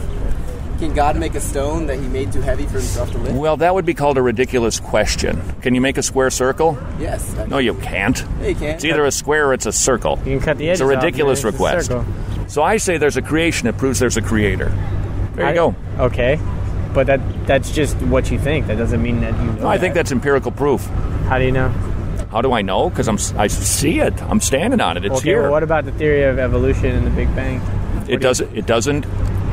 Can 0.79 0.93
God 0.93 1.17
make 1.17 1.35
a 1.35 1.41
stone 1.41 1.87
that 1.87 1.99
he 1.99 2.07
made 2.07 2.33
too 2.33 2.43
heavy 2.43 2.65
for 2.67 2.73
himself 2.73 3.11
to 3.13 3.19
lift? 3.19 3.35
Well, 3.37 3.57
that 3.59 3.73
would 3.73 3.87
be 3.87 3.95
called 3.95 4.19
a 4.19 4.23
ridiculous 4.23 4.79
question. 4.79 5.41
Can 5.63 5.75
you 5.75 5.81
make 5.81 5.97
a 5.97 6.03
square 6.03 6.29
circle? 6.29 6.77
Yes. 6.99 7.35
No, 7.49 7.57
you 7.59 7.73
can't. 7.75 8.19
Yeah, 8.41 8.49
you 8.49 8.55
can't. 8.57 8.75
It's 8.75 8.85
either 8.85 9.07
a 9.07 9.11
square 9.11 9.47
or 9.49 9.55
it's 9.55 9.65
a 9.65 9.73
circle. 9.73 10.19
You 10.19 10.37
can 10.37 10.41
cut 10.41 10.59
the 10.59 10.69
edges. 10.69 10.81
It's 10.83 10.91
edges 10.91 10.95
a 10.95 10.97
off, 10.99 11.03
ridiculous 11.05 11.45
man. 11.45 11.49
It's 11.49 11.61
a 11.61 11.65
request. 11.65 11.87
circle. 11.87 12.49
So 12.49 12.63
I 12.63 12.77
say 12.77 12.99
there's 12.99 13.17
a 13.17 13.23
creation 13.23 13.67
that 13.67 13.79
proves 13.79 13.99
there's 14.01 14.19
a 14.19 14.23
creator. 14.23 14.69
There 15.35 15.45
you 15.47 15.51
I- 15.51 15.55
go. 15.55 15.75
Okay, 15.99 16.39
but 16.93 17.07
that 17.07 17.21
that's 17.47 17.71
just 17.71 17.97
what 18.03 18.31
you 18.31 18.39
think. 18.39 18.67
That 18.67 18.77
doesn't 18.77 19.01
mean 19.03 19.21
that 19.23 19.33
you 19.39 19.47
know. 19.47 19.53
No, 19.63 19.69
I 19.69 19.79
think 19.79 19.95
that's 19.95 20.13
empirical 20.13 20.51
proof. 20.53 20.85
How 21.29 21.39
do 21.39 21.45
you 21.47 21.53
know? 21.53 21.73
How 22.37 22.43
do 22.43 22.53
I 22.53 22.61
know? 22.61 22.91
Because 22.91 23.09
I'm 23.09 23.17
I 23.41 23.47
see 23.47 23.99
it. 23.99 24.13
I'm 24.25 24.41
standing 24.41 24.79
on 24.79 24.99
it. 24.99 25.07
It's 25.07 25.21
okay, 25.21 25.31
here. 25.31 25.43
well, 25.45 25.53
what 25.53 25.63
about 25.63 25.87
the 25.87 25.93
theory 25.93 26.25
of 26.25 26.39
evolution 26.39 26.95
and 26.95 27.07
the 27.07 27.11
Big 27.11 27.35
Bang? 27.35 27.63
it 28.11 28.21
doesn't. 28.21 28.55
It 28.55 28.67
doesn't 28.67 29.07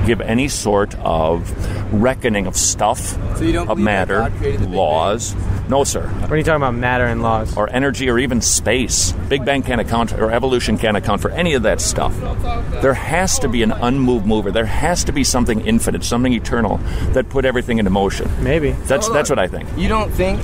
give 0.06 0.20
any 0.20 0.50
sort 0.50 0.94
of 0.96 1.50
reckoning 1.94 2.46
of 2.46 2.58
stuff, 2.58 3.00
So 3.38 3.46
you 3.46 3.54
don't 3.54 3.70
of 3.70 3.78
matter, 3.78 4.18
God 4.18 4.34
created 4.34 4.60
the 4.60 4.66
Big 4.66 4.76
laws. 4.76 5.34
No, 5.70 5.86
sir. 5.86 6.06
What 6.10 6.30
are 6.30 6.36
you 6.36 6.44
talking 6.44 6.58
about? 6.58 6.76
Matter 6.76 7.06
and 7.06 7.22
laws. 7.22 7.56
Or 7.56 7.70
energy, 7.70 8.10
or 8.10 8.20
even 8.20 8.42
space. 8.42 9.14
Big 9.30 9.46
Bang 9.46 9.64
can't 9.64 9.80
account, 9.80 10.12
or 10.12 10.30
evolution 10.30 10.78
can't 10.78 10.98
account 10.98 11.22
for 11.22 11.32
any 11.32 11.54
of 11.54 11.64
that 11.64 11.80
stuff. 11.80 12.14
There 12.82 12.94
has 12.94 13.40
to 13.40 13.48
be 13.48 13.64
an 13.64 13.72
unmoved 13.72 14.26
mover. 14.26 14.52
There 14.52 14.66
has 14.66 15.06
to 15.06 15.14
be 15.14 15.24
something 15.24 15.62
infinite, 15.62 16.04
something 16.04 16.34
eternal 16.34 16.80
that 17.14 17.30
put 17.30 17.46
everything 17.46 17.80
into 17.80 17.92
motion. 17.92 18.30
Maybe. 18.44 18.72
That's 18.72 19.06
Hold 19.06 19.16
that's 19.16 19.32
on. 19.32 19.38
what 19.38 19.46
I 19.46 19.48
think. 19.48 19.70
You 19.78 19.88
don't 19.88 20.12
think? 20.12 20.42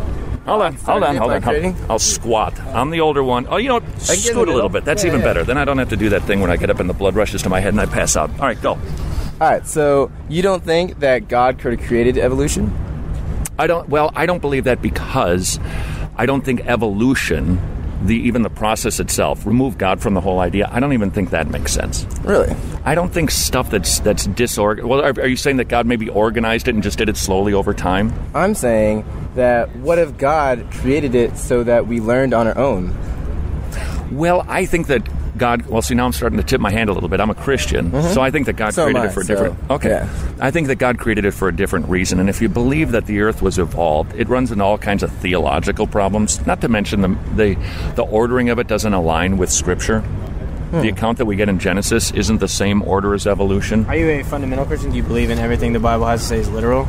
Hold 0.49 0.61
on, 0.63 0.73
hold 0.73 1.03
on, 1.03 1.15
hold 1.15 1.31
on. 1.31 1.41
hold 1.43 1.65
on. 1.65 1.75
I'll 1.89 1.99
squat. 1.99 2.59
I'm 2.59 2.89
the 2.89 3.01
older 3.01 3.23
one. 3.23 3.45
Oh, 3.49 3.57
you 3.57 3.67
know, 3.69 3.75
what? 3.75 3.83
get 3.83 3.93
in 3.93 3.97
the 4.07 4.15
scoot 4.15 4.47
a 4.49 4.51
little 4.53 4.69
bit. 4.69 4.83
That's 4.83 5.03
Yeah, 5.03 5.09
even 5.09 5.19
yeah. 5.21 5.25
better. 5.27 5.43
Then 5.43 5.57
I 5.57 5.65
don't 5.65 5.77
have 5.77 5.89
to 5.89 5.97
do 5.97 6.09
that 6.09 6.23
thing 6.23 6.39
when 6.41 6.49
I 6.49 6.57
get 6.57 6.69
up 6.69 6.79
and 6.79 6.89
the 6.89 6.93
blood 6.93 7.15
rushes 7.15 7.41
to 7.43 7.49
my 7.49 7.59
head 7.59 7.73
and 7.73 7.79
I 7.81 7.85
pass 7.85 8.17
out. 8.17 8.31
All 8.39 8.47
right, 8.47 8.59
go. 8.61 8.71
All 8.71 8.79
right. 9.39 9.65
So 9.67 10.11
you 10.27 10.41
don't 10.41 10.63
think 10.63 10.99
that 10.99 11.27
God 11.27 11.59
could 11.59 11.77
have 11.79 11.87
created 11.87 12.17
evolution? 12.17 12.73
I 13.59 13.67
don't. 13.67 13.87
Well, 13.89 14.11
I 14.15 14.25
don't 14.25 14.39
believe 14.39 14.63
that 14.63 14.81
because 14.81 15.59
I 16.17 16.25
don't 16.25 16.43
think 16.43 16.61
evolution, 16.65 17.57
the 18.01 18.15
even 18.15 18.43
the 18.43 18.49
process 18.49 18.99
itself, 18.99 19.45
remove 19.45 19.77
God 19.77 20.01
from 20.01 20.13
the 20.13 20.21
whole 20.21 20.39
idea. 20.39 20.69
I 20.71 20.79
don't 20.79 20.93
even 20.93 21.11
think 21.11 21.31
that 21.31 21.47
makes 21.49 21.73
sense. 21.73 22.05
Really? 22.21 22.55
I 22.85 22.95
don't 22.95 23.11
think 23.11 23.31
stuff 23.31 23.69
that's 23.69 23.99
that's 23.99 24.25
disorganized. 24.27 24.89
Well, 24.89 25.01
are, 25.01 25.11
are 25.19 25.27
you 25.27 25.35
saying 25.35 25.57
that 25.57 25.67
God 25.67 25.85
maybe 25.85 26.09
organized 26.09 26.67
it 26.67 26.75
and 26.75 26.83
just 26.83 26.97
did 26.97 27.09
it 27.09 27.17
slowly 27.17 27.53
over 27.53 27.73
time? 27.73 28.13
I'm 28.33 28.55
saying 28.55 29.05
that 29.35 29.75
what 29.77 29.99
if 29.99 30.17
God 30.17 30.67
created 30.71 31.15
it 31.15 31.37
so 31.37 31.63
that 31.63 31.87
we 31.87 31.99
learned 31.99 32.33
on 32.33 32.47
our 32.47 32.57
own? 32.57 32.95
Well, 34.11 34.45
I 34.47 34.65
think 34.65 34.87
that 34.87 35.07
God. 35.39 35.65
Well, 35.67 35.81
see, 35.81 35.95
now 35.95 36.05
I'm 36.05 36.11
starting 36.13 36.37
to 36.37 36.43
tip 36.43 36.61
my 36.61 36.69
hand 36.71 36.89
a 36.89 36.93
little 36.93 37.09
bit. 37.09 37.19
I'm 37.19 37.29
a 37.29 37.35
Christian, 37.35 37.91
Mhm. 37.91 38.13
so 38.13 38.21
I 38.21 38.29
think 38.29 38.45
that 38.45 38.53
God 38.57 38.73
So 38.73 38.83
created 38.83 39.01
I, 39.01 39.05
it 39.07 39.11
for 39.13 39.21
a 39.21 39.23
so, 39.23 39.33
different. 39.33 39.55
okay, 39.71 39.89
yeah. 39.89 40.07
I 40.39 40.51
think 40.51 40.67
that 40.67 40.75
God 40.75 40.99
created 40.99 41.25
it 41.25 41.31
for 41.31 41.47
a 41.47 41.55
different 41.55 41.89
reason. 41.89 42.19
And 42.19 42.29
if 42.29 42.41
you 42.41 42.49
believe 42.49 42.91
that 42.91 43.05
the 43.07 43.21
Earth 43.21 43.41
was 43.41 43.57
evolved, 43.57 44.13
it 44.15 44.29
runs 44.29 44.51
into 44.51 44.63
all 44.63 44.77
kinds 44.77 45.01
of 45.01 45.11
theological 45.11 45.87
problems. 45.87 46.45
Not 46.45 46.61
to 46.61 46.67
mention 46.69 47.01
the 47.01 47.09
the, 47.35 47.55
the 47.95 48.03
ordering 48.03 48.49
of 48.49 48.59
it 48.59 48.67
doesn't 48.67 48.93
align 48.93 49.37
with 49.37 49.49
Scripture. 49.49 50.01
Hmm. 50.71 50.81
The 50.81 50.89
account 50.89 51.17
that 51.17 51.25
we 51.25 51.35
get 51.35 51.49
in 51.49 51.57
Genesis 51.57 52.11
isn't 52.11 52.39
the 52.39 52.47
same 52.47 52.83
order 52.83 53.13
as 53.15 53.25
evolution. 53.25 53.85
Are 53.89 53.95
you 53.95 54.07
a 54.09 54.23
fundamental 54.23 54.65
Christian? 54.65 54.91
Do 54.91 54.97
you 54.97 55.03
believe 55.03 55.31
in 55.31 55.39
everything 55.39 55.73
the 55.73 55.79
Bible 55.79 56.05
has 56.05 56.21
to 56.21 56.27
say 56.27 56.37
is 56.39 56.49
literal? 56.49 56.87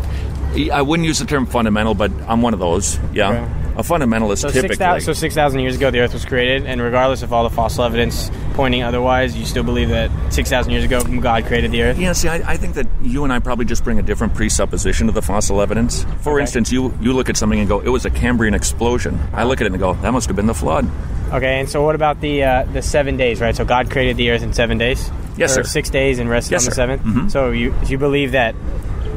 I 0.72 0.82
wouldn't 0.82 1.06
use 1.06 1.18
the 1.20 1.24
term 1.26 1.46
fundamental, 1.46 1.94
but 1.94 2.10
I'm 2.28 2.42
one 2.42 2.52
of 2.52 2.58
those. 2.60 2.98
Yeah, 3.14 3.28
Okay. 3.30 3.44
A 3.76 3.82
fundamentalist 3.82 4.38
So 4.38 4.48
typically. 4.48 4.68
six 4.68 4.78
thousand 4.78 5.00
so 5.06 5.12
six 5.18 5.34
thousand 5.34 5.60
years 5.60 5.76
ago, 5.76 5.90
the 5.90 6.00
Earth 6.00 6.12
was 6.12 6.24
created, 6.24 6.66
and 6.66 6.80
regardless 6.80 7.22
of 7.22 7.32
all 7.32 7.44
the 7.44 7.54
fossil 7.54 7.84
evidence 7.84 8.30
pointing 8.54 8.82
otherwise, 8.82 9.36
you 9.36 9.44
still 9.46 9.62
believe 9.62 9.88
that 9.90 10.10
six 10.32 10.50
thousand 10.50 10.72
years 10.72 10.84
ago 10.84 11.02
God 11.20 11.44
created 11.46 11.70
the 11.70 11.82
Earth. 11.82 11.98
Yeah, 11.98 12.12
see, 12.12 12.28
I, 12.28 12.52
I 12.52 12.56
think 12.56 12.74
that 12.74 12.86
you 13.02 13.24
and 13.24 13.32
I 13.32 13.38
probably 13.38 13.64
just 13.64 13.84
bring 13.84 13.98
a 13.98 14.02
different 14.02 14.34
presupposition 14.34 15.06
to 15.06 15.12
the 15.12 15.22
fossil 15.22 15.60
evidence. 15.60 16.04
For 16.20 16.34
Okay. 16.34 16.42
instance, 16.42 16.70
you 16.72 16.92
you 17.00 17.12
look 17.12 17.28
at 17.30 17.36
something 17.36 17.58
and 17.60 17.68
go, 17.68 17.80
"It 17.80 17.88
was 17.88 18.04
a 18.04 18.10
Cambrian 18.10 18.54
explosion." 18.54 19.18
I 19.32 19.44
look 19.44 19.60
at 19.60 19.66
it 19.66 19.72
and 19.72 19.80
go, 19.80 19.94
"That 19.94 20.12
must 20.12 20.26
have 20.26 20.36
been 20.36 20.46
the 20.46 20.54
flood." 20.54 20.88
Okay, 21.32 21.60
and 21.60 21.68
so 21.68 21.82
what 21.84 21.94
about 21.94 22.20
the 22.20 22.42
uh, 22.42 22.64
the 22.72 22.82
seven 22.82 23.16
days? 23.16 23.40
Right, 23.40 23.54
so 23.54 23.64
God 23.64 23.88
created 23.90 24.16
the 24.16 24.30
Earth 24.30 24.42
in 24.42 24.52
seven 24.52 24.78
days. 24.78 25.10
Yes, 25.36 25.52
Or 25.56 25.62
sir. 25.62 25.70
Six 25.70 25.88
days 25.90 26.18
and 26.18 26.28
rested 26.28 26.52
Yes, 26.52 26.64
on 26.64 26.70
the 26.70 26.74
sir. 26.74 26.86
7th 26.98 27.02
Mhm. 27.02 27.30
So 27.30 27.50
you 27.50 27.72
you 27.86 27.96
believe 27.98 28.32
that? 28.32 28.54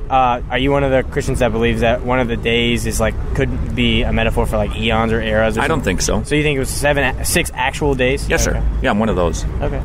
Uh, 0.09 0.41
are 0.49 0.57
you 0.57 0.69
one 0.71 0.83
of 0.83 0.91
the 0.91 1.01
Christians 1.11 1.39
that 1.39 1.51
believes 1.51 1.81
that 1.81 2.01
one 2.03 2.19
of 2.19 2.27
the 2.27 2.35
days 2.37 2.85
is 2.85 2.99
like 2.99 3.15
could 3.35 3.73
be 3.75 4.03
a 4.03 4.11
metaphor 4.13 4.45
for 4.45 4.57
like 4.57 4.75
eons 4.75 5.11
or 5.11 5.21
eras? 5.21 5.57
Or 5.57 5.61
I 5.61 5.67
don't 5.67 5.81
think 5.81 6.01
so. 6.01 6.21
So 6.23 6.35
you 6.35 6.43
think 6.43 6.55
it 6.57 6.59
was 6.59 6.69
seven, 6.69 7.23
six 7.25 7.49
actual 7.53 7.95
days? 7.95 8.27
Yes, 8.29 8.47
Okay. 8.47 8.59
sir. 8.59 8.65
Yeah, 8.81 8.91
I'm 8.91 8.99
one 8.99 9.09
of 9.09 9.15
those. 9.15 9.43
Okay. 9.61 9.81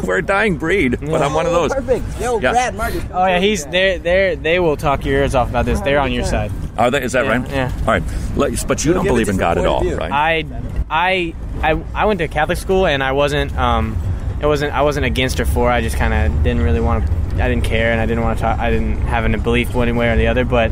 We're 0.04 0.18
a 0.18 0.22
dying 0.22 0.56
breed, 0.58 0.98
but 1.00 1.22
I'm 1.22 1.32
one 1.32 1.46
of 1.46 1.52
those. 1.52 1.72
Perfect. 1.72 2.04
Yo, 2.20 2.40
Yeah. 2.40 2.50
Brad, 2.52 2.74
Marcus. 2.74 3.04
Oh 3.12 3.24
yeah, 3.26 3.38
he's 3.38 3.64
they 3.66 3.96
they 3.98 4.34
they 4.34 4.58
will 4.60 4.76
talk 4.76 5.04
your 5.06 5.16
ears 5.20 5.34
off 5.34 5.48
about 5.48 5.64
this. 5.64 5.80
They're 5.80 6.00
on 6.00 6.12
your 6.12 6.24
side. 6.24 6.50
Are 6.76 6.90
they? 6.90 7.02
Is 7.02 7.12
that 7.12 7.24
Yeah, 7.24 7.30
right? 7.38 7.50
yeah. 7.50 7.72
All 7.80 7.86
right. 7.86 8.02
Let- 8.36 8.66
But 8.66 8.84
you 8.84 8.92
don't 8.92 9.06
believe 9.06 9.28
in 9.28 9.36
God 9.36 9.56
at 9.58 9.66
all, 9.66 9.80
point 9.80 9.92
of 9.92 9.98
view. 9.98 10.08
right? 10.10 10.46
I, 10.50 11.34
I, 11.62 11.72
I, 11.72 11.82
I 11.94 12.04
went 12.06 12.18
to 12.18 12.28
Catholic 12.28 12.58
school 12.58 12.86
and 12.86 13.02
I 13.02 13.12
wasn't, 13.12 13.56
um, 13.56 13.96
it 14.42 14.46
wasn't, 14.46 14.72
I 14.72 14.82
wasn't 14.82 15.06
against 15.06 15.38
or 15.40 15.44
for. 15.46 15.70
I 15.70 15.80
just 15.82 15.96
kind 15.96 16.12
of 16.14 16.42
didn't 16.42 16.62
really 16.62 16.80
want 16.80 17.06
to. 17.06 17.12
I 17.40 17.48
didn't 17.48 17.64
care 17.64 17.92
and 17.92 18.00
I 18.00 18.06
didn't 18.06 18.22
want 18.22 18.38
to 18.38 18.42
talk. 18.42 18.58
I 18.58 18.70
didn't 18.70 18.98
have 19.02 19.24
a 19.24 19.38
belief 19.38 19.74
one 19.74 19.94
way 19.96 20.10
or 20.10 20.16
the 20.16 20.28
other. 20.28 20.44
But 20.44 20.70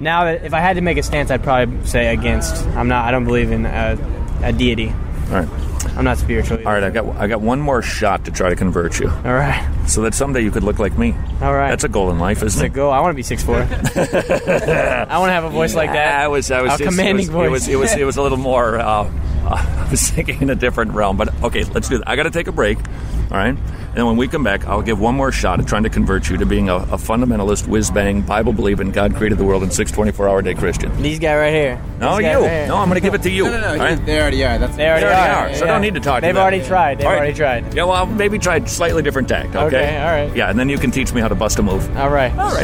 now 0.00 0.24
that 0.24 0.44
if 0.44 0.52
I 0.54 0.60
had 0.60 0.74
to 0.74 0.82
make 0.82 0.98
a 0.98 1.02
stance, 1.02 1.30
I'd 1.30 1.42
probably 1.42 1.86
say 1.86 2.12
against. 2.12 2.66
I'm 2.68 2.88
not. 2.88 3.06
I 3.06 3.10
don't 3.10 3.24
believe 3.24 3.50
in 3.50 3.66
a, 3.66 3.98
a 4.42 4.52
deity. 4.52 4.88
All 4.90 5.34
right. 5.34 5.48
I'm 5.96 6.04
not 6.04 6.18
spiritual. 6.18 6.58
All 6.58 6.72
right, 6.72 6.82
I 6.82 6.90
got 6.90 7.16
I 7.16 7.26
got 7.26 7.40
one 7.40 7.60
more 7.60 7.82
shot 7.82 8.24
to 8.26 8.30
try 8.30 8.50
to 8.50 8.56
convert 8.56 9.00
you. 9.00 9.08
All 9.08 9.32
right. 9.32 9.68
So 9.86 10.02
that 10.02 10.14
someday 10.14 10.42
you 10.42 10.50
could 10.50 10.62
look 10.62 10.78
like 10.78 10.96
me. 10.98 11.14
All 11.40 11.54
right. 11.54 11.70
That's 11.70 11.84
a 11.84 11.88
goal 11.88 12.10
in 12.10 12.18
life, 12.18 12.42
isn't 12.42 12.60
a 12.62 12.66
it? 12.66 12.72
goal. 12.72 12.92
I 12.92 13.00
want 13.00 13.12
to 13.12 13.16
be 13.16 13.22
six 13.22 13.42
four. 13.42 13.56
I 13.62 13.64
want 15.18 15.28
to 15.28 15.32
have 15.32 15.44
a 15.44 15.50
voice 15.50 15.74
like 15.74 15.92
that. 15.92 16.20
I 16.20 16.28
was, 16.28 16.50
I 16.50 16.62
was 16.62 16.74
a 16.74 16.78
just- 16.78 16.90
commanding 16.90 17.26
it 17.26 17.28
was, 17.28 17.28
voice. 17.28 17.46
It 17.46 17.50
was, 17.50 17.68
it 17.68 17.76
was, 17.76 17.94
it 17.94 18.04
was 18.04 18.16
a 18.16 18.22
little 18.22 18.38
more. 18.38 18.78
Uh, 19.48 19.86
I 19.86 19.90
was 19.90 20.10
thinking 20.10 20.42
in 20.42 20.50
a 20.50 20.54
different 20.54 20.92
realm, 20.92 21.16
but 21.16 21.32
okay, 21.42 21.64
let's 21.64 21.88
do 21.88 21.96
that. 21.98 22.08
I 22.08 22.16
got 22.16 22.24
to 22.24 22.30
take 22.30 22.48
a 22.48 22.52
break. 22.52 22.76
All 23.30 23.36
right, 23.36 23.54
and 23.94 24.06
when 24.06 24.16
we 24.16 24.26
come 24.26 24.42
back, 24.42 24.64
I'll 24.66 24.80
give 24.80 24.98
one 24.98 25.14
more 25.14 25.30
shot 25.30 25.60
at 25.60 25.66
trying 25.66 25.82
to 25.82 25.90
convert 25.90 26.30
you 26.30 26.38
to 26.38 26.46
being 26.46 26.70
a, 26.70 26.76
a 26.76 26.96
fundamentalist, 26.96 27.66
whiz 27.68 27.90
bang, 27.90 28.22
Bible 28.22 28.54
believing, 28.54 28.90
God 28.90 29.14
created 29.14 29.36
the 29.36 29.44
world 29.44 29.62
in 29.62 29.70
six 29.70 29.92
24 29.92 30.28
hour 30.28 30.40
day 30.40 30.54
Christian. 30.54 30.90
These 31.02 31.18
guy 31.18 31.36
right 31.36 31.52
here. 31.52 31.82
No, 32.00 32.16
These 32.16 32.26
you. 32.26 32.32
right 32.32 32.50
here. 32.50 32.66
No, 32.68 32.76
I'm 32.76 32.88
going 32.88 32.94
to 32.94 33.00
give 33.06 33.12
it 33.14 33.22
to 33.24 33.30
you. 33.30 33.44
No, 33.44 33.50
no, 33.52 33.60
no. 33.60 33.68
all 33.72 33.76
right? 33.76 34.06
They 34.06 34.18
already 34.18 34.42
are. 34.44 34.58
That's 34.58 34.76
They 34.76 34.88
already, 34.88 35.04
They 35.04 35.12
already 35.12 35.30
are. 35.30 35.48
are, 35.50 35.54
so 35.54 35.66
don't 35.66 35.82
need 35.82 35.94
to 35.94 36.00
talk 36.00 36.20
to 36.20 36.26
They've 36.26 36.34
them. 36.34 36.40
already 36.42 36.64
tried. 36.64 36.98
They've 36.98 37.06
All 37.06 37.12
right. 37.12 37.18
already 37.18 37.34
tried. 37.34 37.74
Yeah, 37.74 37.84
well, 37.84 38.06
maybe 38.06 38.38
try 38.38 38.64
slightly 38.64 39.02
different 39.02 39.28
tact. 39.28 39.54
Okay. 39.54 39.66
Okay, 39.66 39.98
all 39.98 40.06
right. 40.06 40.34
Yeah, 40.34 40.48
and 40.48 40.58
then 40.58 40.68
you 40.70 40.78
can 40.78 40.90
teach 40.90 41.12
me 41.12 41.20
how 41.20 41.28
to 41.28 41.34
bust 41.34 41.58
a 41.58 41.62
move. 41.62 41.84
All 41.98 42.08
right. 42.08 42.32
All 42.38 42.54
right. 42.54 42.62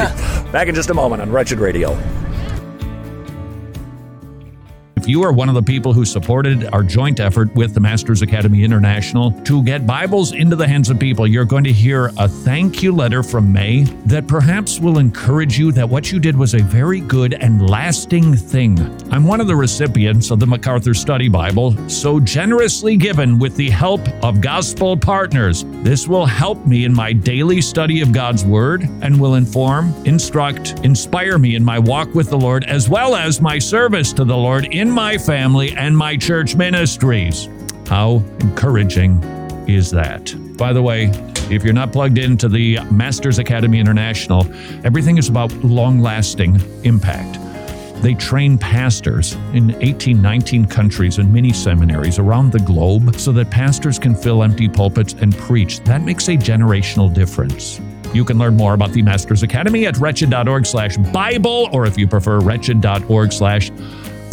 Back 0.53 0.69
in 0.69 0.75
just 0.75 0.89
a 0.89 0.95
moment 0.95 1.21
on 1.21 1.31
Wretched 1.31 1.59
Radio. 1.59 1.91
You 5.07 5.23
are 5.23 5.35
one 5.35 5.51
of 5.51 5.55
the 5.55 5.63
people 5.63 5.93
who 5.93 6.07
supported 6.07 6.65
our 6.73 6.83
joint 6.83 7.21
effort 7.21 7.55
with 7.55 7.75
the 7.75 7.81
Masters 7.81 8.23
Academy 8.23 8.65
International 8.65 9.33
to 9.43 9.63
get 9.63 9.87
Bibles 9.87 10.33
into 10.33 10.57
the 10.57 10.67
hands 10.67 10.89
of 10.89 10.99
people, 10.99 11.27
you're 11.27 11.45
going 11.45 11.65
to 11.65 11.73
hear 11.73 12.11
a 12.17 12.27
thank 12.27 12.83
you 12.83 12.91
letter 12.91 13.23
from 13.23 13.53
May 13.53 13.83
that 14.07 14.27
perhaps 14.27 14.81
will 14.81 14.99
encourage 14.99 15.59
you 15.59 15.73
that 15.73 15.87
what 15.87 16.11
you 16.11 16.19
did 16.19 16.35
was 16.35 16.55
a 16.55 16.63
very 16.63 17.01
good 17.01 17.35
and 17.35 17.69
lasting 17.69 18.35
thing. 18.35 18.79
I'm 19.13 19.25
one 19.25 19.43
of 19.43 19.47
the 19.47 19.57
recipients 19.57 20.31
of 20.31 20.41
the 20.41 20.47
MacArthur 20.47 20.95
Study 20.95 21.29
Bible, 21.29 21.77
so 21.87 22.19
generously 22.19 22.97
given 22.97 23.39
with 23.39 23.57
the 23.57 23.69
help 23.69 24.01
of 24.25 24.41
gospel 24.41 24.97
partners. 24.97 25.65
This 25.83 26.09
will 26.09 26.25
help 26.25 26.67
me 26.67 26.87
in 26.87 26.95
my 26.95 27.13
daily 27.13 27.61
study 27.61 28.01
of 28.01 28.11
God's 28.11 28.47
Word 28.47 28.89
and 29.03 29.21
will 29.21 29.35
inform, 29.35 29.93
instruct, 30.07 30.79
inspire 30.83 31.37
me 31.37 31.57
in 31.57 31.65
my 31.65 31.79
walk 31.79 32.15
with 32.15 32.31
the 32.31 32.39
Lord, 32.39 32.65
as 32.65 32.89
well 32.89 33.15
as 33.15 33.43
my 33.43 33.59
service 33.59 34.15
to 34.15 34.25
the 34.25 34.37
Lord 34.37 34.65
in 34.73 34.94
my 34.95 35.19
family 35.19 35.73
and 35.77 35.97
my 35.97 36.17
church 36.17 36.55
ministries. 36.55 37.49
How 37.89 38.23
encouraging 38.39 39.23
is 39.69 39.91
that? 39.91 40.33
By 40.57 40.73
the 40.73 40.83
way, 40.83 41.11
if 41.51 41.65
you're 41.65 41.75
not 41.75 41.93
plugged 41.93 42.17
into 42.17 42.49
the 42.49 42.79
Masters 42.93 43.41
Academy 43.41 43.81
International, 43.81 44.47
everything 44.85 45.19
is 45.19 45.29
about 45.29 45.53
long 45.65 45.99
lasting 45.99 46.61
impact. 46.85 47.41
They 48.03 48.15
train 48.15 48.57
pastors 48.57 49.33
in 49.53 49.75
18, 49.83 50.23
19 50.23 50.67
countries 50.67 51.19
and 51.19 51.33
many 51.33 51.53
seminaries 51.53 52.21
around 52.21 52.53
the 52.53 52.61
globe 52.61 53.17
so 53.17 53.33
that 53.33 53.51
pastors 53.51 53.99
can 53.99 54.15
fill 54.15 54.45
empty 54.45 54.69
pulpits 54.69 55.15
and 55.15 55.37
preach. 55.39 55.81
That 55.81 56.03
makes 56.03 56.29
a 56.29 56.37
generational 56.37 57.13
difference. 57.13 57.81
You 58.13 58.25
can 58.25 58.39
learn 58.39 58.57
more 58.57 58.75
about 58.75 58.93
the 58.93 59.03
Masters 59.03 59.43
Academy 59.43 59.87
at 59.87 59.97
wretched.org 59.97 60.67
slash 60.67 60.97
Bible, 60.99 61.69
or 61.73 61.85
if 61.85 61.99
you 61.99 62.07
prefer, 62.07 62.39
wretched.org 62.39 63.33
slash 63.33 63.73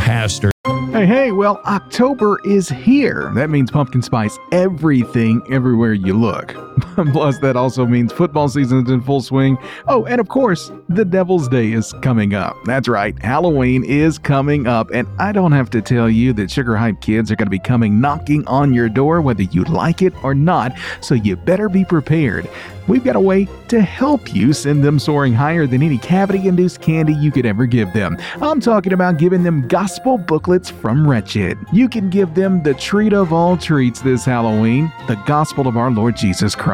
pastor. 0.02 0.52
Hey, 0.92 1.06
hey, 1.06 1.32
well, 1.32 1.62
October 1.66 2.40
is 2.44 2.68
here. 2.68 3.32
That 3.36 3.50
means 3.50 3.72
pumpkin 3.72 4.02
spice 4.02 4.38
everything 4.52 5.42
everywhere 5.50 5.94
you 5.94 6.14
look. 6.14 6.71
Plus, 7.12 7.40
that 7.40 7.56
also 7.56 7.86
means 7.86 8.12
football 8.12 8.48
season 8.50 8.84
is 8.86 8.92
in 8.92 9.02
full 9.02 9.22
swing. 9.22 9.58
Oh, 9.88 10.06
and 10.06 10.20
of 10.20 10.28
course, 10.28 10.72
the 10.90 11.06
Devil's 11.06 11.48
Day 11.48 11.72
is 11.72 11.94
coming 12.02 12.34
up. 12.34 12.58
That's 12.66 12.88
right, 12.88 13.18
Halloween 13.24 13.84
is 13.84 14.18
coming 14.18 14.68
up, 14.68 14.90
and 14.92 15.08
I 15.20 15.32
don't 15.32 15.52
have 15.52 15.70
to 15.72 15.82
tell 15.82 16.10
you 16.10 16.34
that 16.34 16.52
Sugar 16.52 16.76
Hype 16.76 17.02
kids 17.02 17.32
are 17.32 17.36
going 17.36 17.48
to 17.48 17.52
be 17.52 17.60
coming 17.60 18.02
knocking 18.02 18.46
on 18.48 18.74
your 18.74 18.90
door 18.90 19.22
whether 19.22 19.44
you 19.44 19.64
like 19.66 20.02
it 20.02 20.14
or 20.24 20.34
not, 20.34 20.74
so 21.02 21.16
you 21.16 21.36
better 21.36 21.70
be 21.70 21.86
prepared. 21.86 22.50
We've 22.88 23.04
got 23.04 23.16
a 23.16 23.22
way 23.22 23.48
to 23.68 23.82
help 23.82 24.34
you 24.34 24.54
send 24.54 24.84
them 24.84 25.00
soaring 25.00 25.34
higher 25.34 25.68
than 25.68 25.84
any 25.84 25.98
cavity 25.98 26.48
induced 26.48 26.82
candy 26.82 27.14
you 27.14 27.32
could 27.32 27.46
ever 27.46 27.66
give 27.66 27.94
them. 27.94 28.18
I'm 28.42 28.60
talking 28.60 28.94
about 28.94 29.18
giving 29.18 29.44
them 29.44 29.68
gospel 29.68 30.18
booklets 30.18 30.70
from 30.70 31.08
Wretched. 31.08 31.58
You 31.72 31.88
can 31.88 32.10
give 32.10 32.34
them 32.34 32.64
the 32.64 32.74
treat 32.74 33.14
of 33.14 33.32
all 33.32 33.56
treats 33.56 34.02
this 34.02 34.26
Halloween 34.26 34.92
the 35.08 35.16
gospel 35.28 35.68
of 35.68 35.78
our 35.78 35.92
Lord 35.92 36.18
Jesus 36.18 36.56
Christ. 36.56 36.71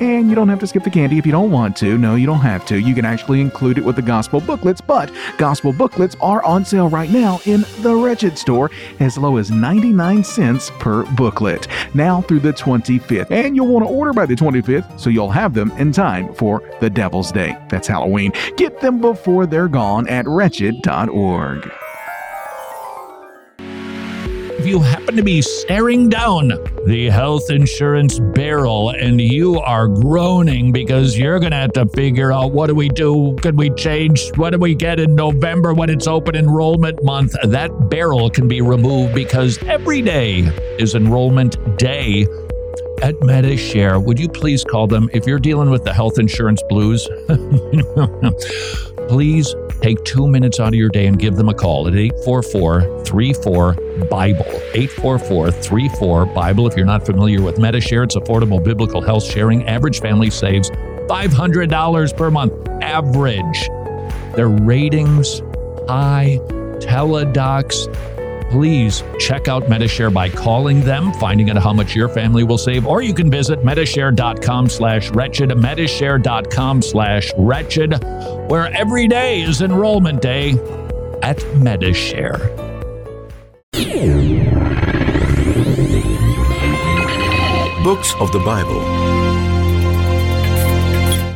And 0.00 0.28
you 0.28 0.34
don't 0.34 0.48
have 0.48 0.60
to 0.60 0.66
skip 0.66 0.84
the 0.84 0.90
candy 0.90 1.18
if 1.18 1.26
you 1.26 1.32
don't 1.32 1.50
want 1.50 1.76
to. 1.78 1.98
No, 1.98 2.14
you 2.14 2.26
don't 2.26 2.40
have 2.40 2.64
to. 2.66 2.80
You 2.80 2.94
can 2.94 3.04
actually 3.04 3.40
include 3.40 3.78
it 3.78 3.84
with 3.84 3.96
the 3.96 4.02
gospel 4.02 4.40
booklets, 4.40 4.80
but 4.80 5.10
gospel 5.38 5.72
booklets 5.72 6.16
are 6.20 6.42
on 6.44 6.64
sale 6.64 6.88
right 6.88 7.10
now 7.10 7.40
in 7.44 7.64
the 7.80 7.94
Wretched 7.94 8.38
store 8.38 8.70
as 9.00 9.18
low 9.18 9.36
as 9.36 9.50
99 9.50 10.24
cents 10.24 10.70
per 10.78 11.04
booklet. 11.16 11.68
Now 11.94 12.22
through 12.22 12.40
the 12.40 12.52
25th. 12.52 13.30
And 13.30 13.56
you'll 13.56 13.68
want 13.68 13.86
to 13.86 13.92
order 13.92 14.12
by 14.12 14.26
the 14.26 14.34
25th 14.34 14.98
so 14.98 15.10
you'll 15.10 15.30
have 15.30 15.54
them 15.54 15.70
in 15.72 15.92
time 15.92 16.32
for 16.34 16.62
the 16.80 16.90
Devil's 16.90 17.32
Day. 17.32 17.56
That's 17.68 17.88
Halloween. 17.88 18.32
Get 18.56 18.80
them 18.80 19.00
before 19.00 19.46
they're 19.46 19.68
gone 19.68 20.08
at 20.08 20.26
wretched.org. 20.26 21.72
If 24.62 24.68
you 24.68 24.78
happen 24.78 25.16
to 25.16 25.24
be 25.24 25.42
staring 25.42 26.08
down 26.08 26.52
the 26.86 27.10
health 27.10 27.50
insurance 27.50 28.20
barrel 28.20 28.90
and 28.90 29.20
you 29.20 29.58
are 29.58 29.88
groaning 29.88 30.70
because 30.70 31.18
you're 31.18 31.40
going 31.40 31.50
to 31.50 31.56
have 31.56 31.72
to 31.72 31.86
figure 31.86 32.30
out 32.30 32.52
what 32.52 32.68
do 32.68 32.76
we 32.76 32.88
do? 32.88 33.36
Could 33.42 33.58
we 33.58 33.70
change? 33.70 34.30
What 34.36 34.50
do 34.50 34.58
we 34.58 34.76
get 34.76 35.00
in 35.00 35.16
November 35.16 35.74
when 35.74 35.90
it's 35.90 36.06
open 36.06 36.36
enrollment 36.36 37.02
month? 37.02 37.34
That 37.42 37.90
barrel 37.90 38.30
can 38.30 38.46
be 38.46 38.60
removed 38.60 39.16
because 39.16 39.60
every 39.64 40.00
day 40.00 40.42
is 40.78 40.94
enrollment 40.94 41.56
day 41.76 42.22
at 43.02 43.16
MediShare. 43.16 44.00
Would 44.00 44.20
you 44.20 44.28
please 44.28 44.62
call 44.62 44.86
them 44.86 45.10
if 45.12 45.26
you're 45.26 45.40
dealing 45.40 45.70
with 45.70 45.82
the 45.82 45.92
health 45.92 46.20
insurance 46.20 46.62
blues? 46.68 47.08
please 49.08 49.56
take 49.82 50.02
two 50.04 50.28
minutes 50.28 50.60
out 50.60 50.68
of 50.68 50.74
your 50.74 50.88
day 50.88 51.06
and 51.06 51.18
give 51.18 51.36
them 51.36 51.48
a 51.48 51.54
call 51.54 51.88
at 51.88 51.94
844 51.94 53.04
34 53.04 53.74
Bible. 54.08 54.46
844 54.74 55.50
34 55.50 56.26
Bible. 56.26 56.66
If 56.66 56.76
you're 56.76 56.86
not 56.86 57.04
familiar 57.04 57.42
with 57.42 57.56
MediShare, 57.56 58.04
it's 58.04 58.16
affordable 58.16 58.62
biblical 58.62 59.00
health 59.00 59.24
sharing. 59.24 59.66
Average 59.68 60.00
family 60.00 60.30
saves 60.30 60.70
$500 60.70 62.16
per 62.16 62.30
month. 62.30 62.52
Average. 62.80 63.68
Their 64.36 64.48
ratings 64.48 65.40
high. 65.88 66.38
Teladocs. 66.78 67.86
Please 68.52 69.02
check 69.18 69.48
out 69.48 69.62
MediShare 69.62 70.12
by 70.12 70.28
calling 70.28 70.82
them, 70.82 71.10
finding 71.14 71.48
out 71.48 71.56
how 71.56 71.72
much 71.72 71.96
your 71.96 72.06
family 72.06 72.44
will 72.44 72.58
save, 72.58 72.86
or 72.86 73.00
you 73.00 73.14
can 73.14 73.30
visit 73.30 73.60
MediShare.com 73.60 74.68
slash 74.68 75.10
wretched, 75.12 75.48
MediShare.com 75.48 76.82
slash 76.82 77.32
wretched, 77.38 78.04
where 78.50 78.66
every 78.74 79.08
day 79.08 79.40
is 79.40 79.62
enrollment 79.62 80.20
day 80.20 80.50
at 81.22 81.38
MediShare. 81.64 82.54
Books 87.82 88.14
of 88.20 88.30
the 88.32 88.42
Bible. 88.44 88.82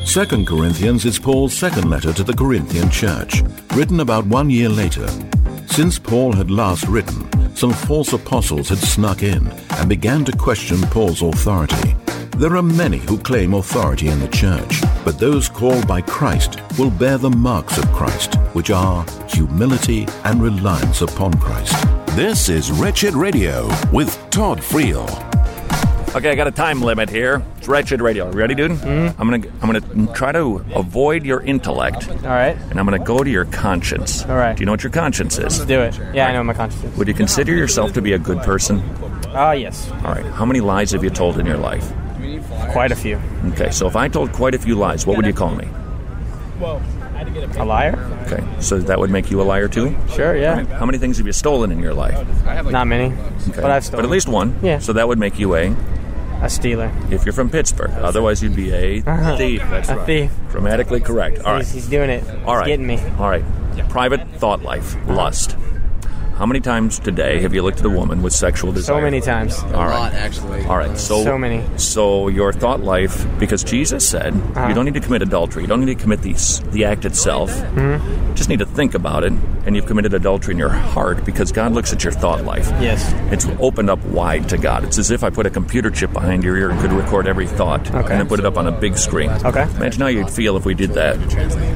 2 0.06 0.44
Corinthians 0.44 1.06
is 1.06 1.18
Paul's 1.18 1.54
second 1.54 1.88
letter 1.88 2.12
to 2.12 2.22
the 2.22 2.34
Corinthian 2.34 2.90
church, 2.90 3.42
written 3.74 4.00
about 4.00 4.26
one 4.26 4.50
year 4.50 4.68
later. 4.68 5.08
Since 5.76 5.98
Paul 5.98 6.32
had 6.32 6.50
last 6.50 6.88
written, 6.88 7.54
some 7.54 7.70
false 7.70 8.14
apostles 8.14 8.70
had 8.70 8.78
snuck 8.78 9.22
in 9.22 9.46
and 9.72 9.90
began 9.90 10.24
to 10.24 10.34
question 10.34 10.80
Paul's 10.84 11.20
authority. 11.20 11.94
There 12.38 12.56
are 12.56 12.62
many 12.62 12.96
who 12.96 13.18
claim 13.18 13.52
authority 13.52 14.08
in 14.08 14.18
the 14.18 14.28
church, 14.28 14.80
but 15.04 15.18
those 15.18 15.50
called 15.50 15.86
by 15.86 16.00
Christ 16.00 16.60
will 16.78 16.88
bear 16.88 17.18
the 17.18 17.28
marks 17.28 17.76
of 17.76 17.92
Christ, 17.92 18.36
which 18.54 18.70
are 18.70 19.04
humility 19.28 20.08
and 20.24 20.42
reliance 20.42 21.02
upon 21.02 21.34
Christ. 21.34 21.76
This 22.16 22.48
is 22.48 22.72
Wretched 22.72 23.12
Radio 23.12 23.68
with 23.92 24.18
Todd 24.30 24.60
Friel. 24.60 25.35
Okay, 26.16 26.30
I 26.30 26.34
got 26.34 26.46
a 26.46 26.50
time 26.50 26.80
limit 26.80 27.10
here. 27.10 27.42
It's 27.58 27.68
Wretched 27.68 28.00
Radio. 28.00 28.30
Ready, 28.32 28.54
dude? 28.54 28.70
Mm-hmm. 28.70 29.20
I'm 29.20 29.28
gonna 29.30 29.52
I'm 29.60 29.70
gonna 29.70 30.14
try 30.14 30.32
to 30.32 30.64
avoid 30.74 31.26
your 31.26 31.42
intellect. 31.42 32.08
All 32.08 32.30
right. 32.30 32.56
And 32.70 32.80
I'm 32.80 32.86
gonna 32.86 32.98
go 32.98 33.22
to 33.22 33.28
your 33.28 33.44
conscience. 33.44 34.24
All 34.24 34.34
right. 34.36 34.56
Do 34.56 34.62
you 34.62 34.64
know 34.66 34.72
what 34.72 34.82
your 34.82 34.92
conscience 34.92 35.36
is? 35.36 35.62
Do 35.66 35.78
it. 35.80 35.94
Yeah, 36.14 36.28
I 36.28 36.32
know 36.32 36.38
what 36.38 36.44
my 36.44 36.54
conscience 36.54 36.84
is. 36.84 36.96
Would 36.96 37.08
you 37.08 37.12
consider 37.12 37.52
yourself 37.52 37.92
to 37.92 38.00
be 38.00 38.14
a 38.14 38.18
good 38.18 38.38
person? 38.38 38.82
Ah, 39.34 39.52
yes. 39.52 39.90
All 40.06 40.14
right. 40.14 40.24
How 40.24 40.46
many 40.46 40.60
lies 40.60 40.92
have 40.92 41.04
you 41.04 41.10
told 41.10 41.38
in 41.38 41.44
your 41.44 41.58
life? 41.58 41.86
Quite 42.72 42.92
a 42.92 42.96
few. 42.96 43.20
Okay, 43.48 43.70
so 43.70 43.86
if 43.86 43.94
I 43.94 44.08
told 44.08 44.32
quite 44.32 44.54
a 44.54 44.58
few 44.58 44.74
lies, 44.74 45.06
what 45.06 45.18
would 45.18 45.26
you 45.26 45.34
call 45.34 45.54
me? 45.54 45.68
Well. 46.58 46.80
A 47.58 47.64
liar? 47.64 47.98
Okay, 48.26 48.42
so 48.60 48.78
that 48.78 48.98
would 48.98 49.10
make 49.10 49.30
you 49.30 49.40
a 49.40 49.44
liar 49.44 49.68
too? 49.68 49.96
Sure, 50.10 50.36
yeah. 50.36 50.64
How 50.78 50.86
many 50.86 50.98
things 50.98 51.18
have 51.18 51.26
you 51.26 51.32
stolen 51.32 51.72
in 51.72 51.80
your 51.80 51.94
life? 51.94 52.14
Not 52.70 52.86
many, 52.86 53.14
Okay. 53.48 53.60
but 53.60 53.70
I've 53.70 53.84
stolen. 53.84 54.02
But 54.02 54.04
at 54.08 54.10
least 54.10 54.28
one. 54.28 54.58
Yeah. 54.62 54.78
So 54.78 54.92
that 54.94 55.08
would 55.08 55.18
make 55.18 55.38
you 55.38 55.54
a 55.54 55.74
a 56.42 56.50
stealer. 56.50 56.90
if 57.10 57.24
you're 57.24 57.32
from 57.32 57.50
Pittsburgh. 57.50 57.90
Otherwise, 57.90 58.42
you'd 58.42 58.56
be 58.56 58.72
a 58.72 59.02
Uh-huh. 59.06 59.36
thief. 59.36 59.60
That's 59.70 59.88
A 59.88 59.96
right. 59.96 60.06
thief. 60.06 60.30
Grammatically 60.50 61.00
correct. 61.00 61.38
All 61.40 61.52
right. 61.54 61.64
He's, 61.64 61.72
he's 61.72 61.88
doing 61.88 62.10
it. 62.10 62.22
All 62.44 62.56
right. 62.56 62.66
He's 62.66 62.72
getting 62.76 62.86
me. 62.86 62.98
All 63.18 63.28
right. 63.30 63.44
Private 63.88 64.26
thought 64.36 64.62
life, 64.62 64.96
lust. 65.08 65.56
How 66.36 66.44
many 66.44 66.60
times 66.60 66.98
today 66.98 67.40
have 67.40 67.54
you 67.54 67.62
looked 67.62 67.78
at 67.78 67.86
a 67.86 67.90
woman 67.90 68.20
with 68.20 68.34
sexual 68.34 68.70
desire? 68.70 68.96
So 68.98 69.00
many 69.02 69.22
times. 69.22 69.58
All 69.72 69.86
right. 69.86 70.12
actually. 70.12 70.64
All 70.66 70.76
right. 70.76 70.96
So 70.98 71.24
So 71.24 71.38
many. 71.38 71.64
So 71.78 72.28
your 72.28 72.52
thought 72.52 72.80
life, 72.80 73.24
because 73.38 73.64
Jesus 73.64 74.06
said 74.06 74.34
Uh-huh. 74.34 74.68
you 74.68 74.74
don't 74.74 74.84
need 74.84 74.92
to 74.94 75.00
commit 75.00 75.22
adultery. 75.22 75.62
You 75.62 75.66
don't 75.66 75.82
need 75.82 75.96
to 75.96 76.02
commit 76.02 76.20
the 76.20 76.34
the 76.72 76.84
act 76.84 77.06
itself. 77.06 77.50
Mm-hmm. 77.50 78.34
Just 78.34 78.50
need 78.50 78.58
to 78.58 78.66
think 78.66 78.92
about 78.94 79.24
it, 79.24 79.32
and 79.64 79.74
you've 79.74 79.86
committed 79.86 80.12
adultery 80.12 80.52
in 80.52 80.58
your 80.58 80.68
heart 80.68 81.24
because 81.24 81.52
God 81.52 81.72
looks 81.72 81.94
at 81.94 82.04
your 82.04 82.12
thought 82.12 82.44
life. 82.44 82.68
Yes. 82.82 83.14
It's 83.32 83.46
opened 83.58 83.88
up 83.88 84.04
wide 84.04 84.46
to 84.50 84.58
God. 84.58 84.84
It's 84.84 84.98
as 84.98 85.10
if 85.10 85.24
I 85.24 85.30
put 85.30 85.46
a 85.46 85.50
computer 85.50 85.90
chip 85.90 86.12
behind 86.12 86.44
your 86.44 86.54
ear 86.58 86.68
and 86.68 86.78
could 86.80 86.92
record 86.92 87.26
every 87.28 87.46
thought, 87.46 87.88
and 87.94 88.06
then 88.08 88.28
put 88.28 88.40
it 88.40 88.44
up 88.44 88.58
on 88.58 88.66
a 88.66 88.72
big 88.72 88.98
screen. 88.98 89.30
Okay. 89.30 89.62
Imagine 89.76 90.02
how 90.02 90.08
you'd 90.08 90.28
feel 90.28 90.58
if 90.58 90.66
we 90.66 90.74
did 90.74 90.90
that 90.90 91.16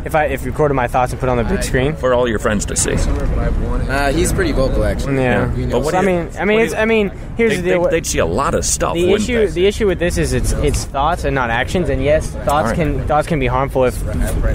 If 0.04 0.14
I 0.14 0.26
if 0.26 0.44
recorded 0.44 0.74
my 0.74 0.86
thoughts 0.86 1.12
and 1.12 1.18
put 1.20 1.30
it 1.30 1.32
on 1.32 1.38
the 1.38 1.44
big 1.44 1.62
screen. 1.62 1.96
for 1.96 2.12
all 2.12 2.28
your 2.28 2.38
friends 2.38 2.66
to 2.66 2.76
see. 2.76 2.92
Uh, 2.92 4.12
he's 4.12 4.32
pretty 4.34 4.49
vocal, 4.52 4.84
actually. 4.84 5.16
Yeah. 5.16 5.46
But 5.70 5.82
what 5.82 5.92
So, 5.92 5.98
I 5.98 6.02
mean, 6.02 6.30
I 6.38 6.44
mean, 6.44 6.60
it's, 6.60 6.72
you- 6.72 6.78
I 6.78 6.84
mean, 6.84 7.10
here's 7.36 7.52
They, 7.56 7.60
the 7.62 7.70
deal. 7.70 7.80
would 7.82 7.90
they'd 7.92 8.06
see 8.06 8.18
a 8.18 8.26
lot 8.26 8.54
of 8.54 8.64
stuff. 8.64 8.94
the 8.94 9.12
issue 9.12 9.38
they? 9.46 9.52
the 9.52 9.66
issue 9.66 9.86
with 9.86 9.98
this 9.98 10.18
is 10.18 10.32
it's 10.32 10.52
it's 10.52 10.84
thoughts 10.84 11.24
and 11.24 11.34
not 11.34 11.48
actions 11.50 11.88
and 11.88 12.02
yes 12.04 12.26
thoughts 12.30 12.48
All 12.50 12.62
right. 12.64 12.74
can 12.76 13.06
thoughts 13.06 13.26
can 13.26 13.38
be 13.40 13.46
harmful 13.46 13.84
if 13.84 13.96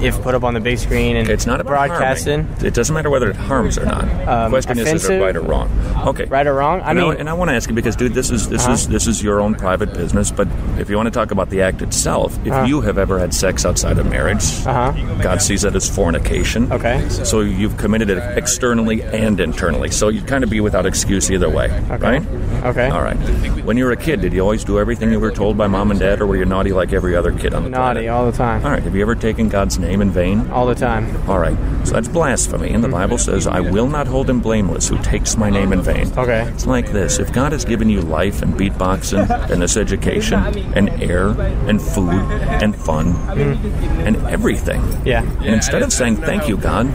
if 0.03 0.21
put 0.21 0.35
up 0.35 0.43
on 0.43 0.53
the 0.53 0.59
big 0.59 0.77
screen 0.77 1.15
and 1.15 1.29
It's 1.29 1.45
not 1.47 1.65
broadcasted 1.65 2.45
harming. 2.45 2.65
It 2.65 2.73
doesn't 2.73 2.93
matter 2.93 3.09
whether 3.09 3.29
it 3.29 3.35
harms 3.35 3.77
or 3.77 3.85
not. 3.85 4.05
the 4.05 4.31
Um, 4.31 4.51
question 4.51 4.77
is, 4.79 4.91
is 4.93 5.09
it 5.09 5.19
right 5.21 5.35
or 5.35 5.41
wrong? 5.41 5.69
Okay. 6.05 6.25
right 6.25 6.45
or 6.45 6.53
wrong 6.53 6.81
i 6.81 6.91
and 6.91 6.99
mean 6.99 7.11
I, 7.11 7.15
and 7.15 7.29
I 7.29 7.33
want 7.33 7.49
to 7.49 7.55
ask 7.55 7.67
you 7.69 7.75
because, 7.75 7.95
dude, 7.95 8.13
this 8.13 8.29
is 8.29 8.49
this 8.49 8.63
Uh-huh. 8.63 8.73
is 8.73 8.87
this 8.87 9.07
is 9.07 9.23
your 9.23 9.39
own 9.41 9.55
private 9.55 9.93
business. 9.93 10.31
But 10.31 10.47
if 10.79 10.89
you 10.89 10.95
want 10.95 11.07
to 11.07 11.11
talk 11.19 11.31
about 11.31 11.49
the 11.49 11.61
act 11.61 11.81
itself, 11.81 12.37
if 12.45 12.51
Uh-huh. 12.53 12.65
you 12.65 12.81
have 12.81 12.97
ever 12.97 13.17
had 13.19 13.33
sex 13.33 13.65
outside 13.65 13.97
of 13.97 14.05
marriage, 14.09 14.43
Uh-huh. 14.65 14.91
God 15.21 15.41
sees 15.41 15.61
that 15.63 15.75
as 15.75 15.89
fornication. 15.89 16.71
Okay. 16.71 17.01
So 17.09 17.41
you've 17.41 17.77
committed 17.77 18.09
it 18.09 18.19
externally 18.37 19.01
and 19.03 19.39
internally. 19.39 19.84
So 19.93 20.09
you'd 20.09 20.27
kind 20.27 20.43
of 20.43 20.49
be 20.49 20.61
without 20.61 20.86
excuse 20.86 21.29
either 21.31 21.49
way, 21.49 21.67
right? 21.89 22.25
Okay. 22.63 22.89
All 22.89 23.01
right. 23.01 23.15
When 23.63 23.77
you 23.77 23.86
were 23.86 23.91
a 23.91 23.97
kid, 23.97 24.21
did 24.21 24.33
you 24.33 24.41
always 24.41 24.63
do 24.63 24.79
everything 24.79 25.11
you 25.11 25.19
were 25.19 25.31
told 25.31 25.57
by 25.57 25.67
mom 25.67 25.91
and 25.91 25.99
dad, 25.99 26.21
or 26.21 26.27
were 26.27 26.38
you 26.38 26.45
naughty 26.45 26.71
like 26.71 26.93
every 26.93 27.15
other 27.15 27.31
kid 27.31 27.53
on 27.53 27.63
the 27.63 27.69
naughty 27.69 28.05
planet? 28.05 28.09
all 28.09 28.25
the 28.31 28.38
time 28.38 28.65
All 28.65 28.71
right. 28.71 28.83
Have 28.83 28.95
you 28.95 29.01
ever 29.01 29.15
taken 29.15 29.49
God's 29.49 29.77
name 29.79 30.01
in 30.01 30.11
vain? 30.11 30.49
all 30.51 30.65
the 30.65 30.75
time 30.75 31.05
All 31.29 31.39
right. 31.39 31.57
So 31.86 31.93
that's 31.93 32.07
blasphemy. 32.07 32.69
And 32.69 32.83
the 32.83 32.88
mm-hmm. 32.88 32.97
Bible 32.97 33.17
says, 33.17 33.47
I 33.47 33.59
will 33.59 33.88
not 33.88 34.07
hold 34.07 34.29
him 34.29 34.39
blameless 34.39 34.88
who 34.88 34.97
takes 34.99 35.38
my 35.38 35.49
name 35.49 35.73
in 35.73 35.81
vain. 35.81 36.11
Okay. 36.17 36.47
It's 36.49 36.65
like 36.65 36.91
this 36.91 37.19
if 37.19 37.31
God 37.31 37.51
has 37.51 37.65
given 37.65 37.89
you 37.89 38.01
life 38.01 38.41
and 38.41 38.53
beatboxing 38.53 39.49
and 39.49 39.61
this 39.61 39.77
education 39.77 40.39
and 40.73 40.89
air 41.01 41.29
and 41.69 41.81
food 41.81 42.09
and 42.11 42.75
fun 42.75 43.13
mm-hmm. 43.13 44.01
and 44.01 44.17
everything, 44.27 44.81
yeah 45.05 45.23
and 45.23 45.55
instead 45.55 45.81
of 45.81 45.91
saying 45.91 46.17
thank 46.17 46.47
you, 46.47 46.57
God, 46.57 46.88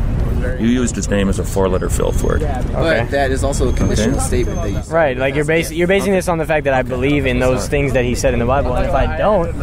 you 0.61 0.68
used 0.68 0.95
his 0.97 1.09
name 1.09 1.28
as 1.28 1.38
a 1.38 1.45
four 1.45 1.68
letter 1.68 1.88
filth 1.88 2.22
word. 2.22 2.43
Okay. 2.43 2.72
But 2.72 3.11
that 3.11 3.30
is 3.30 3.45
also 3.45 3.68
a 3.68 3.72
conditional 3.72 4.16
Okay. 4.16 4.26
statement 4.26 4.62
that 4.62 4.70
you 4.86 4.93
Right, 4.93 5.16
like 5.16 5.34
you're 5.34 5.45
basing 5.45 5.76
you're 5.76 5.86
basing 5.88 6.12
this 6.12 6.28
on 6.28 6.38
the 6.38 6.47
fact 6.47 6.64
that 6.64 6.74
I 6.74 6.82
believe 6.82 7.26
in 7.26 7.38
those 7.38 7.68
things 7.68 7.93
that 7.93 8.05
he 8.05 8.14
said 8.14 8.32
in 8.34 8.41
the 8.41 8.47
Bible, 8.47 8.74
and 8.74 8.86
if 8.86 8.95
I 8.95 9.16
don't, 9.16 9.55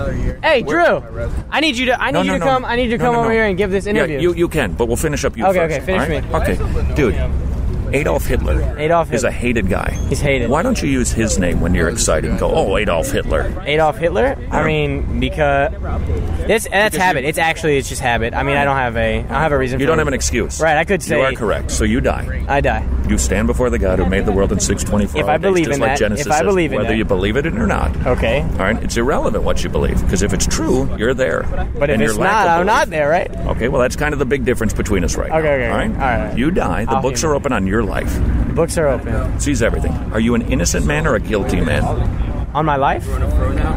hey 0.44 0.62
Drew, 0.62 1.04
I 1.50 1.60
need 1.60 1.78
you 1.78 1.88
to 1.88 2.02
I 2.02 2.08
need 2.12 2.14
No, 2.14 2.22
you 2.22 2.32
to 2.34 2.40
no. 2.40 2.46
come 2.46 2.66
I 2.66 2.76
need 2.76 2.90
you 2.92 2.98
to 2.98 3.04
No, 3.04 3.06
come 3.06 3.16
no, 3.16 3.22
over 3.22 3.32
here 3.32 3.46
and 3.46 3.58
give 3.58 3.72
this 3.72 3.86
interview. 3.86 4.16
Yeah, 4.16 4.22
you, 4.22 4.34
you 4.34 4.48
can, 4.48 4.74
but 4.74 4.88
we'll 4.88 4.98
finish 4.98 5.24
up 5.26 5.36
you 5.38 5.46
Okay, 5.48 5.60
first. 5.60 5.76
okay, 5.76 5.86
finish 5.86 6.10
me. 6.10 6.36
Okay. 6.36 6.94
Dude, 6.96 7.16
Adolf 7.94 8.26
Hitler 8.26 8.76
Adolf 8.78 9.12
is 9.14 9.24
a 9.24 9.32
hated 9.32 9.70
guy. 9.70 9.92
He's 10.10 10.20
hated. 10.20 10.50
Why 10.50 10.62
don't 10.64 10.82
you 10.82 10.90
use 10.90 11.12
his 11.12 11.40
name 11.40 11.62
when 11.62 11.74
you're 11.74 11.90
excited 11.90 12.30
and 12.30 12.40
go, 12.40 12.52
oh, 12.54 12.78
Adolf 12.78 13.10
Hitler? 13.12 13.52
Adolf 13.66 13.98
Hitler. 13.98 14.38
I 14.52 14.66
mean, 14.66 15.20
because 15.20 15.74
it's 16.50 16.68
that's 16.70 16.96
habit. 16.96 17.24
It's 17.26 17.38
actually 17.38 17.78
it's 17.78 17.90
just 17.90 18.02
habit. 18.02 18.34
I 18.34 18.44
mean, 18.44 18.58
I 18.58 18.66
don't 18.66 18.76
have 18.76 18.98
a 18.98 19.20
I 19.20 19.22
don't 19.22 19.30
have 19.30 19.52
a 19.52 19.58
reason. 19.58 19.80
You 19.80 19.86
for 19.86 19.88
don't 19.92 20.00
it. 20.00 20.02
have 20.02 20.08
an 20.08 20.14
excuse. 20.14 20.60
Right, 20.62 20.78
I 20.78 20.84
could 20.86 21.02
say 21.02 21.18
You 21.18 21.24
are 21.26 21.32
correct. 21.34 21.72
So 21.72 21.84
you 21.84 22.02
die. 22.02 22.46
I 22.48 22.62
die. 22.62 22.88
You 23.08 23.18
stand 23.18 23.48
before 23.48 23.70
the 23.70 23.80
God 23.80 24.00
who 24.00 24.06
made 24.06 24.26
the 24.26 24.32
world 24.34 24.52
in 24.52 24.60
624 24.60 25.22
If 25.22 25.28
I 25.28 25.38
believe 25.38 25.66
just 25.66 25.76
in 25.76 25.82
like 25.82 25.92
that- 25.92 26.00
Genesis 26.00 26.26
if 26.26 26.32
I 26.32 26.40
says, 26.40 26.46
believe 26.46 26.72
in 26.74 26.78
whether 26.80 26.90
that. 26.90 26.98
you 26.98 27.06
believe 27.06 27.38
it 27.38 27.46
or 27.48 27.66
not. 27.66 27.96
Okay. 28.06 28.42
All 28.42 28.48
right, 28.58 28.84
it's 28.84 28.98
irrelevant 28.98 29.44
what 29.46 29.64
you 29.64 29.70
believe 29.70 30.02
because 30.02 30.22
if 30.24 30.34
it's 30.34 30.46
true, 30.46 30.94
you're 30.98 31.14
there. 31.14 31.44
But 31.80 31.90
if 31.90 31.94
And 31.94 32.02
your 32.02 32.12
it's 32.12 32.20
lack 32.20 32.32
not, 32.32 32.48
of 32.48 32.52
I'm 32.52 32.66
belief- 32.66 32.80
not 32.80 32.90
there, 32.90 33.10
right? 33.10 33.32
Okay, 33.56 33.70
well 33.70 33.82
that's 33.82 33.96
kind 33.96 34.12
of 34.14 34.20
the 34.20 34.26
big 34.26 34.44
difference 34.44 34.74
between 34.74 35.04
us 35.06 35.16
right 35.16 35.32
Okay, 35.32 35.42
now. 35.42 35.54
okay, 35.54 35.70
all 35.70 35.78
right, 35.78 35.92
all 35.92 36.26
right. 36.28 36.38
You 36.38 36.52
die. 36.52 36.84
The 36.86 36.92
I'll 36.92 37.02
books 37.02 37.22
hear 37.22 37.32
are 37.32 37.36
open 37.36 37.54
on 37.54 37.66
your 37.66 37.77
life. 37.84 38.20
Books 38.56 38.78
are 38.78 38.88
open 38.88 39.40
Sees 39.40 39.62
everything. 39.62 39.94
Are 40.14 40.20
you 40.20 40.36
an 40.36 40.42
innocent 40.44 40.86
man 40.86 41.06
or 41.08 41.16
a 41.16 41.20
guilty 41.20 41.62
man? 41.62 41.84
on 42.54 42.66
my 42.66 42.76
life. 42.76 43.08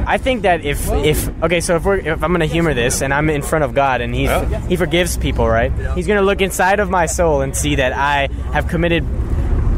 I 0.06 0.16
think 0.16 0.42
that 0.42 0.64
if 0.64 0.88
if 0.90 1.28
okay, 1.42 1.60
so 1.60 1.76
if 1.76 1.84
we're 1.84 1.96
if 1.96 2.24
I'm 2.24 2.32
gonna 2.32 2.46
humor 2.46 2.72
this 2.72 3.02
and 3.02 3.12
I'm 3.12 3.28
in 3.28 3.42
front 3.42 3.64
of 3.64 3.74
God 3.74 4.00
and 4.00 4.14
he's 4.14 4.30
he 4.68 4.76
forgives 4.76 5.18
people, 5.18 5.46
right? 5.46 5.70
He's 5.94 6.06
gonna 6.06 6.22
look 6.22 6.40
inside 6.40 6.80
of 6.80 6.88
my 6.88 7.04
soul 7.04 7.42
and 7.42 7.54
see 7.54 7.74
that 7.74 7.92
I 7.92 8.28
have 8.54 8.68
committed 8.68 9.04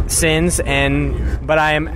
sins 0.07 0.61
and 0.61 1.42
but 1.45 1.59
I 1.59 1.73
am 1.73 1.91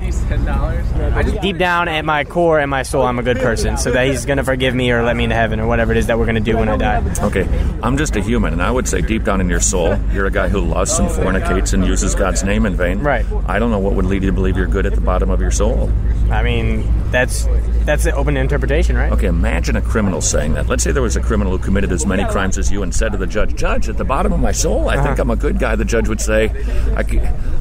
deep 1.41 1.59
down 1.59 1.89
at 1.89 2.05
my 2.05 2.25
core 2.25 2.59
and 2.59 2.71
my 2.71 2.83
soul 2.83 3.03
I'm 3.03 3.19
a 3.19 3.23
good 3.23 3.39
person 3.39 3.77
so 3.77 3.91
that 3.93 4.07
he's 4.07 4.25
gonna 4.27 4.45
forgive 4.45 4.75
me 4.75 4.91
or 4.91 5.03
let 5.03 5.17
me 5.17 5.25
into 5.25 5.37
heaven 5.37 5.61
or 5.61 5.67
whatever 5.67 5.93
it 5.93 5.99
is 5.99 6.07
that 6.07 6.19
we're 6.19 6.27
gonna 6.27 6.41
do 6.41 6.57
when 6.57 6.69
I 6.69 6.77
die. 6.77 7.15
Okay, 7.23 7.49
I'm 7.83 7.97
just 7.97 8.17
a 8.17 8.21
human, 8.21 8.53
and 8.53 8.63
I 8.63 8.71
would 8.71 8.89
say 8.89 9.01
deep 9.01 9.25
down 9.25 9.41
in 9.41 9.49
your 9.49 9.61
soul, 9.61 9.99
you're 10.13 10.27
a 10.27 10.31
guy 10.31 10.49
who 10.49 10.61
lusts 10.61 10.99
and 10.99 11.11
fornicates 11.11 11.73
and 11.73 11.85
uses 11.87 12.15
God's 12.15 12.43
name 12.43 12.67
in 12.67 12.77
vain. 12.77 13.01
Right. 13.01 13.27
I 13.47 13.59
don't 13.59 13.71
know 13.71 13.79
what 13.79 13.95
would 13.95 14.07
lead 14.07 14.23
you 14.23 14.31
to 14.31 14.35
believe 14.35 14.57
you're 14.57 14.67
good 14.67 14.87
at 14.87 14.95
the 14.95 15.01
bottom 15.01 15.31
of 15.31 15.41
your 15.41 15.51
soul. 15.51 15.91
I 16.31 16.43
mean 16.43 17.11
that's 17.11 17.47
that's 17.85 18.05
an 18.05 18.15
open 18.15 18.37
interpretation, 18.37 18.97
right? 18.97 19.13
Okay, 19.13 19.29
imagine 19.29 19.77
a 19.77 19.83
criminal 19.83 20.21
saying 20.21 20.55
that. 20.55 20.67
Let's 20.67 20.83
say 20.83 20.93
there 20.93 21.03
was 21.03 21.17
a 21.17 21.23
criminal 21.23 21.57
who 21.57 21.63
committed 21.63 21.93
as 21.93 22.05
many 22.05 22.25
crimes 22.25 22.59
as 22.59 22.71
you 22.71 22.83
and 22.83 22.95
said 22.95 23.13
to 23.13 23.19
the 23.19 23.27
judge, 23.27 23.55
Judge, 23.55 23.89
at 23.89 23.97
the 23.97 24.05
bottom 24.05 24.33
of 24.33 24.41
my 24.41 24.53
soul, 24.53 24.89
I 24.89 24.97
think 24.97 25.11
uh-huh. 25.11 25.23
I'm 25.23 25.31
a 25.31 25.37
good 25.37 25.59
guy. 25.59 25.77
The 25.77 25.85
judge 25.85 26.09
would 26.09 26.21
say, 26.21 26.51
I, 26.97 27.05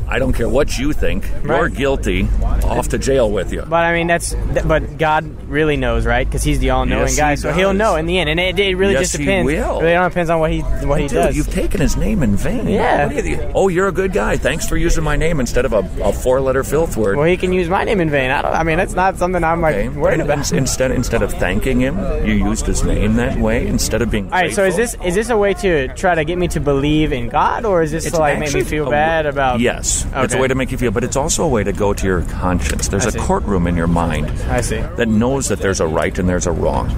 I 0.08 0.20
don't 0.20 0.34
care 0.34 0.50
what 0.50 0.78
you 0.78 0.94
think. 0.94 1.26
You're 1.44 1.54
Right. 1.56 1.75
Guilty. 1.76 2.28
Off 2.66 2.88
to 2.90 2.98
jail 2.98 3.30
with 3.32 3.54
you. 3.54 3.62
But 3.62 3.86
I 3.86 3.94
mean, 3.94 4.08
that's 4.08 4.34
but 4.66 4.98
God 4.98 5.26
really 5.48 5.78
knows, 5.78 6.06
right? 6.06 6.26
Because 6.28 6.42
He's 6.44 6.58
the 6.60 6.72
all-knowing 6.72 7.08
Yes, 7.10 7.18
guy, 7.18 7.32
he 7.32 7.38
so 7.38 7.52
He'll 7.54 7.74
know 7.74 7.96
in 7.96 8.06
the 8.08 8.18
end. 8.18 8.30
And 8.30 8.40
it, 8.40 8.58
it 8.60 8.76
really 8.76 8.94
Yes, 8.94 9.04
just 9.12 9.18
he 9.18 9.26
depends. 9.26 9.46
will. 9.46 9.82
Really, 9.82 9.96
all 9.96 10.10
depends 10.10 10.30
on 10.32 10.40
what 10.40 10.52
he 10.52 10.62
what 10.62 11.00
he 11.00 11.08
Dude, 11.08 11.16
does. 11.18 11.38
you've 11.38 11.50
taken 11.52 11.82
his 11.82 11.96
name 11.96 12.24
in 12.24 12.36
vain. 12.36 12.68
Yeah. 12.68 13.12
You? 13.12 13.52
Oh, 13.54 13.68
you're 13.68 13.88
a 13.88 13.92
good 13.92 14.14
guy. 14.14 14.38
Thanks 14.38 14.68
for 14.68 14.78
using 14.78 15.04
my 15.04 15.16
name 15.16 15.40
instead 15.40 15.66
of 15.66 15.74
a, 15.74 15.88
a 16.04 16.12
four-letter 16.14 16.64
filth 16.64 16.98
word. 16.98 17.18
well, 17.18 17.26
He 17.28 17.38
can 17.38 17.54
use 17.54 17.70
my 17.70 17.84
name 17.84 18.02
in 18.02 18.10
vain. 18.10 18.32
I 18.32 18.42
don't. 18.42 18.54
I 18.54 18.64
mean, 18.64 18.78
that's 18.78 18.94
not 18.94 19.18
something 19.18 19.44
I'm 19.44 19.62
like 19.62 19.76
Okay, 19.76 19.90
worried 19.90 20.18
but 20.20 20.26
about. 20.26 20.52
instead 20.54 20.92
instead 20.92 21.22
of 21.22 21.32
thanking 21.34 21.80
him, 21.80 21.98
you 22.26 22.34
used 22.34 22.66
his 22.66 22.84
name 22.84 23.16
that 23.18 23.38
way 23.38 23.68
instead 23.68 24.02
of 24.02 24.10
being. 24.10 24.26
All 24.26 24.40
right. 24.40 24.54
So 24.54 24.64
is 24.66 24.76
this 24.76 24.96
is 25.06 25.14
this 25.14 25.30
a 25.30 25.38
way 25.38 25.54
to 25.56 25.88
try 25.90 26.16
to 26.16 26.24
get 26.26 26.38
me 26.38 26.48
to 26.50 26.60
believe 26.60 27.12
in 27.14 27.30
God, 27.30 27.66
or 27.66 27.82
is 27.84 27.92
this 27.92 28.06
It's 28.06 28.16
to 28.16 28.20
like 28.22 28.40
make 28.40 28.54
me 28.54 28.64
feel 28.64 28.88
a 28.88 28.90
bad 28.92 29.26
about? 29.28 29.60
Yes, 29.60 30.06
it's 30.16 30.34
a 30.34 30.38
way 30.40 30.48
to 30.48 30.56
make 30.56 30.72
you 30.72 30.78
feel, 30.78 30.92
but 30.92 31.04
it's 31.04 31.16
also 31.16 31.44
a 31.44 31.48
way 31.48 31.64
to 31.66 31.74
go 31.74 31.94
to 31.94 32.06
your 32.06 32.22
conscience. 32.24 32.88
There's 32.88 33.06
a 33.06 33.18
courtroom 33.20 33.68
in 33.68 33.76
your 33.76 33.88
mind 33.88 34.28
I 34.50 34.62
see. 34.62 34.80
that 34.80 35.08
knows 35.08 35.50
that 35.50 35.60
there's 35.60 35.80
a 35.80 35.88
right 35.88 36.18
and 36.18 36.28
there's 36.28 36.48
a 36.48 36.52
wrong. 36.52 36.90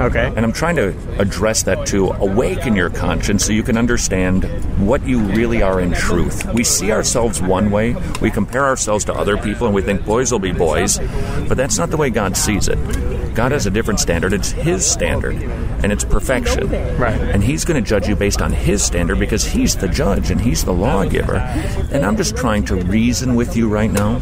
Okay. 0.00 0.26
And 0.26 0.40
I'm 0.40 0.52
trying 0.52 0.76
to 0.76 0.94
address 1.18 1.62
that 1.64 1.86
to 1.88 2.08
awaken 2.08 2.74
your 2.74 2.90
conscience 2.90 3.44
so 3.44 3.52
you 3.52 3.62
can 3.62 3.76
understand 3.76 4.44
what 4.86 5.06
you 5.06 5.20
really 5.20 5.62
are 5.62 5.80
in 5.80 5.92
truth. 5.92 6.44
We 6.52 6.64
see 6.64 6.92
ourselves 6.92 7.40
one 7.40 7.70
way, 7.70 7.96
we 8.20 8.30
compare 8.30 8.64
ourselves 8.64 9.04
to 9.06 9.14
other 9.14 9.36
people, 9.36 9.66
and 9.66 9.74
we 9.74 9.82
think 9.82 10.04
boys 10.04 10.32
will 10.32 10.38
be 10.38 10.52
boys, 10.52 10.98
but 11.48 11.56
that's 11.56 11.78
not 11.78 11.90
the 11.90 11.96
way 11.96 12.10
God 12.10 12.36
sees 12.36 12.68
it. 12.68 12.78
God 13.34 13.52
has 13.52 13.66
a 13.66 13.70
different 13.70 14.00
standard. 14.00 14.32
It's 14.32 14.50
His 14.50 14.84
standard, 14.84 15.36
and 15.36 15.90
it's 15.90 16.04
perfection. 16.04 16.68
Right. 16.98 17.18
And 17.18 17.42
He's 17.42 17.64
going 17.64 17.82
to 17.82 17.88
judge 17.88 18.06
you 18.08 18.14
based 18.14 18.42
on 18.42 18.52
His 18.52 18.84
standard 18.84 19.18
because 19.18 19.44
He's 19.44 19.76
the 19.76 19.88
judge 19.88 20.30
and 20.30 20.40
He's 20.40 20.64
the 20.64 20.72
lawgiver. 20.72 21.36
And 21.36 22.04
I'm 22.04 22.16
just 22.16 22.36
trying 22.36 22.64
to 22.66 22.76
reason 22.76 23.34
with 23.34 23.56
you 23.56 23.68
right 23.68 23.90
now 23.90 24.20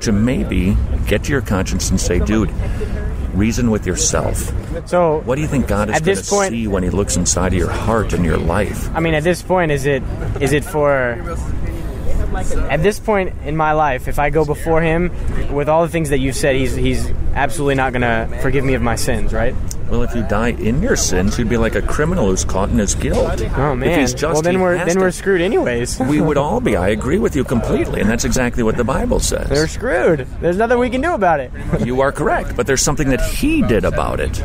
to 0.00 0.12
maybe 0.12 0.76
get 1.06 1.24
to 1.24 1.32
your 1.32 1.40
conscience 1.40 1.90
and 1.90 2.00
say, 2.00 2.18
dude, 2.18 2.50
reason 3.34 3.70
with 3.70 3.86
yourself. 3.86 4.52
So 4.86 5.20
What 5.24 5.34
do 5.36 5.40
you 5.42 5.48
think 5.48 5.66
God 5.66 5.90
is 5.90 6.00
going 6.00 6.16
to 6.16 6.24
point- 6.24 6.50
see 6.50 6.66
when 6.66 6.82
He 6.82 6.90
looks 6.90 7.16
inside 7.16 7.48
of 7.52 7.58
your 7.58 7.70
heart 7.70 8.12
and 8.12 8.24
your 8.24 8.36
life? 8.38 8.88
I 8.94 9.00
mean, 9.00 9.14
at 9.14 9.24
this 9.24 9.42
point, 9.42 9.70
is 9.72 9.86
it 9.86 10.02
is 10.40 10.52
it 10.52 10.64
for? 10.64 11.18
At 12.68 12.82
this 12.82 12.98
point 12.98 13.32
in 13.44 13.56
my 13.56 13.72
life, 13.72 14.08
if 14.08 14.18
I 14.18 14.30
go 14.30 14.44
before 14.44 14.80
Him 14.82 15.10
with 15.52 15.68
all 15.68 15.82
the 15.82 15.88
things 15.88 16.10
that 16.10 16.18
you've 16.18 16.34
said, 16.36 16.56
He's 16.56 16.74
He's 16.74 17.10
absolutely 17.34 17.76
not 17.76 17.92
going 17.92 18.02
to 18.02 18.38
forgive 18.42 18.64
me 18.64 18.74
of 18.74 18.82
my 18.82 18.96
sins, 18.96 19.32
right? 19.32 19.54
Well, 19.90 20.02
if 20.02 20.14
you 20.14 20.22
die 20.22 20.48
in 20.52 20.82
your 20.82 20.96
sins, 20.96 21.38
you'd 21.38 21.48
be 21.50 21.56
like 21.58 21.74
a 21.74 21.82
criminal 21.82 22.26
who's 22.28 22.44
caught 22.44 22.70
in 22.70 22.78
his 22.78 22.94
guilt. 22.94 23.40
Oh 23.56 23.72
If 23.74 23.78
man. 23.78 23.98
he's 24.00 24.12
just, 24.14 24.32
well, 24.34 24.42
then 24.42 24.60
we're 24.60 24.76
then 24.78 24.94
to- 24.96 25.00
we're 25.00 25.10
screwed 25.10 25.40
anyways. 25.40 26.00
we 26.08 26.20
would 26.20 26.36
all 26.38 26.60
be. 26.60 26.74
I 26.76 26.88
agree 26.88 27.18
with 27.18 27.36
you 27.36 27.44
completely, 27.44 28.00
and 28.00 28.08
that's 28.08 28.24
exactly 28.24 28.62
what 28.62 28.76
the 28.76 28.84
Bible 28.84 29.20
says. 29.20 29.48
They're 29.48 29.68
screwed. 29.68 30.26
There's 30.40 30.56
nothing 30.56 30.78
we 30.78 30.90
can 30.90 31.00
do 31.02 31.12
about 31.12 31.40
it. 31.40 31.52
you 31.86 32.00
are 32.00 32.12
correct, 32.12 32.56
but 32.56 32.66
there's 32.66 32.82
something 32.82 33.10
that 33.10 33.20
He 33.20 33.62
did 33.62 33.84
about 33.84 34.20
it. 34.20 34.42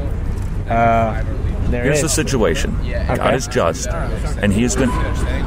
Uh, 0.70 1.24
there 1.70 1.84
Here's 1.84 1.98
is. 1.98 2.02
the 2.04 2.10
situation. 2.10 2.76
God 3.16 3.34
is 3.34 3.48
just, 3.48 3.88
and 3.90 4.52
He 4.52 4.64
is 4.64 4.76
going. 4.76 4.90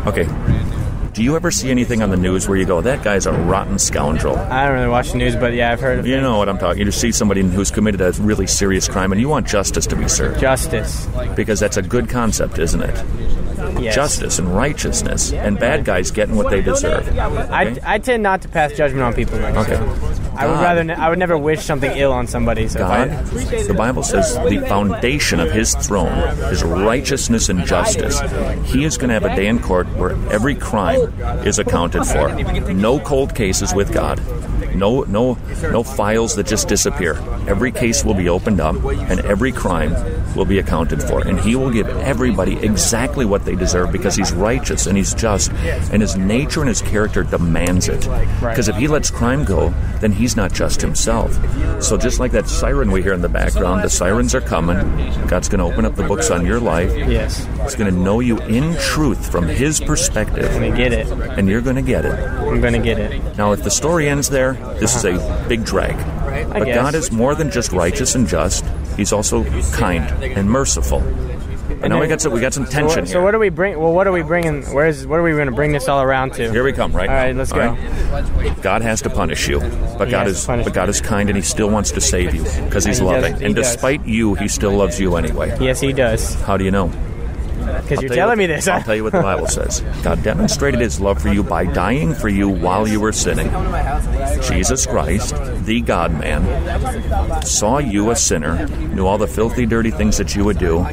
Okay. 0.07 0.25
Do 1.23 1.27
you 1.27 1.37
ever 1.37 1.53
see 1.53 1.71
anything 1.71 2.03
on 2.03 2.11
the 2.11 2.17
news 2.17 2.49
where 2.49 2.59
you 2.59 2.65
go, 2.65 2.81
"That 2.81 3.05
guy's 3.05 3.27
a 3.27 3.33
rotten 3.33 3.79
scoundrel"? 3.79 4.37
I 4.37 4.65
don't 4.67 4.75
really 4.75 4.89
watch 4.89 5.13
the 5.13 5.19
news, 5.19 5.37
but 5.37 5.53
yeah, 5.53 5.71
I've 5.71 5.79
heard 5.81 6.01
of 6.01 6.07
You 6.09 6.21
know 6.21 6.37
what 6.39 6.49
I'm 6.49 6.59
talking. 6.59 6.81
You 6.81 6.87
just 6.87 7.01
see 7.01 7.13
somebody 7.13 7.43
who's 7.43 7.71
committed 7.71 8.01
a 8.01 8.11
really 8.21 8.49
serious 8.49 8.89
crime, 8.89 9.13
and 9.13 9.21
you 9.21 9.29
want 9.29 9.47
justice 9.47 9.87
to 9.87 9.95
be 9.95 10.09
served 10.09 10.41
justice. 10.41 11.07
because 11.37 11.61
that's 11.61 11.77
a 11.77 11.83
good 11.83 12.09
concept, 12.09 12.59
isn't 12.59 12.83
it? 12.83 13.05
Yes. 13.81 13.95
justice 13.95 14.39
and 14.39 14.55
righteousness, 14.55 15.33
and 15.33 15.59
bad 15.59 15.85
guys 15.85 16.11
getting 16.11 16.35
what 16.37 16.51
they 16.51 16.61
deserve. 16.61 17.17
I, 17.19 17.77
I 17.85 17.99
tend 17.99 18.23
not 18.23 18.43
to 18.43 18.49
pass 18.49 18.73
judgment 18.73 19.03
on 19.03 19.15
people. 19.15 19.39
Though, 19.39 19.47
Okay. 19.61 19.77
so 19.77 20.33
I 20.37 20.47
would 20.47 20.61
rather 20.61 20.85
ne- 20.85 20.95
I 20.95 21.09
would 21.09 21.19
never 21.19 21.39
wish 21.39 21.65
something 21.65 21.91
ill 21.97 22.13
on 22.13 22.27
somebody. 22.27 22.69
So 22.69 22.81
God, 22.81 23.11
I, 23.11 23.23
the 23.63 23.75
Bible 23.75 24.03
says 24.03 24.35
the 24.49 24.59
foundation 24.69 25.41
of 25.41 25.53
his 25.53 25.75
throne 25.75 26.13
is 26.53 26.63
righteousness 26.65 27.49
and 27.49 27.65
justice. 27.65 28.21
He 28.65 28.85
is 28.85 28.97
going 28.99 29.09
to 29.09 29.15
have 29.15 29.25
a 29.25 29.35
day 29.37 29.47
in 29.47 29.59
court 29.61 29.87
where 29.97 30.11
every 30.31 30.55
crime 30.55 31.12
is 31.45 31.59
accounted 31.59 32.05
for. 32.05 32.29
No 32.73 32.99
cold 33.01 33.35
cases 33.35 33.75
with 33.75 33.93
God. 33.93 34.21
No, 34.75 35.03
no, 35.03 35.39
no 35.63 35.83
files 35.83 36.37
that 36.37 36.47
just 36.47 36.69
disappear. 36.69 37.15
Every 37.47 37.73
case 37.73 38.05
will 38.05 38.15
be 38.15 38.29
opened 38.29 38.61
up, 38.61 38.77
and 38.85 39.21
every 39.21 39.53
crime 39.53 39.95
will 40.35 40.45
be 40.45 40.59
accounted 40.59 41.03
for. 41.03 41.27
And 41.27 41.39
He 41.41 41.57
will 41.57 41.71
give 41.71 41.89
everybody 41.89 42.57
exactly 42.59 43.25
what 43.25 43.45
they 43.45 43.55
deserve 43.55 43.93
because 43.93 44.17
He's 44.17 44.33
righteous 44.33 44.87
and 44.87 44.97
He's 44.97 45.15
just, 45.15 45.51
and 45.53 46.01
His 46.01 46.17
nature 46.17 46.61
and 46.61 46.69
His 46.69 46.83
character 46.83 47.23
demands 47.23 47.89
it. 47.89 48.01
Because 48.41 48.69
if 48.69 48.77
He 48.77 48.89
lets 48.89 49.11
crime 49.11 49.45
go, 49.45 49.75
then 50.01 50.13
He's 50.13 50.37
not 50.37 50.53
just 50.53 50.81
Himself. 50.81 51.33
So 51.83 51.97
just 51.97 52.19
like 52.21 52.33
that 52.33 52.49
siren 52.49 52.91
we 52.91 53.03
hear 53.03 53.13
in 53.13 53.23
the 53.23 53.29
background, 53.29 53.85
the 53.85 53.91
sirens 53.91 54.35
are 54.35 54.41
coming. 54.41 54.79
God's 55.27 55.49
going 55.49 55.59
to 55.59 55.73
open 55.73 55.85
up 55.85 55.97
the 55.97 56.05
books 56.05 56.31
on 56.31 56.47
your 56.47 56.61
life. 56.61 56.91
Yes. 56.97 57.47
He's 57.63 57.75
going 57.75 57.93
to 57.93 57.99
know 57.99 58.21
you 58.21 58.39
in 58.43 58.77
truth 58.77 59.31
from 59.31 59.47
His 59.47 59.81
perspective. 59.81 60.51
I'm 60.53 60.63
gonna 60.63 60.77
get 60.77 60.93
it. 60.93 61.07
And 61.11 61.49
you're 61.49 61.61
going 61.61 61.77
to 61.77 61.83
get 61.83 62.05
it. 62.05 62.13
I'm 62.13 62.61
gonna 62.61 62.79
get 62.79 62.99
it. 62.99 63.37
Now, 63.37 63.53
if 63.53 63.63
the 63.63 63.71
story 63.71 64.09
ends 64.09 64.29
there, 64.29 64.55
this 64.81 64.95
is 64.97 65.05
a 65.05 65.47
big 65.49 65.65
drag. 65.65 65.97
But. 66.53 66.65
God 66.67 66.95
is 66.95 67.11
more 67.13 67.35
than 67.35 67.51
just 67.51 67.73
righteous 67.73 68.15
and 68.15 68.27
just. 68.27 68.65
He's 68.97 69.13
also 69.13 69.45
kind 69.73 70.05
and 70.23 70.51
merciful. 70.51 71.01
And 71.83 71.89
now 71.91 72.01
we 72.01 72.07
got 72.07 72.21
some, 72.21 72.33
we 72.33 72.41
got 72.41 72.53
some 72.55 72.65
tension 72.67 73.01
what- 73.03 73.09
so 73.09 73.23
what 73.23 73.35
are 73.35 73.39
we 73.41 73.49
bring? 73.49 73.79
Well, 73.81 73.93
what 73.93 74.07
are 74.07 74.13
we 74.13 74.23
bringing? 74.23 74.63
Where's 74.73 75.05
what 75.07 75.19
are 75.19 75.23
we 75.23 75.33
going 75.33 75.47
to 75.47 75.53
bring 75.55 75.73
this 75.73 75.89
all 75.89 76.01
around 76.03 76.35
to? 76.35 76.51
Here 76.53 76.63
we 76.63 76.73
come, 76.73 76.93
right? 76.93 77.09
All 77.09 77.33
now. 77.33 77.39
let's 77.39 77.51
All 77.53 77.59
go. 77.59 77.67
right? 77.73 78.63
God 78.63 78.83
has 78.83 79.03
to 79.03 79.11
punish 79.11 79.49
you, 79.49 79.59
but 79.99 80.07
He 80.07 80.13
God 80.13 80.29
is 80.29 80.47
but 80.47 80.73
God 80.73 80.89
is 80.89 81.01
kind 81.01 81.29
and 81.29 81.37
He 81.37 81.43
still 81.43 81.71
wants 81.71 81.91
to 81.93 82.01
save 82.01 82.35
you 82.35 82.43
because 82.65 82.85
He's 82.85 83.01
And 83.01 83.09
he 83.09 83.15
does- 83.15 83.23
loving. 83.23 83.37
he 83.41 83.45
and 83.47 83.55
does. 83.57 83.73
despite 83.73 84.07
you, 84.07 84.35
He 84.35 84.47
still 84.47 84.73
loves 84.73 85.01
you 85.01 85.17
anyway. 85.17 85.57
Yes, 85.61 85.81
He 85.81 85.93
does. 85.93 86.35
How 86.43 86.57
do 86.57 86.65
you 86.65 86.71
know? 86.71 86.93
Because 87.81 88.03
you're 88.03 88.09
tell 88.09 88.17
you 88.17 88.21
telling 88.23 88.29
what- 88.31 88.39
me 88.39 88.47
this. 88.47 88.69
I'll 88.69 88.83
tell 88.83 88.95
you 88.95 89.05
what 89.05 89.13
the 89.13 89.23
Bible 89.23 89.47
says. 89.47 89.83
God 90.03 90.23
demonstrated 90.23 90.81
His 90.81 91.01
love 91.01 91.21
for 91.21 91.29
you 91.29 91.43
by 91.43 91.65
dying 91.65 92.15
for 92.15 92.29
you 92.29 92.49
while 92.49 92.87
you 92.87 93.01
were 93.01 93.13
sinning. 93.13 93.51
Jesus 94.43 94.87
Christ, 94.87 95.35
the 95.65 95.81
God 95.81 96.19
man, 96.19 97.43
saw 97.45 97.79
you 97.79 98.11
a 98.11 98.17
sinner, 98.17 98.67
knew 98.95 99.07
all 99.07 99.19
the 99.19 99.27
filthy, 99.27 99.67
dirty 99.67 99.91
things 99.91 100.17
that 100.19 100.35
you 100.35 100.45
would 100.45 100.59
do, 100.59 100.87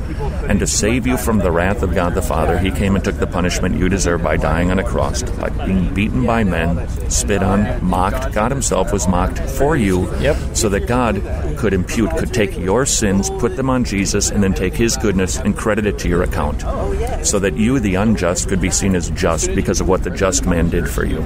and 0.50 0.60
to 0.60 0.68
save 0.68 1.08
you 1.08 1.16
from 1.16 1.38
the 1.38 1.52
wrath 1.52 1.84
of 1.84 1.94
God 1.94 2.16
the 2.16 2.22
Father, 2.22 2.58
He 2.58 2.72
came 2.72 2.96
and 2.96 3.04
took 3.04 3.18
the 3.18 3.28
punishment 3.28 3.78
you 3.78 3.88
deserve 3.88 4.24
by 4.24 4.36
dying 4.36 4.72
on 4.72 4.80
a 4.80 4.84
cross, 4.84 5.24
by 5.24 5.50
being 5.66 5.94
beaten 5.94 6.26
by 6.26 6.44
men, 6.44 6.88
spit 7.10 7.44
on, 7.44 7.84
mocked. 7.86 8.34
God 8.34 8.52
Himself 8.52 8.92
was 8.92 9.08
mocked 9.08 9.40
for 9.40 9.78
you, 9.78 10.12
Yep. 10.20 10.56
so 10.58 10.68
that 10.70 10.88
God 10.88 11.22
could 11.58 11.74
impute, 11.74 12.10
could 12.18 12.34
take 12.34 12.58
your 12.58 12.86
sins, 12.86 13.30
put 13.30 13.56
them 13.56 13.70
on 13.70 13.84
Jesus, 13.84 14.32
and 14.32 14.44
then 14.44 14.54
take 14.54 14.74
His 14.74 14.98
goodness 14.98 15.38
and 15.38 15.56
credit 15.56 15.86
it 15.86 16.00
to 16.00 16.10
your 16.10 16.24
account, 16.24 16.64
oh, 16.66 17.22
so 17.24 17.40
that 17.40 17.56
you, 17.56 17.80
the 17.80 17.96
unjust, 17.96 18.50
could 18.50 18.60
be 18.60 18.72
seen 18.72 18.96
as 18.96 19.12
just 19.12 19.54
because 19.54 19.80
of 19.80 19.88
what 19.88 20.04
the 20.04 20.10
just 20.10 20.46
man 20.46 20.70
did 20.70 20.90
for 20.90 21.06
you. 21.06 21.20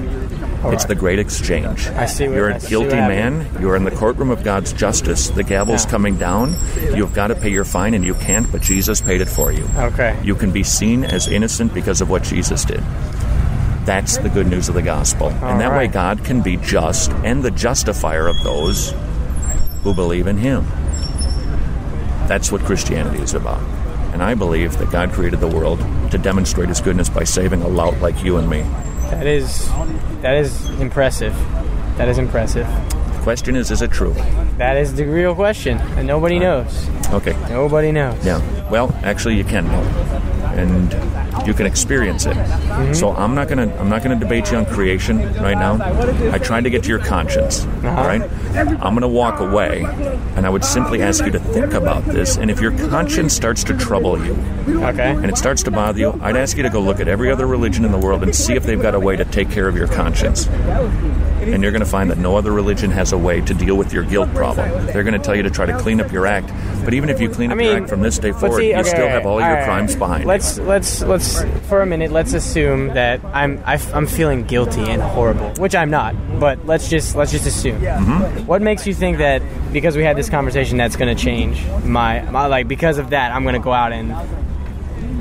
It's 0.72 0.84
the 0.86 0.94
great 0.94 1.18
exchange. 1.18 1.88
I 1.88 2.06
see 2.06 2.26
what- 2.28 2.36
You're 2.36 2.52
I 2.52 2.56
a 2.56 2.60
see 2.60 2.68
guilty 2.68 2.96
man. 2.96 3.46
You 3.60 3.70
are 3.70 3.76
in 3.76 3.84
the 3.84 3.90
courtroom 3.90 4.30
of 4.30 4.42
God's 4.42 4.72
justice. 4.72 5.28
The 5.28 5.42
gavel's 5.42 5.84
Yeah. 5.84 5.90
coming 5.90 6.16
down. 6.16 6.54
You've 6.94 7.12
got 7.14 7.28
to 7.28 7.34
pay 7.34 7.50
your 7.50 7.64
fine, 7.64 7.94
and 7.94 8.04
you 8.04 8.14
can't, 8.14 8.50
but 8.50 8.60
Jesus 8.62 9.00
paid 9.00 9.20
it 9.20 9.28
for 9.28 9.52
you. 9.52 9.68
Okay. 9.78 10.16
You 10.22 10.34
can 10.34 10.50
be 10.50 10.62
seen 10.62 11.04
as 11.04 11.28
innocent 11.28 11.74
because 11.74 12.00
of 12.00 12.08
what 12.10 12.22
Jesus 12.22 12.64
did. 12.64 12.82
That's 13.84 14.16
the 14.16 14.30
good 14.30 14.46
news 14.46 14.68
of 14.68 14.74
the 14.74 14.82
gospel. 14.82 15.28
and 15.42 15.60
that 15.60 15.72
way. 15.72 15.86
God 15.86 16.24
can 16.24 16.40
be 16.40 16.56
just 16.56 17.12
and 17.22 17.42
the 17.42 17.50
justifier 17.50 18.26
of 18.26 18.36
those 18.42 18.94
who 19.82 19.92
believe 19.92 20.26
in 20.26 20.38
Him. 20.38 20.64
That's 22.26 22.50
what 22.50 22.62
Christianity 22.62 23.22
is 23.22 23.34
about. 23.34 23.60
And 24.14 24.22
I 24.22 24.34
believe 24.34 24.78
that 24.78 24.90
God 24.90 25.12
created 25.12 25.40
the 25.40 25.48
world 25.48 25.84
to 26.10 26.16
demonstrate 26.18 26.68
His 26.70 26.80
goodness 26.80 27.08
by 27.10 27.24
saving 27.24 27.60
a 27.62 27.68
lout 27.68 28.00
like 28.00 28.24
you 28.24 28.38
and 28.38 28.48
me. 28.48 28.64
That 29.14 29.26
is 29.26 29.68
that 30.22 30.36
is 30.36 30.68
impressive. 30.80 31.34
That 31.96 32.08
is 32.08 32.18
impressive. 32.18 32.66
The 32.66 33.20
question 33.22 33.56
is, 33.56 33.70
is 33.70 33.80
it 33.80 33.90
true? 33.92 34.12
That 34.58 34.76
is 34.76 34.94
the 34.94 35.04
real 35.04 35.34
question, 35.34 35.78
and 35.96 36.06
nobody 36.06 36.38
knows. 36.38 36.88
Okay. 37.10 37.36
Nobody 37.48 37.92
knows. 37.92 38.24
Yeah. 38.26 38.40
Well, 38.70 38.92
actually, 39.04 39.36
you 39.36 39.44
can 39.44 39.66
know, 39.66 39.82
and 40.54 41.46
you 41.46 41.54
can 41.54 41.66
experience 41.66 42.26
it. 42.26 42.36
Mm-hmm. 42.36 42.94
So 42.94 43.10
I'm 43.14 43.34
not 43.34 43.48
gonna 43.48 43.74
I'm 43.78 43.88
not 43.88 44.02
gonna 44.02 44.18
debate 44.18 44.50
you 44.50 44.56
on 44.58 44.66
creation 44.66 45.18
right 45.42 45.58
now. 45.58 45.78
I 46.32 46.38
tried 46.38 46.64
to 46.64 46.70
get 46.70 46.82
to 46.84 46.88
your 46.88 46.98
conscience. 46.98 47.64
Uh-huh. 47.64 47.88
All 47.88 48.06
right. 48.06 48.22
I'm 48.54 48.94
gonna 48.94 49.08
walk 49.08 49.40
away, 49.40 49.84
and 50.36 50.46
I 50.46 50.50
would 50.50 50.64
simply 50.64 51.02
ask 51.02 51.24
you 51.24 51.32
to 51.32 51.38
think 51.38 51.72
about 51.72 52.04
this. 52.04 52.36
And 52.36 52.50
if 52.50 52.60
your 52.60 52.70
conscience 52.88 53.34
starts 53.34 53.64
to 53.64 53.76
trouble 53.76 54.24
you, 54.24 54.34
Okay. 54.68 55.10
and 55.10 55.26
it 55.26 55.36
starts 55.36 55.62
to 55.64 55.70
bother 55.70 55.98
you, 55.98 56.18
I'd 56.22 56.36
ask 56.36 56.56
you 56.56 56.62
to 56.62 56.70
go 56.70 56.80
look 56.80 57.00
at 57.00 57.08
every 57.08 57.30
other 57.30 57.46
religion 57.46 57.84
in 57.84 57.92
the 57.92 57.98
world 57.98 58.22
and 58.22 58.34
see 58.34 58.54
if 58.54 58.64
they've 58.64 58.80
got 58.80 58.94
a 58.94 59.00
way 59.00 59.16
to 59.16 59.24
take 59.24 59.50
care 59.50 59.68
of 59.68 59.76
your 59.76 59.88
conscience. 59.88 60.48
And 61.52 61.62
you're 61.62 61.72
going 61.72 61.84
to 61.84 61.90
find 61.90 62.10
that 62.10 62.18
no 62.18 62.36
other 62.36 62.52
religion 62.52 62.90
has 62.90 63.12
a 63.12 63.18
way 63.18 63.40
to 63.42 63.54
deal 63.54 63.76
with 63.76 63.92
your 63.92 64.04
guilt 64.04 64.32
problem. 64.34 64.86
They're 64.86 65.02
going 65.02 65.18
to 65.18 65.24
tell 65.24 65.36
you 65.36 65.42
to 65.42 65.50
try 65.50 65.66
to 65.66 65.78
clean 65.78 66.00
up 66.00 66.12
your 66.12 66.26
act, 66.26 66.48
but 66.84 66.94
even 66.94 67.08
if 67.08 67.20
you 67.20 67.28
clean 67.28 67.50
I 67.50 67.54
up 67.54 67.60
your 67.60 67.76
act 67.76 67.88
from 67.88 68.02
this 68.02 68.18
day 68.18 68.32
forward, 68.32 68.58
see, 68.58 68.74
you 68.74 68.84
still 68.84 69.08
have 69.08 69.26
all 69.26 69.40
your 69.40 69.54
right. 69.54 69.64
crimes 69.64 69.96
behind. 69.96 70.24
Let's 70.24 70.58
let's 70.58 71.02
let's 71.02 71.42
for 71.68 71.82
a 71.82 71.86
minute. 71.86 72.12
Let's 72.12 72.32
assume 72.32 72.88
that 72.88 73.24
I'm 73.26 73.62
I, 73.64 73.74
am 73.74 73.94
i 73.94 73.96
am 73.96 74.06
feeling 74.06 74.44
guilty 74.44 74.82
and 74.82 75.02
horrible, 75.02 75.50
which 75.58 75.74
I'm 75.74 75.90
not. 75.90 76.14
But 76.38 76.64
let's 76.66 76.88
just 76.88 77.16
let's 77.16 77.32
just 77.32 77.46
assume. 77.46 77.80
Mm-hmm. 77.80 78.46
What 78.46 78.62
makes 78.62 78.86
you 78.86 78.94
think 78.94 79.18
that 79.18 79.42
because 79.72 79.96
we 79.96 80.04
had 80.04 80.16
this 80.16 80.30
conversation 80.30 80.78
that's 80.78 80.96
going 80.96 81.14
to 81.14 81.22
change 81.22 81.64
my, 81.84 82.20
my 82.30 82.46
like 82.46 82.68
because 82.68 82.98
of 82.98 83.10
that 83.10 83.32
I'm 83.32 83.42
going 83.42 83.54
to 83.54 83.60
go 83.60 83.72
out 83.72 83.92
and 83.92 84.12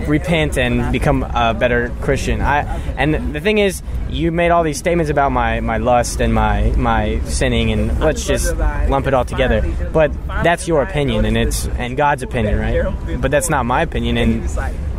repent 0.07 0.57
and 0.57 0.91
become 0.91 1.23
a 1.23 1.53
better 1.53 1.91
Christian. 2.01 2.41
I 2.41 2.61
and 2.97 3.33
the 3.33 3.39
thing 3.39 3.57
is, 3.57 3.81
you 4.09 4.31
made 4.31 4.51
all 4.51 4.63
these 4.63 4.77
statements 4.77 5.09
about 5.09 5.31
my, 5.31 5.59
my 5.59 5.77
lust 5.77 6.21
and 6.21 6.33
my 6.33 6.71
my 6.77 7.19
sinning, 7.25 7.71
and 7.71 7.99
let's 7.99 8.25
just 8.25 8.55
lump 8.55 9.07
it 9.07 9.13
all 9.13 9.25
together. 9.25 9.61
But 9.91 10.13
that's 10.43 10.67
your 10.67 10.81
opinion, 10.83 11.25
and 11.25 11.37
it's 11.37 11.67
and 11.67 11.97
God's 11.97 12.23
opinion, 12.23 12.59
right? 12.59 13.21
But 13.21 13.31
that's 13.31 13.49
not 13.49 13.65
my 13.65 13.81
opinion, 13.81 14.17
and 14.17 14.49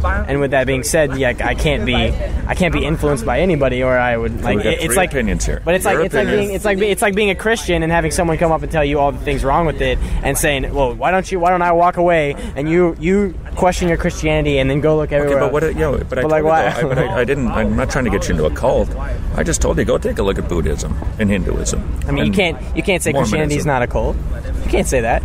and 0.04 0.40
with 0.40 0.50
that 0.52 0.66
being 0.66 0.82
said, 0.82 1.16
yeah, 1.18 1.32
I 1.44 1.54
can't 1.54 1.84
be 1.86 1.94
I 1.94 2.54
can't 2.54 2.72
be 2.72 2.84
influenced 2.84 3.24
by 3.24 3.40
anybody, 3.40 3.82
or 3.82 3.96
I 3.98 4.16
would 4.16 4.42
like 4.42 4.58
we 4.58 4.64
it- 4.68 4.82
it's 4.82 4.96
like 4.96 5.10
opinions 5.12 5.44
here. 5.46 5.62
But 5.64 5.74
it's 5.74 5.84
Your 5.84 5.94
like 5.96 6.06
it's 6.06 6.14
like 6.14 6.26
being 6.28 6.50
it's 6.52 6.64
like 6.64 6.78
it's 6.78 7.02
like 7.02 7.14
being 7.14 7.30
a 7.30 7.34
Christian 7.34 7.82
and 7.82 7.90
having 7.90 8.10
someone 8.10 8.36
come 8.38 8.52
up 8.52 8.62
and 8.62 8.70
tell 8.70 8.84
you 8.84 8.98
all 8.98 9.12
the 9.12 9.18
things 9.24 9.44
wrong 9.44 9.66
with 9.66 9.80
it, 9.80 9.98
and 10.22 10.36
saying, 10.36 10.72
"Well, 10.74 10.94
why 10.94 11.10
don't 11.10 11.30
you? 11.30 11.40
Why 11.40 11.50
don't 11.50 11.62
I 11.62 11.72
walk 11.72 11.96
away?" 11.96 12.34
And 12.56 12.68
you 12.68 12.96
you 13.00 13.34
question 13.56 13.88
your 13.88 13.96
Christianity 13.96 14.58
and 14.58 14.68
then 14.68 14.80
go 14.80 14.96
look 14.96 15.08
Okay, 15.08 15.16
everywhere. 15.16 15.40
but 15.40 15.52
what? 15.52 15.64
else. 15.64 15.74
You 15.74 15.80
know, 15.80 15.92
but 15.92 16.04
I 16.04 16.04
But, 16.04 16.20
told 16.22 16.30
like, 16.32 16.44
why- 16.44 16.70
though, 16.70 16.86
I, 16.90 16.94
but 16.94 16.98
I, 16.98 17.20
I 17.20 17.24
didn't. 17.24 17.48
I'm 17.48 17.76
not 17.76 17.90
trying 17.90 18.04
to 18.04 18.10
get 18.10 18.28
you 18.28 18.32
into 18.34 18.44
a 18.46 18.50
cult. 18.50 18.94
I 19.36 19.42
just 19.42 19.60
told 19.62 19.78
you 19.78 19.84
go 19.84 19.98
take 19.98 20.18
a 20.18 20.22
look 20.22 20.38
at 20.38 20.48
Buddhism 20.48 20.96
and 21.18 21.30
Hinduism. 21.30 21.82
I 22.08 22.12
mean, 22.12 22.26
you 22.26 22.32
can't 22.32 22.58
you 22.76 22.82
can't 22.82 23.02
say 23.02 23.12
Christianity 23.12 23.56
is 23.56 23.66
not 23.66 23.82
a 23.82 23.86
cult. 23.86 24.16
You 24.64 24.70
can't 24.70 24.86
say 24.86 25.00
that. 25.00 25.22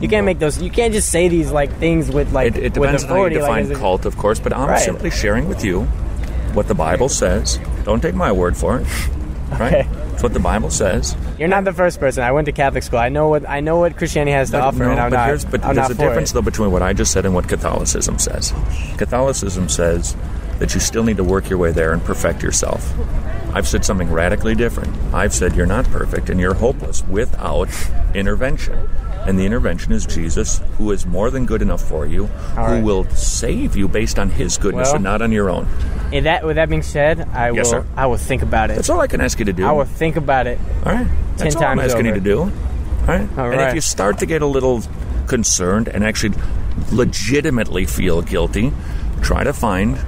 You 0.00 0.08
can't 0.08 0.26
make 0.26 0.38
those. 0.38 0.60
You 0.60 0.70
can't 0.70 0.92
just 0.92 1.10
say 1.10 1.28
these 1.28 1.50
like 1.50 1.72
things 1.78 2.10
with 2.10 2.32
like 2.32 2.54
It, 2.56 2.64
it 2.64 2.74
depends 2.74 3.02
on 3.04 3.08
how 3.08 3.14
you 3.16 3.20
authority. 3.38 3.40
like, 3.40 3.62
define 3.64 3.80
cult, 3.80 4.04
of 4.04 4.16
course, 4.18 4.38
but 4.38 4.52
I'm 4.52 4.68
Right. 4.68 4.78
simply 4.80 5.10
sharing 5.10 5.48
with 5.48 5.64
you 5.64 5.82
what 6.54 6.68
the 6.68 6.74
Bible 6.74 7.08
says. 7.08 7.58
Don't 7.84 8.00
take 8.02 8.14
my 8.14 8.30
word 8.32 8.56
for 8.56 8.78
it. 8.78 8.86
Right? 9.50 9.86
Okay. 9.86 9.88
It's 10.12 10.22
what 10.22 10.32
the 10.32 10.40
Bible 10.40 10.70
says. 10.70 11.14
You're 11.38 11.48
not 11.48 11.64
the 11.64 11.72
first 11.72 12.00
person. 12.00 12.24
I 12.24 12.32
went 12.32 12.46
to 12.46 12.52
Catholic 12.52 12.82
school. 12.82 12.98
I 12.98 13.08
know 13.10 13.28
what 13.28 13.48
I 13.48 13.60
know 13.60 13.76
what 13.78 13.96
Christianity 13.96 14.32
has 14.32 14.50
to 14.50 14.56
But 14.58 14.62
offer, 14.64 14.78
no, 14.84 14.90
and 14.90 15.00
I'm 15.00 15.10
but 15.10 15.16
not. 15.16 15.26
here's, 15.28 15.44
but 15.44 15.64
I'm 15.64 15.76
there's 15.76 15.90
a 15.90 15.94
difference 15.94 16.30
it. 16.30 16.34
though 16.34 16.42
between 16.42 16.72
what 16.72 16.82
I 16.82 16.92
just 16.92 17.12
said 17.12 17.24
and 17.26 17.34
what 17.34 17.48
Catholicism 17.48 18.18
says. 18.18 18.52
Catholicism 18.96 19.68
says 19.68 20.16
that 20.58 20.74
you 20.74 20.80
still 20.80 21.04
need 21.04 21.16
to 21.18 21.24
work 21.24 21.48
your 21.50 21.58
way 21.58 21.70
there 21.70 21.92
and 21.92 22.02
perfect 22.02 22.42
yourself. 22.42 22.92
I've 23.54 23.68
said 23.68 23.84
something 23.84 24.10
radically 24.10 24.54
different. 24.54 24.94
I've 25.14 25.34
said 25.34 25.54
you're 25.54 25.66
not 25.66 25.84
perfect 25.86 26.28
and 26.30 26.40
you're 26.40 26.54
hopeless 26.54 27.02
without 27.06 27.68
intervention. 28.14 28.88
And 29.26 29.38
the 29.38 29.44
intervention 29.46 29.92
is 29.92 30.06
Jesus, 30.06 30.60
who 30.78 30.92
is 30.92 31.04
more 31.06 31.30
than 31.30 31.46
good 31.46 31.62
enough 31.62 31.82
for 31.82 32.06
you, 32.06 32.24
All 32.56 32.66
who 32.66 32.72
right. 32.74 32.82
will 32.84 33.04
save 33.10 33.74
you 33.76 33.88
based 33.88 34.18
on 34.18 34.30
His 34.30 34.56
goodness 34.58 34.88
Well- 34.88 34.96
and 34.96 35.04
not 35.04 35.22
on 35.22 35.32
your 35.32 35.50
own. 35.50 35.66
And 36.12 36.26
that 36.26 36.44
with 36.46 36.56
that 36.56 36.68
being 36.68 36.82
said, 36.82 37.28
I 37.32 37.50
Yes, 37.50 37.64
will 37.72 37.82
sir. 37.82 37.84
I 37.96 38.06
will 38.06 38.16
think 38.18 38.42
about 38.42 38.70
it. 38.70 38.74
That's 38.76 38.88
all 38.90 39.00
I 39.00 39.08
can 39.08 39.20
ask 39.20 39.38
you 39.38 39.44
to 39.46 39.52
do. 39.52 39.66
I 39.66 39.72
will 39.72 39.84
think 39.84 40.16
about 40.16 40.46
it. 40.46 40.58
All 40.84 40.92
right. 40.92 41.06
ten 41.06 41.16
That's 41.38 41.56
all 41.56 41.62
times 41.62 41.80
I'm 41.80 41.84
asking 41.86 42.06
over. 42.06 42.08
you 42.08 42.14
to 42.14 42.20
do. 42.20 42.38
All 42.42 42.48
right. 43.08 43.28
All 43.38 43.50
and 43.50 43.60
if 43.60 43.74
you 43.74 43.80
start 43.80 44.18
to 44.18 44.26
get 44.26 44.42
a 44.42 44.46
little 44.46 44.82
concerned 45.26 45.88
and 45.88 46.04
actually 46.04 46.34
legitimately 46.92 47.84
feel 47.86 48.22
guilty, 48.22 48.72
try 49.22 49.42
to 49.44 49.52
find 49.52 49.98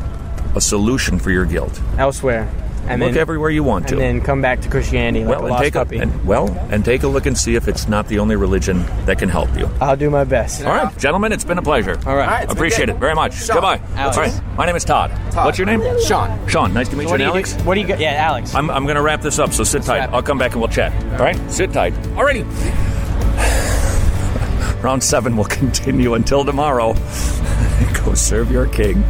a 0.55 0.61
solution 0.61 1.19
for 1.19 1.31
your 1.31 1.45
guilt. 1.45 1.81
Elsewhere. 1.99 2.49
And 2.91 3.01
look 3.01 3.13
then, 3.13 3.21
everywhere 3.21 3.51
you 3.51 3.63
want 3.63 3.89
to. 3.89 3.95
and 3.95 4.01
then 4.03 4.21
come 4.21 4.41
back 4.41 4.61
to 4.63 4.69
Christianity 4.69 5.25
like 5.25 5.31
well, 5.31 5.41
a 5.41 5.45
and 5.45 5.51
lost 5.53 5.63
take 5.65 5.75
puppy. 5.75 5.99
a 5.99 6.03
and, 6.03 6.25
well, 6.27 6.49
and 6.71 6.85
take 6.85 7.03
a 7.03 7.09
look 7.09 7.27
and 7.27 7.37
see 7.37 7.55
if 7.55 7.69
it's 7.69 7.89
not 7.89 8.09
the 8.09 8.19
only 8.19 8.37
religion 8.37 8.85
that 9.07 9.19
can 9.19 9.29
help 9.29 9.55
you. 9.57 9.69
I'll 9.81 9.97
do 9.97 10.11
my 10.11 10.25
best. 10.25 10.65
All 10.65 10.73
right, 10.73 10.99
gentlemen, 10.99 11.33
it's 11.33 11.45
been 11.45 11.59
a 11.59 11.63
pleasure. 11.63 11.99
All 12.07 12.17
right. 12.17 12.25
All 12.29 12.35
right, 12.35 12.45
it's 12.45 12.53
been 12.53 12.57
appreciate 12.59 12.89
it 12.89 12.97
very 12.97 13.15
much. 13.15 13.35
Sean. 13.35 13.57
Goodbye. 13.57 13.81
Alex. 13.95 14.17
All 14.17 14.23
right, 14.25 14.57
my 14.57 14.67
name 14.67 14.77
is 14.77 14.85
Todd. 14.85 15.11
Todd. 15.31 15.45
What's 15.47 15.59
your 15.59 15.67
name? 15.67 15.83
Sean. 16.05 16.49
Sean. 16.49 16.73
Nice 16.75 16.89
to 16.89 16.97
meet 16.97 17.07
So 17.09 17.13
you, 17.15 17.19
do 17.19 17.25
Alex. 17.25 17.53
do- 17.55 17.65
what 17.65 17.75
do 17.75 17.81
you 17.81 17.87
got? 17.87 18.01
Yeah, 18.01 18.13
Alex. 18.15 18.55
I'm, 18.55 18.71
I'm 18.71 18.85
going 18.85 18.97
to 18.97 19.03
wrap 19.03 19.23
this 19.23 19.39
up, 19.39 19.53
so 19.53 19.65
sit 19.65 19.83
tight. 19.83 20.09
I'll 20.11 20.23
come 20.23 20.39
back 20.39 20.53
and 20.53 20.61
we'll 20.61 20.69
chat. 20.71 20.93
All 21.13 21.19
right, 21.19 21.39
sit 21.51 21.73
tight. 21.73 21.93
Alrighty. 22.15 22.45
Round 24.83 25.03
seven 25.03 25.37
will 25.37 25.45
continue 25.61 26.15
until 26.15 26.45
tomorrow. 26.45 26.93
Go 28.05 28.15
serve 28.15 28.51
your 28.51 28.67
king. 28.67 29.03